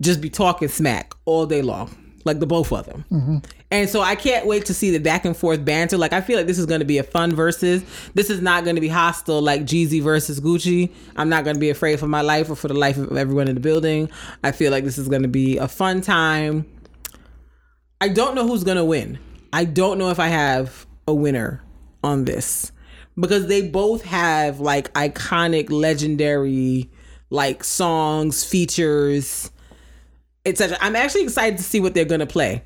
[0.00, 1.94] just be talking smack all day long,
[2.24, 3.04] like the both of them.
[3.72, 5.96] And so I can't wait to see the back and forth banter.
[5.96, 7.84] Like I feel like this is going to be a fun versus.
[8.14, 10.92] This is not going to be hostile like Jeezy versus Gucci.
[11.16, 13.46] I'm not going to be afraid for my life or for the life of everyone
[13.46, 14.10] in the building.
[14.42, 16.66] I feel like this is going to be a fun time.
[18.00, 19.18] I don't know who's going to win.
[19.52, 21.62] I don't know if I have a winner
[22.02, 22.72] on this
[23.18, 26.90] because they both have like iconic, legendary
[27.30, 29.52] like songs, features,
[30.44, 30.76] etc.
[30.80, 32.64] I'm actually excited to see what they're going to play.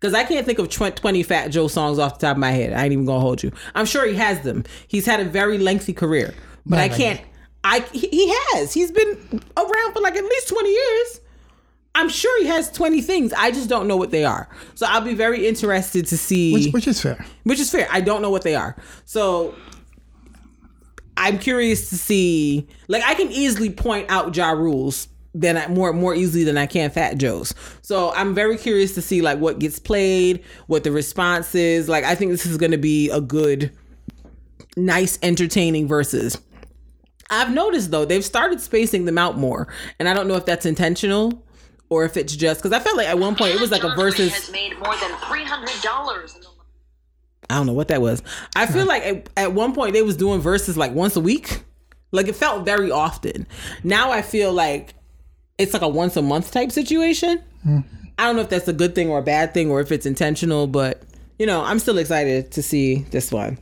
[0.00, 2.52] Because I can't think of tw- 20 Fat Joe songs off the top of my
[2.52, 2.72] head.
[2.72, 3.52] I ain't even gonna hold you.
[3.74, 4.64] I'm sure he has them.
[4.88, 7.20] He's had a very lengthy career, but I can't.
[7.62, 8.72] I he he has.
[8.72, 11.20] He's been around for like at least 20 years.
[11.94, 13.32] I'm sure he has 20 things.
[13.36, 14.48] I just don't know what they are.
[14.74, 17.22] So I'll be very interested to see Which, which is fair.
[17.42, 17.86] which is fair.
[17.90, 18.76] I don't know what they are.
[19.04, 19.54] So
[21.16, 22.66] I'm curious to see.
[22.88, 26.66] Like I can easily point out Ja rules than I, more more easily than I
[26.66, 27.54] can Fat Joe's.
[27.82, 31.88] So I'm very curious to see like what gets played, what the response is.
[31.88, 33.72] Like I think this is going to be a good,
[34.76, 36.40] nice, entertaining versus.
[37.30, 40.66] I've noticed though they've started spacing them out more, and I don't know if that's
[40.66, 41.44] intentional
[41.88, 43.88] or if it's just because I felt like at one point it was like a
[43.88, 44.32] John versus.
[44.32, 46.38] has made more than three hundred dollars
[47.50, 48.22] I don't know what that was.
[48.54, 51.64] I feel like at, at one point they was doing verses like once a week.
[52.12, 53.46] Like it felt very often.
[53.82, 54.94] Now I feel like
[55.60, 57.42] it's like a once a month type situation.
[58.18, 60.06] I don't know if that's a good thing or a bad thing or if it's
[60.06, 61.02] intentional, but
[61.38, 63.58] you know, I'm still excited to see this one.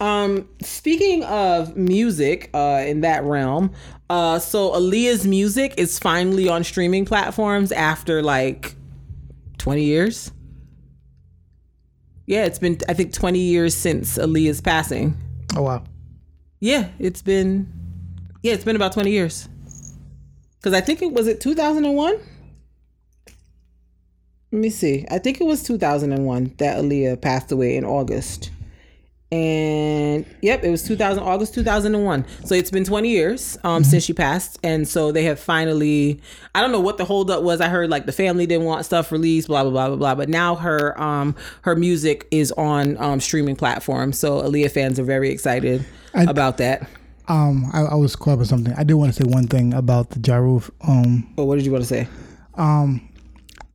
[0.00, 3.72] Um, speaking of music, uh, in that realm,
[4.08, 8.74] uh, so Aaliyah's music is finally on streaming platforms after like
[9.58, 10.32] 20 years.
[12.26, 15.16] Yeah, it's been I think 20 years since Aaliyah's passing.
[15.56, 15.84] Oh wow.
[16.60, 17.70] Yeah, it's been
[18.42, 19.48] yeah, it's been about 20 years.
[20.62, 22.18] Cuz I think it was it 2001?
[24.52, 25.06] Let me see.
[25.10, 28.50] I think it was 2001 that Aaliyah passed away in August.
[29.32, 32.24] And yep, it was 2000 August 2001.
[32.44, 36.20] So it's been 20 years um since she passed and so they have finally
[36.52, 37.60] I don't know what the holdup was.
[37.60, 40.28] I heard like the family didn't want stuff released blah blah blah blah blah, but
[40.28, 44.18] now her um her music is on um streaming platforms.
[44.18, 46.88] So Aaliyah fans are very excited I- about that.
[47.30, 48.74] Um, I, I was caught up with something.
[48.76, 50.64] I did want to say one thing about the Ja Rule.
[50.86, 52.08] Um, But what did you want to say?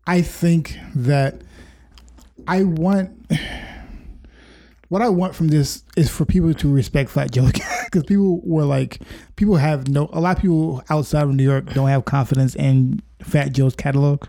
[0.07, 1.41] I think that
[2.47, 3.11] I want
[4.89, 7.47] what I want from this is for people to respect Fat Joe
[7.85, 8.99] because people were like
[9.35, 13.01] people have no a lot of people outside of New York don't have confidence in
[13.21, 14.25] Fat Joe's catalog.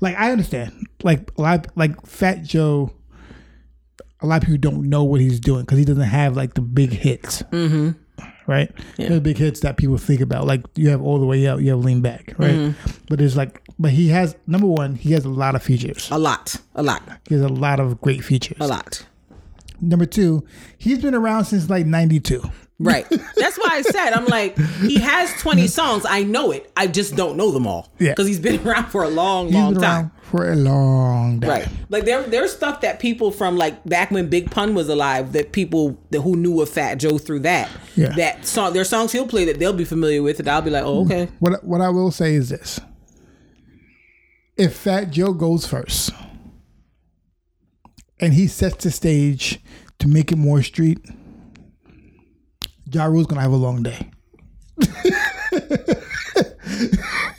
[0.00, 2.90] Like I understand, like a lot like Fat Joe.
[4.20, 6.60] A lot of people don't know what he's doing because he doesn't have like the
[6.60, 7.90] big hits, mm-hmm.
[8.46, 8.70] right?
[8.96, 11.70] The big hits that people think about, like you have all the way out, you
[11.70, 12.74] have lean back, right?
[13.08, 16.08] But there's like, but he has number one, he has a lot of features.
[16.10, 16.56] A lot.
[16.74, 17.02] A lot.
[17.28, 18.56] He has a lot of great features.
[18.60, 19.06] A lot.
[19.80, 20.44] Number two,
[20.76, 22.42] he's been around since like '92.
[22.80, 23.08] Right.
[23.08, 26.06] That's why I said I'm like he has 20 songs.
[26.08, 26.70] I know it.
[26.76, 27.92] I just don't know them all.
[27.98, 28.10] Yeah.
[28.12, 30.12] Because he's been around for a long, long time.
[30.22, 31.50] for a long time.
[31.50, 31.68] Right.
[31.88, 35.50] Like there there's stuff that people from like back when Big Pun was alive that
[35.50, 37.68] people that who knew of Fat Joe through that.
[37.96, 38.10] Yeah.
[38.10, 40.84] That song there's songs he'll play that they'll be familiar with and I'll be like,
[40.84, 41.26] Oh, okay.
[41.26, 41.32] Mm.
[41.40, 42.78] What what I will say is this:
[44.56, 46.12] if Fat Joe goes first,
[48.20, 49.60] and he sets the stage
[49.98, 50.98] to make it more street,
[52.90, 54.10] Ja Rule's gonna have a long day.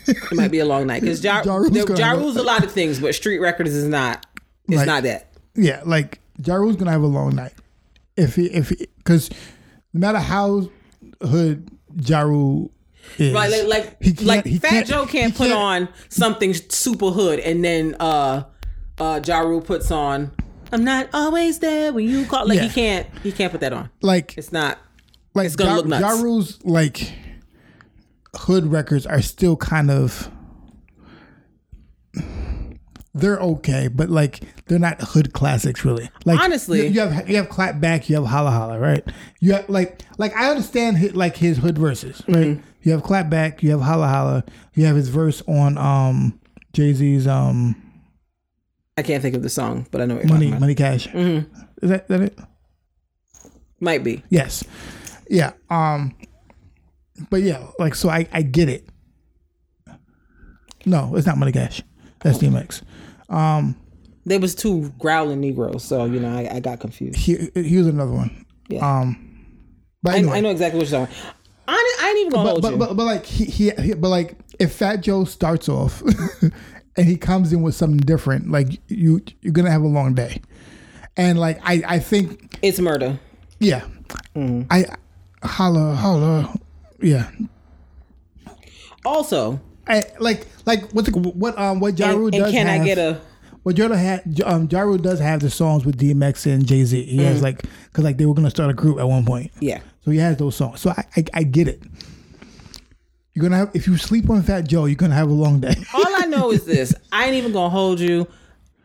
[0.08, 1.02] It might be a long night.
[1.02, 4.26] Because ja, Ja Rule's ja, Rule's a lot of things, but Street Records is not
[4.68, 5.28] it's Like- not that.
[5.56, 7.54] Yeah, like Ja Rule's gonna have a long night.
[8.18, 9.30] If he if because
[9.94, 10.70] no matter how
[11.22, 11.70] hood
[12.06, 12.72] Ja Rule
[13.18, 15.90] is, Right, like like, he can't- like he Fat can't- Joe can't put can't- on
[16.10, 18.44] something super hood and then uh
[19.00, 20.32] uh Ja Rule puts on
[20.72, 22.64] I'm not always there when you call like Yeah.
[22.68, 23.90] he can't he can't put that on.
[24.02, 24.78] like It's not
[25.40, 26.02] like It's gonna ja, look nuts.
[26.02, 27.14] Ja Rule's like
[28.36, 30.30] hood records are still kind of
[33.14, 36.10] they're okay, but like they're not hood classics really.
[36.26, 36.88] Like Honestly.
[36.88, 39.04] you, you have you have clap back, you have holla holla, right?
[39.40, 42.48] You have like like I understand his, like his hood verses, right?
[42.48, 42.62] Mm-hmm.
[42.84, 44.44] You have clap back, you have holla holla,
[44.74, 46.40] you have his verse on um
[46.74, 47.76] Jay Z's um
[48.98, 51.08] I can't think of the song, but I know what money money cash.
[51.08, 51.52] Mm-hmm.
[51.82, 52.38] Is that that it?
[53.80, 54.24] Might be.
[54.30, 54.64] Yes.
[55.30, 55.54] Yeah.
[55.70, 56.16] Um
[57.30, 58.88] but yeah, like so I I get it.
[60.86, 61.82] No, it's not money cash.
[62.22, 62.84] That's DMX.
[64.26, 67.18] There was two growling Negroes, so you know I, I got confused.
[67.18, 68.46] He here's another one.
[68.68, 69.00] Yeah.
[69.00, 69.26] Um
[70.02, 70.38] but I, anyway.
[70.38, 71.16] I know exactly what you're talking.
[71.16, 71.36] About.
[71.68, 72.78] I, I ain't even gonna but, hold but, you.
[72.78, 76.02] but, but like he, he, he but like if Fat Joe starts off
[76.96, 80.42] and he comes in with something different, like you you're gonna have a long day.
[81.18, 83.20] And like I I think it's murder.
[83.60, 83.86] yeah,
[84.36, 84.64] Mm-hmm.
[84.72, 84.86] I
[85.44, 86.54] holla holla
[87.02, 87.30] yeah.
[89.06, 92.82] Also, I, like like what the, what um what Ja and, and does can have,
[92.82, 93.22] I get a?
[93.64, 97.04] Well, Ja Rule had um Ja does have the songs with DMX and Jay Z.
[97.04, 97.24] He Mm.
[97.24, 99.52] has like because like they were gonna start a group at one point.
[99.60, 99.80] Yeah.
[100.04, 100.82] So he has those songs.
[100.82, 101.82] So I, I I get it.
[103.34, 105.76] You're gonna have if you sleep on Fat Joe, you're gonna have a long day.
[105.94, 108.28] All I know is this: I ain't even gonna hold you.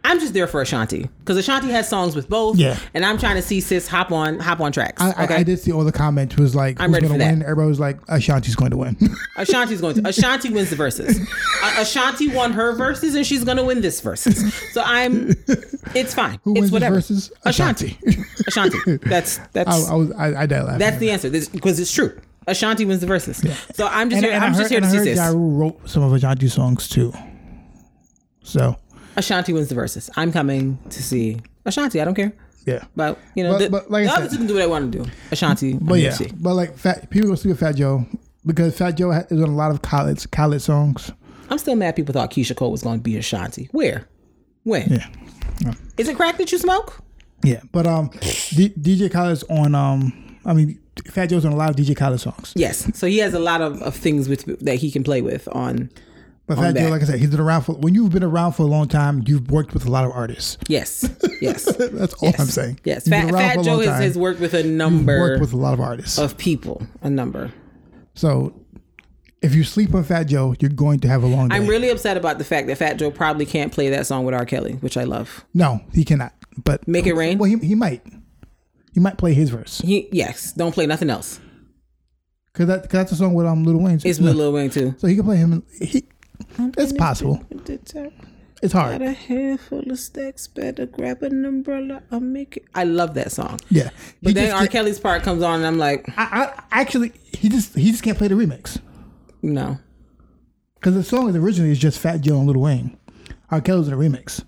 [0.06, 2.56] I'm just there for Ashanti because Ashanti has songs with both.
[2.58, 2.78] Yeah.
[2.92, 5.00] and I'm trying to see sis hop on hop on tracks.
[5.00, 7.18] I, I- okay, I, did see all the comments was like I'm ready gonna for
[7.24, 7.30] that.
[7.32, 7.42] win.
[7.42, 8.96] Everybody was like Ashanti's going to win.
[9.36, 10.06] Ashanti's going to.
[10.06, 11.18] Ashanti wins the verses.
[11.62, 14.54] A- Ashanti won her verses, and she's gonna win this verses.
[14.72, 15.30] So I'm.
[15.94, 16.38] It's fine.
[16.44, 16.94] Who it's wins the whatever.
[16.96, 17.32] verses?
[17.44, 17.98] Ashanti.
[18.46, 18.96] Ashanti.
[18.98, 20.78] That's that's I, I was I, I died laughing.
[20.80, 22.20] that's the answer because it's true.
[22.46, 23.42] Ashanti wins the verses.
[23.42, 23.54] Yeah.
[23.74, 24.34] So I'm just and, here.
[24.34, 25.16] and I'm I just here to I see heard sis.
[25.16, 27.10] Ja Rule wrote some of Ashanti's songs too.
[28.42, 28.76] So
[29.16, 30.10] Ashanti wins the verses.
[30.16, 32.00] I'm coming to see Ashanti.
[32.00, 32.32] I don't care.
[32.66, 32.84] yeah.
[32.96, 34.66] But you know, But- the, but like I the others said- can do what they
[34.66, 35.10] want to do.
[35.30, 36.30] Ashanti, But I'm yeah, see.
[36.34, 38.06] but like fat people go see Fat Joe
[38.46, 41.12] because Fat Joe is on a lot of Khaled Khaled songs.
[41.50, 41.94] I'm still mad.
[41.96, 43.68] People thought Keyshia Cole was going to be Ashanti.
[43.72, 44.08] Where?
[44.64, 44.90] When?
[45.60, 47.00] Yeah, Is it crack that you smoke?
[47.42, 47.60] yeah.
[47.70, 48.10] But um,
[48.50, 50.78] D- DJ Khaled's on um, I mean
[51.10, 52.52] Fat Joe's on a lot of DJ Khaled songs.
[52.56, 52.90] Yes.
[52.98, 55.90] So he has a lot of, of things with that he can play with on.
[56.46, 56.90] But Fat Joe, that.
[56.90, 59.22] like I said, he's been around for when you've been around for a long time.
[59.26, 60.58] You've worked with a lot of artists.
[60.68, 61.08] Yes.
[61.40, 61.64] Yes.
[61.78, 62.40] That's all yes.
[62.40, 62.80] I'm saying.
[62.84, 63.08] Yes.
[63.08, 66.18] Fat, Fat Joe has, has worked with a number worked with a lot of artists.
[66.18, 66.86] of people.
[67.00, 67.50] A number.
[68.14, 68.54] So
[69.40, 71.56] if you sleep on Fat Joe, you're going to have a long day.
[71.56, 74.34] I'm really upset about the fact that Fat Joe probably can't play that song with
[74.34, 74.44] R.
[74.44, 75.44] Kelly, which I love.
[75.54, 76.34] no, he cannot.
[76.62, 77.38] But Make It Rain?
[77.38, 78.02] Well, he, he might.
[78.92, 80.52] He might play his verse He yes.
[80.52, 81.40] Don't play nothing else.
[82.52, 83.96] because that, cause that's a song with um Little Wayne.
[84.04, 84.94] It's with Lil Wayne too.
[84.98, 85.64] So he can play him.
[85.80, 86.04] He,
[86.58, 87.44] it's possible.
[88.62, 92.02] It's Got a handful of stacks, better grab an umbrella.
[92.10, 92.64] I'll make it.
[92.74, 93.60] I love that song.
[93.68, 93.90] Yeah.
[94.22, 94.66] But He then R.
[94.66, 98.16] Kelly's part comes on, and I'm like, I, I actually he just he just can't
[98.16, 98.80] play the remix
[99.42, 99.78] no.
[100.76, 102.96] because the song is originally is just Fat Joe and Little Wayne.
[103.50, 103.60] R.
[103.60, 104.42] Kelly's in a remix.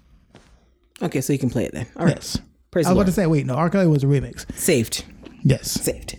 [1.02, 1.86] Okay, so you can play it then.
[1.96, 2.14] All right.
[2.14, 2.38] Yes.
[2.70, 3.04] Praise I was Lord.
[3.08, 3.68] about to say wait no R.
[3.68, 4.50] Kelly was a remix.
[4.56, 5.04] Saved.
[5.42, 5.70] Yes.
[5.70, 6.16] Saved.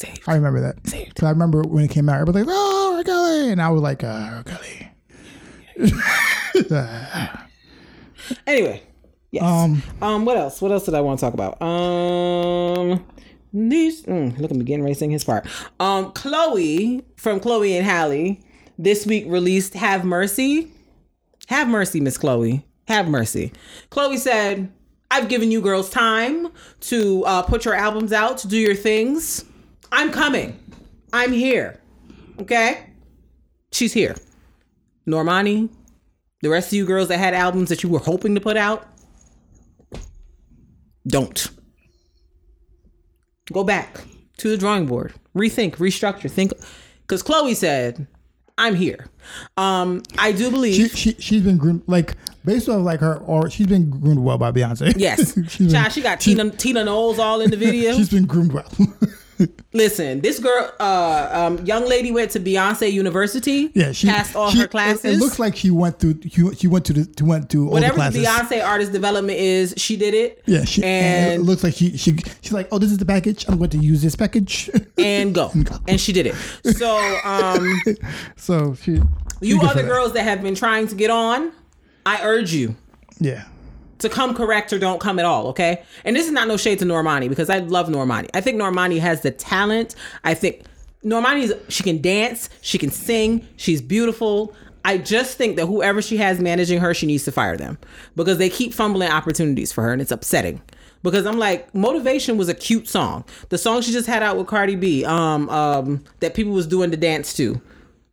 [0.00, 0.22] Saved.
[0.26, 0.86] I remember that.
[0.86, 1.14] Saved.
[1.14, 3.04] 'Cause I remember when it came out, everybody was like, "Oh, R.
[3.04, 4.06] Kelly," and I was like, uh,
[4.36, 4.42] "R.
[4.44, 4.88] Kelly."
[8.46, 8.82] Anyway.
[9.32, 9.42] Yes.
[9.44, 10.24] Um, Um.
[10.24, 10.60] What else?
[10.62, 11.60] What else did I want to talk about?
[11.62, 13.04] Um.
[13.52, 14.02] These.
[14.04, 15.46] Mm, look at me getting sing his part.
[15.78, 16.12] Um.
[16.12, 18.40] Chloe from Chloe and Halle
[18.78, 20.68] this week released "Have Mercy."
[21.48, 22.64] Have mercy, Miss Chloe.
[22.88, 23.52] Have mercy.
[23.90, 24.70] Chloe said,
[25.10, 26.48] "I've given you girls time
[26.82, 29.44] to uh, put your albums out, to do your things.
[29.92, 30.58] I'm coming.
[31.12, 31.80] I'm here.
[32.40, 32.86] Okay.
[33.72, 34.16] She's here.
[35.06, 35.68] Normani,
[36.42, 38.86] the rest of you girls that had albums that you were hoping to put out,
[41.06, 41.50] don't.
[43.52, 44.00] Go back
[44.38, 45.12] to the drawing board.
[45.34, 46.52] Rethink, restructure, think.
[47.02, 48.06] Because Chloe said,
[48.56, 49.06] I'm here.
[49.56, 50.90] Um, I do believe.
[50.90, 52.14] she she's been groomed like
[52.44, 54.92] based off like her or she's been groomed well by Beyonce.
[54.96, 55.32] yes.
[55.48, 57.92] she's been, she got Tina, Tina Knowles all in the video.
[57.96, 58.70] she's been groomed well.
[59.72, 63.70] Listen, this girl, uh, um, young lady went to Beyonce University.
[63.74, 65.16] yeah, she passed all she- her it- classes.
[65.16, 66.20] It, looks like she went through.
[66.28, 68.56] She, she went to the to went to Whatever the the classes.
[68.58, 70.42] Beyonce artist development is, she did it.
[70.46, 73.06] Yeah, she, and, and it looks like she she she's like, oh, this is the
[73.06, 73.46] package.
[73.48, 74.70] I'm going to use this package.
[74.98, 75.52] and go.
[75.88, 76.34] And she did it.
[76.76, 77.66] So, um,
[78.36, 79.00] so she.
[79.40, 81.52] you other girls that have been trying to get on,
[82.04, 82.76] I urge you
[83.18, 83.44] Yeah.
[84.00, 85.82] To come correct or don't come at all, okay?
[86.04, 88.28] And this is not no shade to Normani because I love Normani.
[88.34, 89.94] I think Normani has the talent.
[90.24, 90.64] I think
[91.04, 94.54] Normani's she can dance, she can sing, she's beautiful.
[94.84, 97.78] I just think that whoever she has managing her, she needs to fire them
[98.16, 100.62] because they keep fumbling opportunities for her and it's upsetting.
[101.02, 103.24] Because I'm like, Motivation was a cute song.
[103.48, 106.90] The song she just had out with Cardi B, um, um, that people was doing
[106.90, 107.60] the dance to.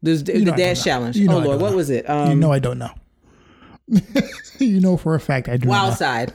[0.03, 1.17] The, the I dance challenge.
[1.17, 1.77] You know oh Lord, what know.
[1.77, 2.09] was it?
[2.09, 2.91] Um, you know I don't know.
[4.59, 5.69] you know for a fact I do.
[5.69, 5.97] Wild not.
[5.97, 6.33] Side.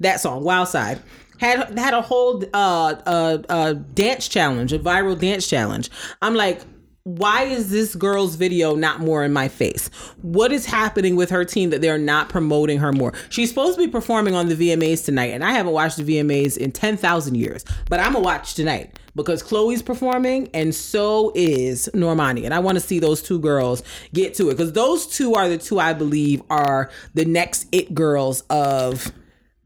[0.00, 1.00] That song, Wild Side,
[1.38, 5.90] had had a whole uh, uh, uh, dance challenge, a viral dance challenge.
[6.22, 6.60] I'm like,
[7.16, 9.88] why is this girl's video not more in my face?
[10.22, 13.12] What is happening with her team that they're not promoting her more?
[13.28, 16.56] She's supposed to be performing on the VMAs tonight, and I haven't watched the VMAs
[16.56, 22.44] in 10,000 years, but I'm to watch tonight because Chloe's performing and so is Normani.
[22.44, 23.82] And I want to see those two girls
[24.12, 27.94] get to it because those two are the two I believe are the next it
[27.94, 29.12] girls of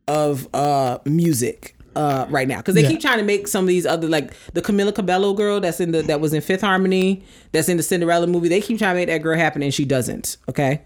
[0.07, 2.59] of uh music uh right now.
[2.59, 2.89] Because they Yeah.
[2.91, 5.93] keep trying to make some of these other like the Camila Cabello girl that's in
[5.93, 7.23] the that was in Fifth Harmony
[7.53, 9.85] that's in the Cinderella movie they keep trying to make that girl happen and she
[9.85, 10.81] doesn't okay?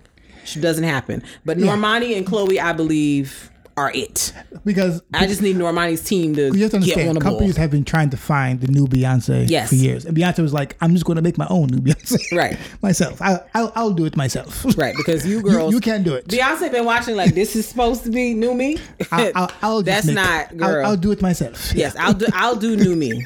[0.44, 1.22] She doesn't happen.
[1.44, 4.33] But Normani and Chloe I believe are it
[4.65, 7.31] because I just need Normani's team to you have to get on understand the ball
[7.33, 9.69] companies have been trying to find the new Beyonce Yes.
[9.69, 12.37] for years, and Beyonce was like, "I'm just going to make my own new Beyonce,
[12.37, 12.59] Right.
[12.83, 16.27] Myself, I, I'll, I'll do it myself, right because you girls you can't do it.
[16.29, 18.79] Beyonce been watching like this is supposed to be new me
[19.13, 20.57] I'll, I'll, I'll that's not it.
[20.59, 21.73] girl I'll, I'll do it myself.
[21.75, 22.27] Yes, I'll do.
[22.35, 23.25] I'll do new me.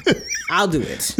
[0.49, 1.15] I'll do it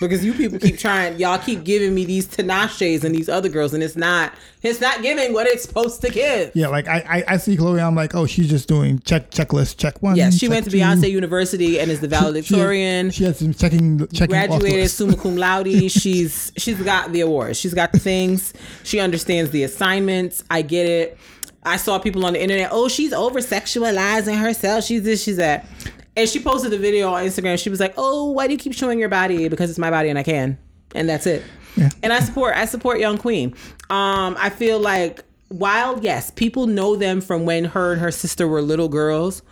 [0.00, 1.18] because you people keep trying.
[1.18, 4.32] Y'all keep giving me these Tinashes and these other girls, and it's not.
[4.62, 6.50] It's not giving what it's supposed to give.
[6.54, 7.80] Yeah, like I, I, I see Chloe.
[7.80, 10.16] I'm like, oh, she's just doing check checklist, check one.
[10.16, 10.76] Yes, she went to two.
[10.76, 13.10] Beyonce University and is the She- she- valedictorian.
[13.10, 15.68] She has some checking, checking graduated summa cum laude.
[15.90, 17.58] She's she's got the awards.
[17.58, 18.52] She's got the things.
[18.84, 20.44] She understands the assignments.
[20.50, 21.18] I get it.
[21.62, 22.68] I saw people on the internet.
[22.72, 24.84] Oh, she's over sexualizing herself.
[24.84, 25.22] She's this.
[25.22, 25.66] She's that.
[26.16, 27.58] And she posted a video on Instagram.
[27.62, 29.48] She was like, "Oh, why do you keep showing your body?
[29.48, 30.58] Because it's my body and I can."
[30.94, 31.42] And that's it.
[32.02, 32.56] And I support.
[32.56, 33.54] I support Young Queen.
[33.88, 38.46] Um, I feel like while yes, people know them from when her and her sister
[38.46, 39.42] were little girls.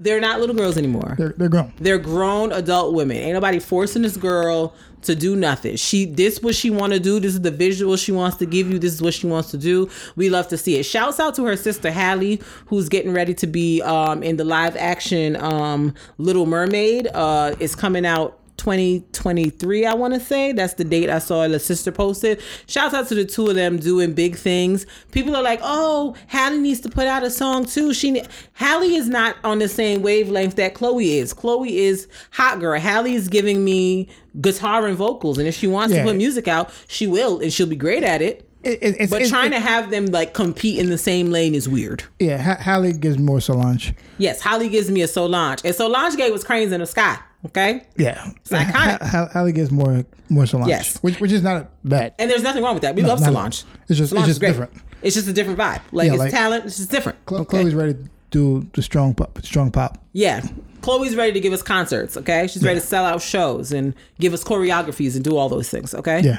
[0.00, 1.16] They're not little girls anymore.
[1.18, 1.72] They're, they're grown.
[1.78, 3.16] They're grown adult women.
[3.16, 5.74] Ain't nobody forcing this girl to do nothing.
[5.74, 7.18] She this what she want to do.
[7.18, 8.78] This is the visual she wants to give you.
[8.78, 9.90] This is what she wants to do.
[10.14, 10.84] We love to see it.
[10.84, 14.76] Shouts out to her sister Halle, who's getting ready to be um, in the live
[14.76, 17.08] action um, Little Mermaid.
[17.12, 20.52] Uh, it's coming out 2023 i want to say.
[20.52, 22.42] That's the date i saw the sister posted.
[22.66, 24.84] Shouts out to the two of them doing big things.
[25.12, 27.94] People are like oh halle needs to put out a song too.
[27.94, 28.26] She ne-.
[28.54, 31.32] halle is not on the same wavelength that chloe is.
[31.32, 32.78] Chloe is hot girl.
[32.78, 34.08] Halle is giving me
[34.40, 36.02] guitar and vocals and if she wants Yeah.
[36.02, 38.44] to put music out she will and she'll be great at it.
[38.64, 41.30] It, it, it's, but it's, trying it- to have them like compete in the same
[41.30, 42.02] lane is weird.
[42.18, 43.94] Yeah, Halle gives more Solange.
[44.18, 47.82] yes holly gives me a solange and solange gave was cranes in the sky okay
[47.96, 49.32] Yeah, it's iconic.
[49.32, 50.68] Halle gets more more Solange.
[50.68, 50.98] Yes.
[50.98, 52.14] which which is not bad.
[52.18, 52.94] And there's nothing wrong with that.
[52.94, 53.64] We love not- Solange.
[53.88, 54.72] it's just- it's just different.
[55.02, 55.80] It's just a different vibe.
[55.92, 56.64] Like Yeah, it's like- talent.
[56.66, 57.24] It's just different.
[57.26, 57.58] Chlo- Okay?
[57.60, 58.00] Chloe's ready to
[58.30, 59.98] do the strong pop, strong pop.
[60.12, 60.42] Yeah.
[60.80, 62.16] Chloe's ready to give us concerts.
[62.16, 62.46] Okay.
[62.48, 65.94] She's ready to sell out shows and give us choreographies and do all those things.
[65.94, 66.20] Okay.
[66.22, 66.38] Yeah,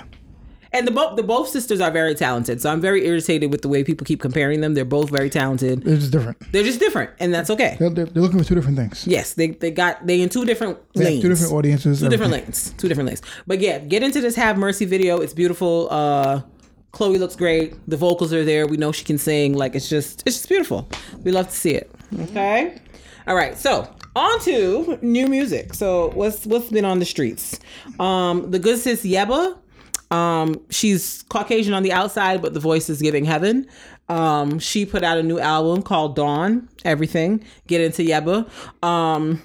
[0.72, 2.62] And the both the both sisters are very talented.
[2.62, 4.76] So I'm very irritated with the way people keep comparing them.
[4.76, 5.86] They're both very talented.
[5.88, 6.38] it's just different.
[6.52, 7.76] They're just different, and that's okay.
[7.80, 9.08] They're, they're, they're looking for two different things.
[9.08, 11.22] Yes, they they got they in two different They lanes.
[11.24, 12.00] two different audiences.
[12.02, 12.54] two different everything.
[12.54, 16.42] lanes two different lanes but yeah get into this have mercy video it's beautiful uh
[16.92, 20.22] chloe looks great the vocals are there we know she can sing like it's just
[20.26, 20.88] it's just beautiful
[21.24, 21.90] we love to see it
[22.22, 22.80] okay
[23.28, 27.60] all right so on to new music so what's what's been on the streets
[28.00, 29.58] um the good sis Yebba
[30.12, 33.68] um she's caucasian on the outside but the voice is giving heaven
[34.08, 38.50] um she put out a new album called dawn everything get into Yebba
[38.84, 39.42] um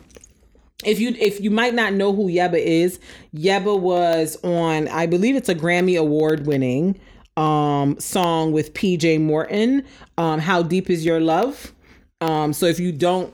[0.85, 3.01] if you if you might not know who Yebba is,
[3.35, 6.99] Yebba was on I believe it's a Grammy award winning
[7.37, 9.85] um song with PJ Morton,
[10.19, 11.73] um How Deep Is Your Love?
[12.21, 13.33] Um so if you don't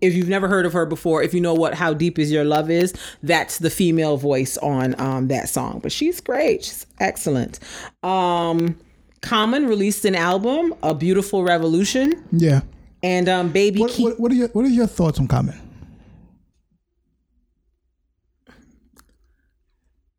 [0.00, 2.44] if you've never heard of her before, if you know what How Deep Is Your
[2.44, 2.92] Love is,
[3.22, 5.80] that's the female voice on um that song.
[5.82, 6.64] But she's great.
[6.64, 7.58] She's excellent.
[8.02, 8.78] Um
[9.22, 12.60] Common released an album, A Beautiful Revolution, Yeah.
[13.02, 15.58] and um Baby What, what, what are your What are your thoughts on Common?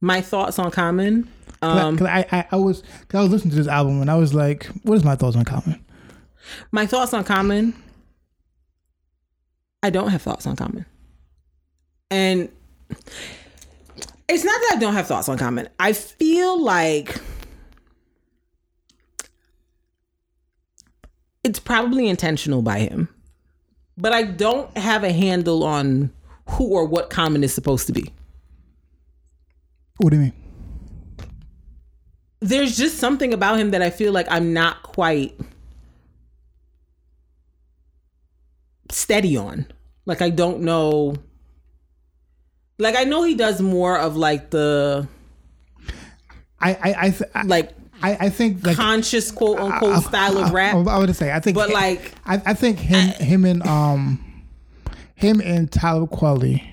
[0.01, 1.27] my thoughts on Common.
[1.61, 4.01] Cause Um I, 'cause I, I, I was cause I was listening to this album
[4.01, 5.83] and I was like, what is my thoughts on Common?
[6.71, 7.73] My thoughts on Common.
[9.83, 10.85] I don't have thoughts on Common.
[12.09, 12.49] And
[14.27, 15.69] it's not that I don't have thoughts on Common.
[15.79, 17.19] I feel like
[21.43, 23.09] it's probably intentional by him.
[23.97, 26.11] But I don't have a handle on
[26.49, 28.13] who or what Common is supposed to be.
[29.97, 30.33] What do you mean?
[32.39, 35.37] there's just something about him that I feel like I'm not quite
[38.91, 39.67] steady on.
[40.05, 41.15] Like I don't know.
[42.79, 45.07] Like I know he does more of like the
[46.59, 50.51] I I I, th- I like I, I think like conscious quote unquote style of
[50.51, 50.75] rap.
[50.75, 54.43] I, would say I think, But, like- I, I think him him and um
[55.15, 56.63] him and Talib Kweli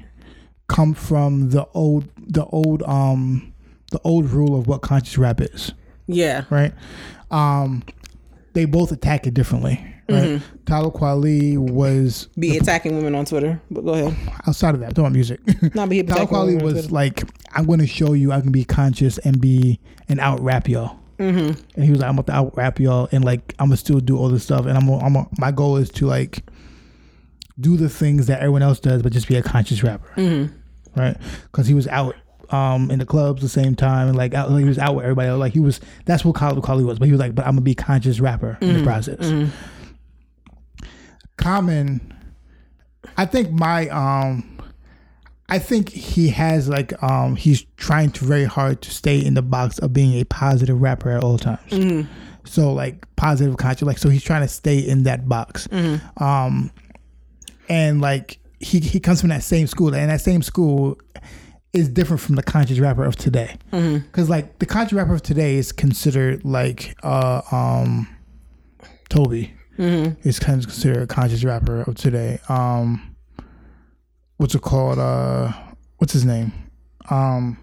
[0.66, 3.54] come from the old the old um
[3.90, 5.72] the old rule of what conscious rap is,
[6.08, 6.44] yeah.
[6.50, 6.72] right?
[7.30, 7.84] Um,
[8.52, 10.22] they both attack it differently, right?
[10.24, 10.56] Mm-hmm.
[10.66, 13.60] Talib Kweli was Be attacking women on Twitter.
[13.70, 14.16] But go ahead.
[14.46, 15.40] outside of that, talking about music.
[15.74, 17.22] Not be Talib attacking Kweli was like,
[17.52, 20.98] I'm going to show you I can be conscious and be and out rap y'all.
[21.18, 21.60] Mm-hmm.
[21.76, 24.00] And he was like, I'm about to out rap y'all, and like I'm gonna still
[24.00, 26.42] do all this stuff, and I'm, gonna- I'm gonna- my goal is to like
[27.60, 30.52] do the things that everyone else does, but just be a conscious rapper, mm-hmm.
[31.00, 31.16] right?
[31.44, 32.16] Because he was out
[32.50, 35.28] um in the clubs the same time, and like out, he was out with everybody.
[35.28, 35.38] else.
[35.38, 37.76] Like he was, that's what Khalid was, but he was like, but I'm gonna be
[37.76, 39.20] conscious rapper in the process.
[41.36, 42.12] Common,
[43.16, 44.50] I think my um.
[45.46, 49.42] I think he has like um he's trying to very hard to stay in the
[49.42, 51.60] box of being a positive rapper at all times.
[52.44, 55.68] So like positive conscious like so he's trying to stay in that box.
[56.16, 56.70] Um
[57.68, 60.96] and like he he comes from that same school and that same school
[61.74, 63.54] is different from the conscious rapper of today.
[64.12, 68.08] Cuz like the conscious rapper of today is considered like uh um
[69.10, 69.48] Tobe
[69.78, 72.38] is kind of considered a conscious rapper of today.
[72.48, 73.14] Um
[74.36, 74.98] what's it called?
[74.98, 75.52] Uh,
[75.98, 76.52] what's his name?
[77.10, 77.58] Um,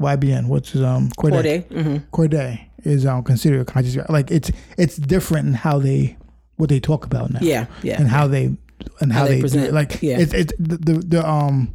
[0.00, 0.46] YBN.
[0.46, 1.10] What's his um?
[1.10, 1.64] Cordae.
[1.64, 1.68] Cordae.
[1.68, 1.96] Mm-hmm.
[2.10, 6.16] Cordae is um considered a conscious rap- like it's it's different in how they
[6.56, 7.40] what they talk about now.
[7.42, 8.00] Yeah, yeah.
[8.00, 8.56] and how they
[9.00, 9.74] and how, they they, present, present.
[9.74, 10.18] Like yeah.
[10.18, 11.74] it's it's the, the the um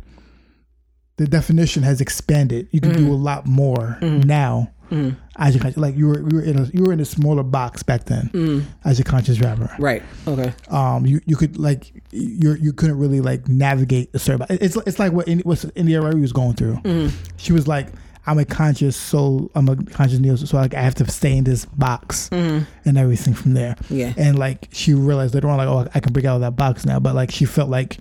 [1.18, 2.68] the definition has expanded.
[2.72, 3.06] You can Mm-hmm.
[3.07, 4.72] do a lot more now.
[5.35, 7.44] As a conscious, like you were, you were in a you were in a smaller
[7.44, 8.64] box back then Mm.
[8.85, 10.02] as a conscious rapper Right.
[10.26, 10.53] Okay.
[10.69, 14.98] um you you could like you you couldn't really like navigate a certain it's it's
[14.98, 16.76] like what in, what India.Arie was going through.
[16.85, 17.14] Mm-hmm.
[17.35, 17.88] She was like,
[18.26, 21.44] I'm a conscious soul, I'm a conscious neo, so like I have to stay in
[21.44, 22.65] this box and
[22.98, 23.76] everything from there.
[23.76, 23.95] Mm-hmm.
[23.95, 24.14] Yeah.
[24.15, 26.85] and like she realized later on, like oh I can break out of that box
[26.85, 27.98] now, but like she felt like.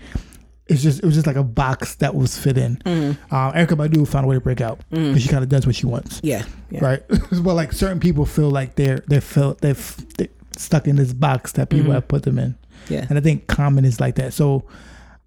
[0.69, 2.77] It's just it was just like a box that was fit in.
[2.79, 3.35] Mm-hmm.
[3.35, 5.77] Um, Erykah Badu found a way to break out because she kind of does what
[5.77, 6.45] she wants Yeah.
[6.71, 6.85] Yeah.
[6.85, 7.03] right?
[7.09, 9.77] but like certain people feel like they're they're feel they're,
[10.19, 12.57] they're stuck in this box that people have put them in,
[12.89, 13.07] Yeah.
[13.09, 14.33] and I think Common is like that.
[14.33, 14.65] So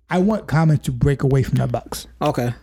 [0.09, 2.07] I want Common to break away from that box.
[2.21, 2.53] Okay.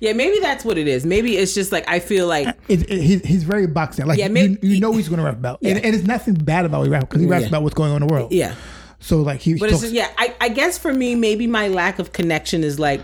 [0.00, 1.06] Yeah, maybe that's what it is.
[1.06, 4.06] Maybe it's just like I feel like It, it, he's, he's very boxing.
[4.06, 6.34] Like Yeah, maybe- you, you know he's going to rap about, and, and it's nothing
[6.34, 7.48] bad about what he raps because he raps Yeah.
[7.48, 8.32] about what's going on in the world.
[8.32, 8.54] yeah.
[9.00, 11.98] So like he, But talks, it's yeah, I, I guess for me, maybe my lack
[11.98, 13.00] of connection is like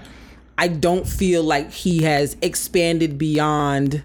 [0.59, 4.03] I don't feel like he has expanded beyond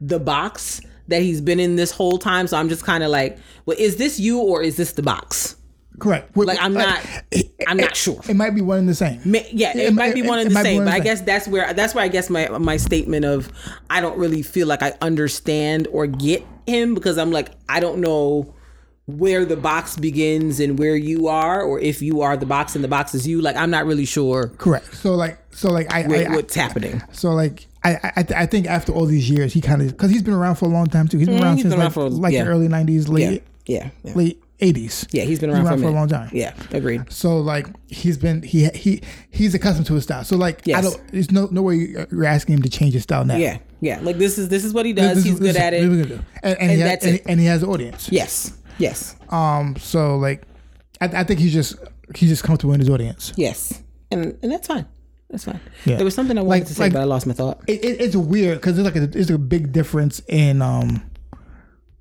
[0.00, 2.46] the box that he's been in this whole time.
[2.46, 5.56] So I'm just kind of like, well, is this you or is this the box?
[6.02, 6.36] correct.
[6.36, 7.00] Like I'm uh, not,
[7.66, 8.20] I'm not sure.
[8.28, 9.20] It might be one and the same.
[9.24, 11.46] Ma- Yeah, it, It might be one and the same, but I the guess that's
[11.46, 13.50] where that's where I guess my my statement of
[13.88, 18.00] I don't really feel like I understand or get him because I'm like I don't
[18.00, 18.54] know
[19.06, 22.84] where the box begins and where you are, or if you are the box and
[22.84, 23.40] the box is you.
[23.40, 24.94] Like I'm not really sure Correct.
[24.94, 27.02] So like so like I, where, I, I what's happening.
[27.12, 30.22] so like I I, I think after all these years he kind of because he's
[30.22, 31.18] been around for a long time too.
[31.18, 32.44] He's been around he's since been around like, for- like yeah.
[32.44, 34.12] the early '90s, late yeah, yeah.
[34.14, 35.08] late '80s.
[35.10, 35.90] Yeah, he's been around, for a minute.
[35.92, 36.30] long time.
[36.32, 37.12] Yeah, agreed.
[37.12, 40.22] So like he's been he he he's accustomed to his style.
[40.22, 40.84] So like I Yes.
[40.94, 43.36] don't there's no no way you're asking him to change his style now.
[43.36, 43.98] Yeah, yeah.
[44.00, 45.16] Like this is this is what he does.
[45.16, 46.24] This he's is- good this at this is what it.
[46.44, 47.22] And, and, And he has, that's and, it.
[47.26, 48.08] and he has an audience.
[48.12, 49.76] Yes, yes, Um.
[49.76, 50.42] So like,
[51.00, 51.76] I, I think he's just
[52.14, 53.32] he's just comfortable in his audience.
[53.36, 54.86] yes, and and that's fine.
[55.30, 55.60] That's fine.
[55.86, 55.96] Yeah.
[55.96, 57.62] There was something I wanted Like- to say, like- but I lost my thought.
[57.66, 61.02] It, it, it's weird because there's like a, there's a big difference in um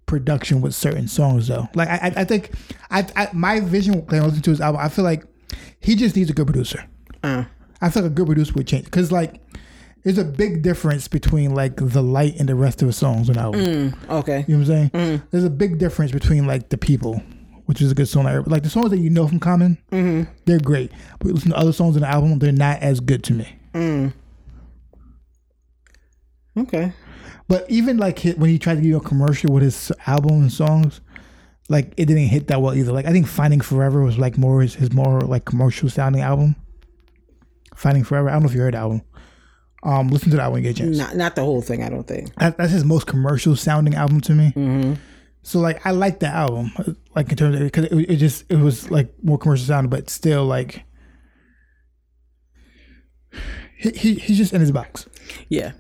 [0.06, 1.68] production with certain songs though.
[1.76, 2.52] Like I I, I think
[2.89, 5.23] I, I my vision when I listen to his album, I feel like
[5.80, 6.84] he just needs a good producer.
[7.23, 7.45] Uh,
[7.81, 9.39] I feel like a good producer would change because like.
[10.03, 13.36] There's a big difference between like the light and the rest of the songs on
[13.36, 13.95] the album.
[14.10, 14.45] okay.
[14.48, 15.19] You know what I'm saying?
[15.19, 15.23] Mm.
[15.30, 17.22] There's a big difference between like the people,
[17.65, 18.23] which is a good song.
[18.23, 20.32] Like like, the songs that you know from Common, Mm-hmm.
[20.45, 20.91] they're great.
[21.19, 24.14] But listen to other songs in the album, they're not as good to me.
[26.57, 26.94] Okay.
[27.48, 31.02] But even like when he tried to do a commercial with his album and songs,
[31.69, 32.91] like it didn't hit that well either.
[32.91, 36.56] Like I think Finding Forever was like more his, his more like commercial sounding album.
[37.76, 38.30] Finding Forever.
[38.30, 39.02] I don't know if you heard that album.
[39.84, 40.98] Um, listen to that when you get a chance.
[40.98, 41.84] Not not the whole thing.
[41.84, 42.34] I don't think.
[42.36, 44.98] That, that's his most commercial sounding album to me.
[45.44, 46.72] So like I like that album,
[47.16, 50.10] like in terms of because it, it just it was like more commercial sounding, but
[50.10, 50.84] still like
[53.76, 55.08] he, he he's just in his box.
[55.49, 55.72] Yeah.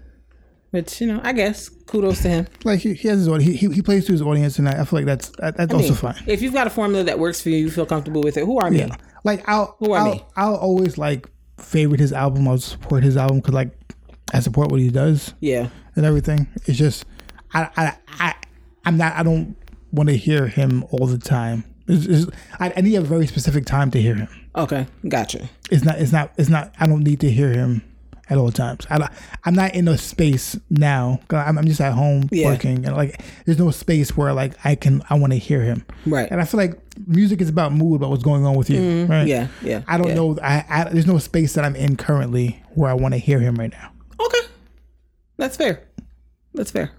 [0.71, 2.47] Which you know, I guess kudos to him.
[2.63, 3.59] Like he, he has his audience.
[3.59, 5.71] He, he he plays to his audience, and I, I feel like that's that, that's
[5.71, 6.23] I also mean, fine.
[6.25, 8.45] If you've got a formula that works for you, you feel comfortable with it.
[8.45, 8.79] Who are me?
[8.79, 8.95] Yeah,
[9.25, 10.25] like I'll Who are I'll, me?
[10.37, 11.29] I'll always like
[11.59, 12.47] favorite his album.
[12.47, 13.77] I'll support his album because like
[14.33, 15.69] I support what he does Yeah.
[15.95, 16.47] and everything.
[16.65, 17.05] It's just
[17.53, 18.35] I I I
[18.85, 19.13] I'm not.
[19.13, 19.55] I don't
[19.91, 21.65] want to hear him all the time.
[21.87, 24.27] It's, it's, I, I need a very specific time to hear him.
[24.55, 25.49] Okay, gotcha.
[25.69, 25.99] It's not.
[25.99, 26.31] It's not.
[26.37, 26.73] It's not.
[26.79, 27.83] I don't need to hear him
[28.29, 28.87] at all times.
[28.89, 29.07] I,
[29.43, 31.19] I'm not in a space now.
[31.29, 32.47] I'm, I'm just at home Yeah.
[32.47, 35.03] working, and like, there's no space where like I can.
[35.09, 35.85] I want to hear him.
[36.05, 36.29] Right.
[36.31, 38.79] And I feel like music is about mood, about what's going on with you.
[38.79, 39.11] Mm-hmm.
[39.11, 39.27] Right.
[39.27, 39.83] Yeah, yeah.
[39.87, 40.15] I don't yeah.
[40.15, 40.37] know.
[40.41, 43.55] I, I there's no space that I'm in currently where I want to hear him
[43.55, 43.91] right now.
[44.19, 44.47] Okay,
[45.37, 45.83] that's fair.
[46.53, 46.91] That's fair.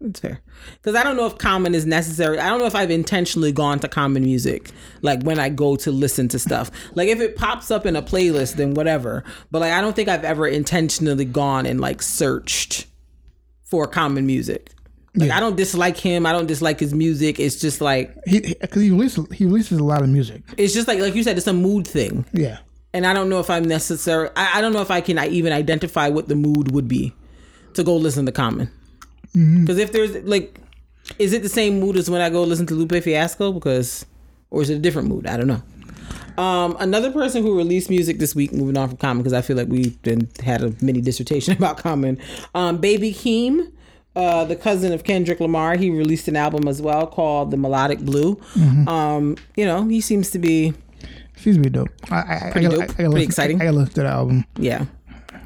[0.00, 0.40] That's fair.
[0.76, 2.38] Because I don't know if common is necessary.
[2.38, 4.70] I don't know if I've intentionally gone to common music,
[5.02, 6.70] like when I go to listen to stuff.
[6.94, 9.24] Like if it pops up in a playlist, then whatever.
[9.50, 12.86] But like I don't think I've ever intentionally gone and like searched
[13.64, 14.70] for common music.
[15.14, 16.24] Like I don't dislike him.
[16.24, 17.38] I don't dislike his music.
[17.40, 20.42] It's just like He because he releases he releases a lot of music.
[20.56, 22.24] it's just like like you said, it's a mood thing.
[22.32, 22.58] Yeah.
[22.92, 24.28] And I don't know if I'm necessary.
[24.36, 27.14] I, I don't know if I can I even identify what the mood would be
[27.74, 28.70] to go listen to Common.
[29.60, 30.58] Because if there's like,
[31.18, 33.52] is it the same mood as when I go listen to Lupe Fiasco?
[33.52, 34.06] Because,
[34.50, 35.26] or is it a different mood?
[35.26, 35.62] I don't know.
[36.36, 39.56] Um, another person who released music this week, moving on from Common, because I feel
[39.56, 42.18] like we've been had a mini dissertation about Common.
[42.54, 43.70] Um, Baby Keem,
[44.16, 48.00] uh, the cousin of Kendrick Lamar, he released an album as well called The Melodic
[48.00, 48.40] Blue.
[48.88, 50.74] Um, you know, he seems to be
[51.40, 51.88] Seems to be dope.
[52.10, 52.82] I, I, Pretty I, gotta- dope.
[52.82, 53.60] I, gotta Pretty listen, exciting.
[53.60, 54.44] I, gotta listen to the album.
[54.56, 54.84] yeah,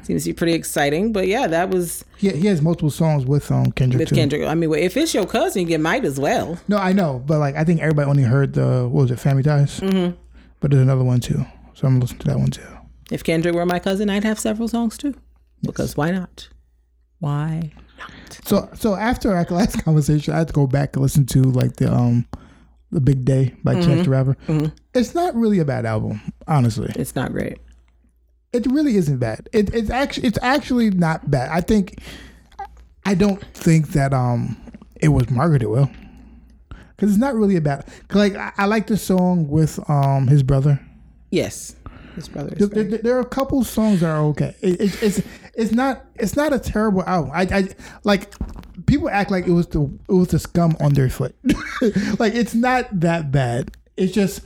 [0.03, 1.13] seems to be pretty exciting.
[1.13, 4.15] But yeah, that was Yeah, he has multiple songs with um Kendrick with too.
[4.15, 4.43] Kendrick.
[4.47, 6.59] I mean, well, if it's your cousin, you might as well.
[6.67, 9.43] No, I know, but like I think everybody only heard the what was it, Family
[9.43, 9.79] Ties.
[9.79, 10.15] Mm-hmm.
[10.59, 12.61] But there's another one too, so I'm gonna listen to that one too.
[13.11, 15.13] If Kendrick were my cousin, I'd have several songs too.
[15.61, 16.49] Because why not?
[17.19, 17.71] Why?
[17.97, 18.39] Not?
[18.45, 21.75] So so after our last conversation, I had to go back and listen to like
[21.77, 22.25] the um
[22.91, 24.37] the Big Day by Chance the Rapper.
[24.93, 26.91] It's not really a bad album, honestly.
[26.95, 27.57] It's not great.
[28.53, 29.49] It really isn't bad.
[29.51, 31.49] It, it's actually it's actually not bad.
[31.51, 31.99] I think
[33.05, 34.55] I don't think that um
[35.01, 35.91] it was marketed well
[36.95, 37.85] because it's not really about.
[38.07, 40.79] Cause like I, I like the song with um his brother.
[41.31, 41.75] Yes,
[42.15, 42.51] his brother.
[42.55, 44.55] There, there- there are a couple songs that are okay.
[44.61, 45.21] It, it, it's
[45.53, 47.31] it's not it's not a terrible album.
[47.33, 47.67] I, I
[48.05, 48.33] like
[48.85, 51.35] people act like it was the it was the scum on their foot.
[52.19, 53.71] like it's not that bad.
[53.97, 54.41] It's just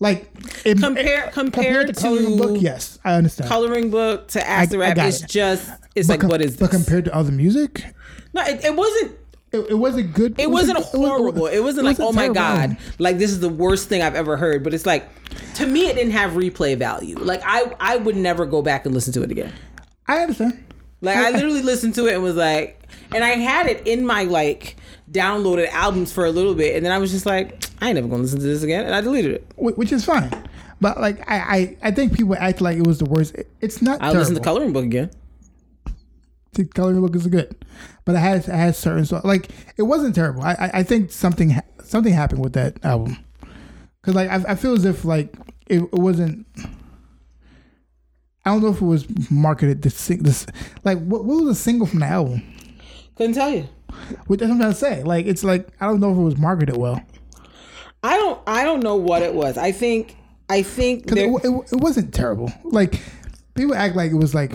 [0.00, 0.30] like
[0.64, 2.62] it, Compare- it- compared Coloring to coloring book.
[2.62, 3.48] Yes, I understand.
[3.48, 5.28] Coloring book to Ask I- the I Rap got is it.
[5.28, 5.70] just.
[5.94, 7.84] It's But like com- what is But compared to other music,
[8.32, 9.16] no, it, it wasn't.
[9.50, 10.38] it, it wasn't good.
[10.38, 11.46] It was wasn't it was- horrible.
[11.46, 14.36] It wasn't like, wasn't oh my god, like this is the worst thing I've ever
[14.36, 14.62] heard.
[14.62, 15.08] But it's like,
[15.54, 17.16] to me, it didn't have replay value.
[17.18, 19.52] Like I, I would never go back and listen to it again.
[20.06, 20.62] I understand.
[21.00, 24.24] Like I literally listened to it and was like, and I had it in my
[24.24, 24.76] like
[25.10, 28.08] downloaded albums for a little bit, and then I was just like, I ain't never
[28.08, 29.46] gonna listen to this again, and I deleted it.
[29.56, 30.30] Which is fine.
[30.80, 33.34] But like I, I, I think people act like it was the worst.
[33.34, 33.94] It- It's not.
[33.94, 34.18] I'll terrible.
[34.20, 35.10] listen to Coloring Book again.
[36.52, 37.54] The coloring book is good,
[38.04, 39.24] but it has it has certain songs.
[39.24, 40.42] Like it wasn't terrible.
[40.42, 41.54] I I, I think something
[41.84, 43.16] something happened with that album
[44.00, 45.32] because like I, I feel as if like
[45.68, 46.46] it, it wasn't.
[48.44, 50.46] I don't know if it was marketed sing this
[50.84, 52.42] like what, what was the single from the album?
[53.18, 53.68] Couldn't tell you.
[54.26, 55.02] Which that's what I'm trying to say.
[55.02, 57.02] Like it's like I don't know if it was marketed well
[58.02, 58.40] I don't.
[58.46, 59.58] I don't know what it was.
[59.58, 60.16] I think.
[60.48, 62.50] I think because it, it, it wasn't terrible.
[62.64, 63.02] Like
[63.54, 64.52] people act like it was like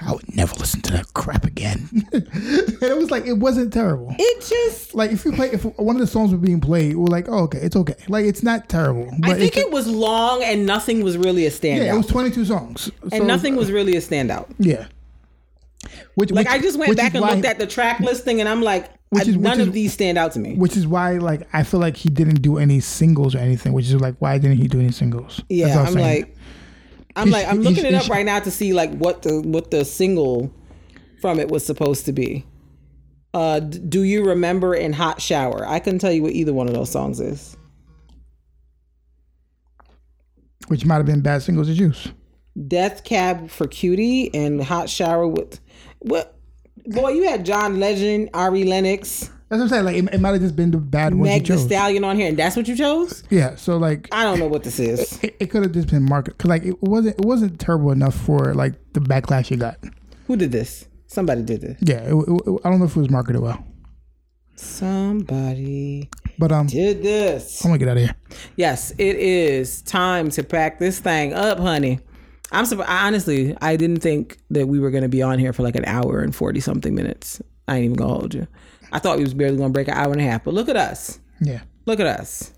[0.00, 4.14] I would never listen to that crap again, and it was like it wasn't terrible.
[4.18, 4.94] it just.
[4.94, 7.40] like if you play if one of the songs were being played, we're like, oh,
[7.40, 7.96] okay, it's okay.
[8.08, 9.10] Like it's not terrible.
[9.18, 11.84] But I think it was long and nothing was really a standout.
[11.84, 14.46] yeah, it was 22 songs, and nothing was really a standout.
[14.58, 14.86] yeah.
[16.14, 18.48] Which Like which- I just went back and why- looked at the track listing, and
[18.48, 20.54] I'm like, Which is- which none is- of these stand out to me.
[20.56, 23.72] which is why like I feel like he didn't do any singles or anything.
[23.72, 25.42] Which is like why didn't he do any singles?
[25.48, 25.98] Yeah, I'm saying.
[25.98, 26.36] like,
[27.16, 29.84] I'm like, I'm looking it up right now to see like what the what the
[29.84, 30.52] single
[31.22, 32.44] from it was supposed to be.
[33.34, 35.66] Uh, do you remember in Hot Shower?
[35.68, 37.56] I couldn't tell you what either one of those songs is.
[40.68, 42.08] which might have been bad singles to juice.
[42.66, 45.60] Death Cab for Cutie and Hot Shower with
[46.00, 46.34] what?
[46.86, 49.84] Boy, you had John Legend, Ari Lennox, That's what I'm saying.
[49.84, 51.24] Like it, it might have just been the bad one.
[51.28, 51.58] Meg the.
[51.58, 53.24] Stallion on here, and that's what you chose.
[53.30, 55.18] Yeah, so like I don't know what this is.
[55.22, 58.14] it, it could have just been market because like it wasn't it wasn't terrible enough
[58.14, 59.78] for like the backlash you got.
[60.26, 60.86] Who did this?
[61.08, 61.78] Somebody did this.
[61.80, 63.64] Yeah, it, it- I don't know if it was marketed well,
[64.54, 66.08] Somebody
[66.38, 67.64] but um, did this.
[67.64, 68.14] I'm gonna get out of here.
[68.56, 72.00] Yes, it is time to pack this thing up, honey.
[72.52, 72.90] I'm surprised.
[72.90, 75.84] Honestly, I didn't think that we were going to be on here for like an
[75.84, 77.42] hour and 40 something minutes.
[77.68, 78.46] I ain't even going to hold you.
[78.92, 80.68] I thought we was barely going to break an hour and a half, but look
[80.68, 81.18] at us.
[81.40, 81.62] Yeah.
[81.86, 82.52] Look at us.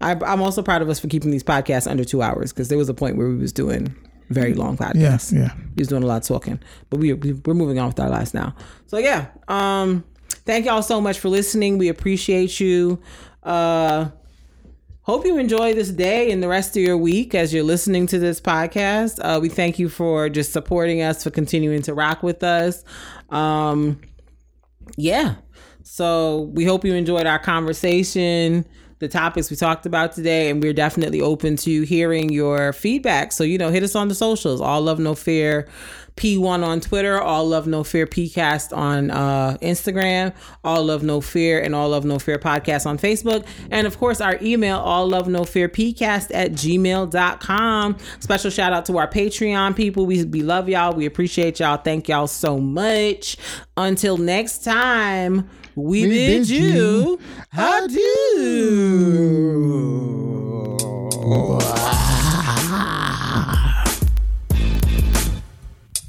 [0.00, 2.78] I, I'm also proud of us for keeping these podcasts under two hours because there
[2.78, 3.94] was a point where we was doing
[4.28, 5.32] very long podcasts.
[5.32, 5.54] Yeah, yeah.
[5.74, 6.60] He was doing a lot of talking,
[6.90, 8.54] but we, we we're moving on with our lives now.
[8.86, 10.04] So yeah, um,
[10.44, 11.78] thank y'all so much for listening.
[11.78, 13.00] We appreciate you.
[13.42, 14.08] Uh,
[15.06, 18.18] hope you enjoy this day and the rest of your week as you're listening to
[18.18, 19.20] this podcast.
[19.22, 22.82] Uh, we thank you for just supporting us, for continuing to rock with us.
[23.30, 24.00] Um,
[24.96, 25.36] yeah.
[25.84, 28.66] So we hope you enjoyed our conversation,
[28.98, 33.30] the topics we talked about today, and we're definitely open to hearing your feedback.
[33.30, 35.68] So, you know, hit us on the socials, all love, no fear.
[36.16, 40.34] P1 on Twitter, All Love No Fear PCast on uh, Instagram,
[40.64, 43.46] All Love No Fear and All Love No Fear Podcast on Facebook.
[43.70, 47.96] And of course, our email, All Love No Fear PCast at gmail.com.
[48.20, 50.06] Special shout out to our Patreon people.
[50.06, 50.94] We, we love y'all.
[50.94, 51.76] We appreciate y'all.
[51.76, 53.36] Thank y'all so much.
[53.76, 57.20] Until next time, we, We bid, you you
[57.52, 58.36] adieu.